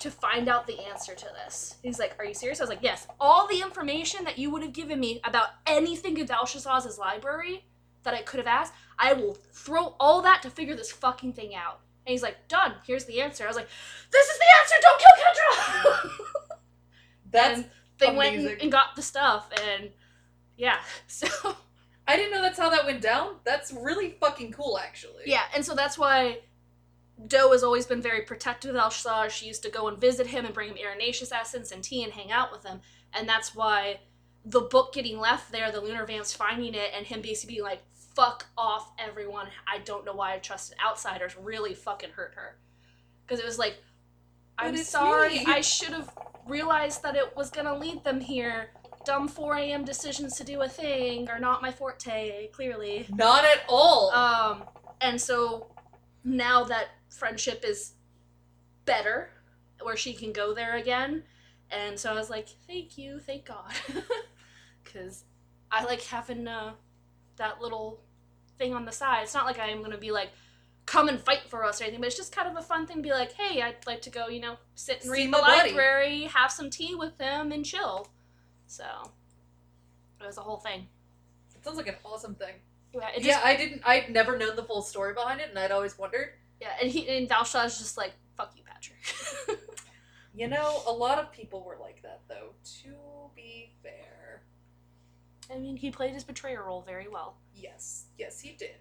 to 0.00 0.10
find 0.10 0.48
out 0.48 0.66
the 0.66 0.78
answer 0.80 1.14
to 1.14 1.26
this. 1.44 1.76
He's 1.82 1.98
like, 1.98 2.14
Are 2.18 2.24
you 2.24 2.34
serious? 2.34 2.60
I 2.60 2.64
was 2.64 2.70
like, 2.70 2.82
Yes. 2.82 3.06
All 3.20 3.46
the 3.48 3.60
information 3.60 4.24
that 4.24 4.38
you 4.38 4.50
would 4.50 4.62
have 4.62 4.72
given 4.72 5.00
me 5.00 5.20
about 5.24 5.48
anything 5.66 6.16
in 6.18 6.26
Valshazar's 6.26 6.98
library 6.98 7.64
that 8.02 8.14
I 8.14 8.22
could 8.22 8.38
have 8.38 8.46
asked, 8.46 8.72
I 8.98 9.12
will 9.12 9.34
throw 9.52 9.94
all 9.98 10.22
that 10.22 10.42
to 10.42 10.50
figure 10.50 10.74
this 10.76 10.92
fucking 10.92 11.32
thing 11.32 11.54
out. 11.54 11.80
And 12.06 12.12
he's 12.12 12.22
like, 12.22 12.48
Done. 12.48 12.74
Here's 12.86 13.04
the 13.04 13.20
answer. 13.20 13.44
I 13.44 13.48
was 13.48 13.56
like, 13.56 13.68
This 14.12 14.26
is 14.26 14.38
the 14.38 14.44
answer. 14.60 14.74
Don't 14.82 15.00
kill 15.00 15.24
Kendra. 15.24 16.10
That's 17.30 17.58
and 17.60 17.70
they 17.98 18.14
went 18.14 18.34
amazing. 18.34 18.52
and, 18.52 18.62
and 18.62 18.72
got 18.72 18.94
the 18.96 19.02
stuff, 19.02 19.48
and 19.66 19.90
yeah. 20.56 20.78
So 21.06 21.26
I 22.08 22.16
didn't 22.16 22.32
know 22.32 22.42
that's 22.42 22.58
how 22.58 22.70
that 22.70 22.84
went 22.84 23.00
down. 23.02 23.36
That's 23.44 23.72
really 23.72 24.10
fucking 24.20 24.52
cool, 24.52 24.78
actually. 24.78 25.24
yeah, 25.26 25.42
and 25.54 25.64
so 25.64 25.74
that's 25.74 25.98
why 25.98 26.38
Doe 27.24 27.52
has 27.52 27.62
always 27.62 27.86
been 27.86 28.02
very 28.02 28.22
protective 28.22 28.74
of 28.74 28.80
Alshazar. 28.80 29.30
She 29.30 29.46
used 29.46 29.62
to 29.62 29.70
go 29.70 29.88
and 29.88 29.98
visit 29.98 30.26
him 30.26 30.44
and 30.44 30.54
bring 30.54 30.68
him 30.68 30.76
Irenaceous 30.78 31.32
essence 31.32 31.72
and 31.72 31.82
tea 31.82 32.02
and 32.04 32.12
hang 32.12 32.30
out 32.30 32.52
with 32.52 32.64
him, 32.64 32.80
and 33.12 33.28
that's 33.28 33.54
why 33.54 34.00
the 34.44 34.60
book 34.60 34.92
getting 34.92 35.18
left 35.18 35.50
there, 35.50 35.72
the 35.72 35.80
Lunar 35.80 36.06
Vamps 36.06 36.34
finding 36.34 36.74
it, 36.74 36.90
and 36.94 37.06
him 37.06 37.20
basically 37.20 37.54
being 37.54 37.64
like, 37.64 37.82
"Fuck 38.14 38.46
off, 38.56 38.92
everyone! 38.98 39.48
I 39.66 39.78
don't 39.78 40.04
know 40.04 40.12
why 40.12 40.34
I 40.34 40.38
trusted 40.38 40.76
outsiders." 40.84 41.36
Really 41.36 41.74
fucking 41.74 42.10
hurt 42.10 42.34
her 42.34 42.58
because 43.24 43.40
it 43.40 43.46
was 43.46 43.58
like, 43.58 43.82
But 44.58 44.66
"I'm 44.66 44.76
sorry, 44.76 45.38
me." 45.38 45.44
I 45.48 45.62
should 45.62 45.92
have 45.92 46.16
realized 46.46 47.02
that 47.02 47.16
it 47.16 47.34
was 47.36 47.50
gonna 47.50 47.76
lead 47.76 48.04
them 48.04 48.20
here." 48.20 48.70
Dumb 49.04 49.28
4 49.28 49.56
a.m. 49.56 49.84
decisions 49.84 50.36
to 50.36 50.42
do 50.42 50.62
a 50.62 50.68
thing 50.68 51.30
are 51.30 51.38
not 51.38 51.62
my 51.62 51.70
forte, 51.70 52.48
clearly. 52.48 53.06
Not 53.08 53.44
at 53.44 53.64
all. 53.68 54.10
Um, 54.10 54.64
and 55.00 55.20
so 55.20 55.70
now 56.24 56.64
that 56.64 56.88
friendship 57.08 57.64
is 57.64 57.92
better, 58.84 59.30
where 59.82 59.96
she 59.96 60.12
can 60.14 60.32
go 60.32 60.54
there 60.54 60.76
again, 60.76 61.24
and 61.70 61.98
so 61.98 62.10
I 62.10 62.14
was 62.14 62.30
like, 62.30 62.48
thank 62.66 62.96
you, 62.98 63.18
thank 63.18 63.44
God, 63.44 63.72
because 64.84 65.24
I 65.70 65.84
like 65.84 66.02
having 66.02 66.46
uh, 66.46 66.72
that 67.36 67.60
little 67.60 68.00
thing 68.58 68.74
on 68.74 68.84
the 68.84 68.92
side. 68.92 69.22
It's 69.24 69.34
not 69.34 69.46
like 69.46 69.58
I'm 69.58 69.82
gonna 69.82 69.98
be 69.98 70.10
like, 70.12 70.30
come 70.86 71.08
and 71.08 71.20
fight 71.20 71.42
for 71.48 71.64
us 71.64 71.80
or 71.80 71.84
anything, 71.84 72.00
but 72.00 72.06
it's 72.06 72.16
just 72.16 72.34
kind 72.34 72.48
of 72.48 72.56
a 72.56 72.62
fun 72.62 72.86
thing 72.86 72.96
to 72.98 73.02
be 73.02 73.10
like, 73.10 73.32
hey, 73.32 73.60
I'd 73.60 73.86
like 73.86 74.02
to 74.02 74.10
go, 74.10 74.28
you 74.28 74.40
know, 74.40 74.56
sit 74.76 75.02
and 75.02 75.04
See 75.12 75.24
read 75.24 75.26
the 75.28 75.38
buddy. 75.38 75.70
library, 75.70 76.20
have 76.24 76.50
some 76.52 76.70
tea 76.70 76.94
with 76.94 77.18
them, 77.18 77.50
and 77.52 77.64
chill. 77.64 78.08
So 78.68 78.84
it 80.20 80.26
was 80.26 80.38
a 80.38 80.42
whole 80.42 80.58
thing. 80.58 80.86
it 81.54 81.64
sounds 81.64 81.76
like 81.76 81.88
an 81.88 81.96
awesome 82.04 82.34
thing. 82.36 82.54
Yeah, 82.94 83.10
just 83.14 83.26
yeah, 83.26 83.40
I 83.44 83.56
didn't. 83.56 83.82
I'd 83.84 84.10
never 84.10 84.38
known 84.38 84.56
the 84.56 84.62
full 84.62 84.80
story 84.80 85.12
behind 85.12 85.40
it, 85.40 85.50
and 85.50 85.58
I'd 85.58 85.72
always 85.72 85.98
wondered. 85.98 86.30
Yeah, 86.60 86.68
and 86.80 86.90
he 86.90 87.08
and 87.08 87.28
Valshaz's 87.28 87.78
just 87.78 87.96
like, 87.96 88.12
fuck 88.36 88.52
you, 88.56 88.62
Patrick. 88.64 89.58
You 90.36 90.48
know, 90.48 90.82
a 90.86 90.92
lot 90.92 91.18
of 91.18 91.32
people 91.32 91.64
were 91.64 91.78
like 91.80 92.02
that, 92.02 92.20
though. 92.28 92.50
To 92.82 92.90
be 93.34 93.72
fair, 93.82 94.42
I 95.50 95.58
mean, 95.58 95.78
he 95.78 95.90
played 95.90 96.12
his 96.12 96.24
betrayer 96.24 96.62
role 96.62 96.82
very 96.82 97.08
well. 97.08 97.38
yes, 97.54 98.04
yes, 98.18 98.38
he 98.38 98.52
did. 98.52 98.76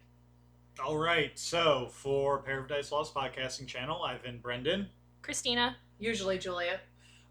All 0.86 0.97
right. 0.97 1.32
So 1.39 1.88
for 1.93 2.39
Paradise 2.39 2.91
Lost 2.91 3.13
podcasting 3.13 3.67
channel, 3.67 4.03
I've 4.03 4.21
been 4.21 4.39
Brendan. 4.39 4.89
Christina, 5.21 5.78
Usually, 5.97 6.38
Julia. 6.38 6.82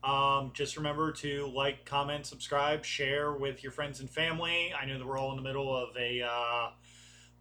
Um, 0.02 0.52
just 0.54 0.78
remember 0.78 1.12
to 1.12 1.52
like, 1.54 1.84
comment, 1.84 2.24
subscribe, 2.24 2.82
share 2.82 3.34
with 3.34 3.62
your 3.62 3.72
friends 3.72 4.00
and 4.00 4.08
family. 4.08 4.72
I 4.72 4.86
know 4.86 4.96
that 4.98 5.06
we're 5.06 5.18
all 5.18 5.32
in 5.32 5.36
the 5.36 5.42
middle 5.42 5.76
of 5.76 5.94
a 5.98 6.22
uh, 6.22 6.70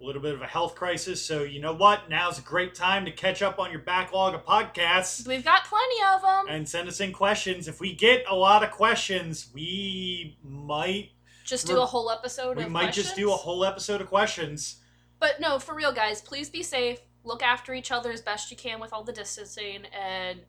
little 0.06 0.22
bit 0.22 0.34
of 0.34 0.41
a 0.41 0.47
health 0.47 0.76
crisis, 0.76 1.22
so 1.24 1.43
you 1.43 1.60
know 1.60 1.74
what? 1.74 2.10
Now's 2.10 2.38
a 2.39 2.41
great 2.41 2.76
time 2.76 3.06
to 3.06 3.12
catch 3.12 3.41
up 3.41 3.60
on 3.60 3.72
your 3.72 3.80
backlog 3.82 4.34
of 4.34 4.45
podcasts 4.45 5.28
we've 5.28 5.43
got 5.43 5.64
plenty 5.66 5.95
of 6.14 6.22
them. 6.22 6.45
and 6.49 6.68
send 6.68 6.88
us 6.88 6.99
in 6.99 7.12
questions. 7.14 7.68
If 7.68 7.80
we 7.80 7.93
get 7.93 8.24
a 8.30 8.36
lot 8.36 8.64
of 8.64 8.72
questions, 8.72 9.49
we 9.54 10.38
might 10.43 11.12
just 11.45 11.68
do 11.68 11.82
a 11.82 11.86
whole 11.86 12.10
episode. 12.10 12.58
we 12.58 12.64
of 12.64 12.72
might 12.72 12.93
just 12.93 13.16
do 13.16 13.32
a 13.32 13.36
whole 13.36 13.64
episode 13.66 14.01
of 14.01 14.08
questions. 14.08 14.78
But 15.20 15.39
no, 15.39 15.58
for 15.60 15.74
real, 15.74 15.93
guys, 15.93 16.22
please 16.22 16.49
be 16.49 16.64
safe. 16.64 16.99
Look 17.24 17.41
after 17.41 17.74
each 17.74 17.91
other 17.91 18.12
as 18.12 18.22
best 18.22 18.51
you 18.51 18.58
can 18.58 18.80
with 18.82 18.91
all 18.91 19.04
the 19.04 19.14
distancing, 19.14 19.86
and 19.97 20.41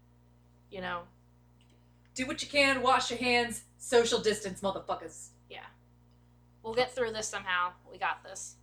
you 0.71 0.81
know, 0.81 1.03
Do 2.15 2.27
what 2.27 2.43
you 2.43 2.49
can. 2.49 2.83
Wash 2.83 3.11
your 3.11 3.19
hands. 3.19 3.63
Social 3.79 4.19
distance, 4.21 4.61
motherfuckers. 4.61 5.29
Yeah. 5.49 5.67
We'll 6.63 6.75
get 6.75 6.95
through 6.95 7.13
this 7.13 7.29
somehow. 7.29 7.73
We 7.91 7.99
got 7.99 8.25
this. 8.25 8.57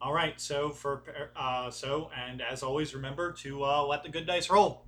All 0.00 0.12
right. 0.12 0.40
So 0.40 0.70
for 0.70 1.02
uh, 1.36 1.70
so 1.70 2.10
and 2.16 2.40
as 2.40 2.62
always, 2.62 2.94
remember 2.94 3.32
to 3.32 3.64
uh, 3.64 3.84
let 3.84 4.02
the 4.02 4.08
good 4.08 4.26
dice 4.26 4.48
roll. 4.50 4.87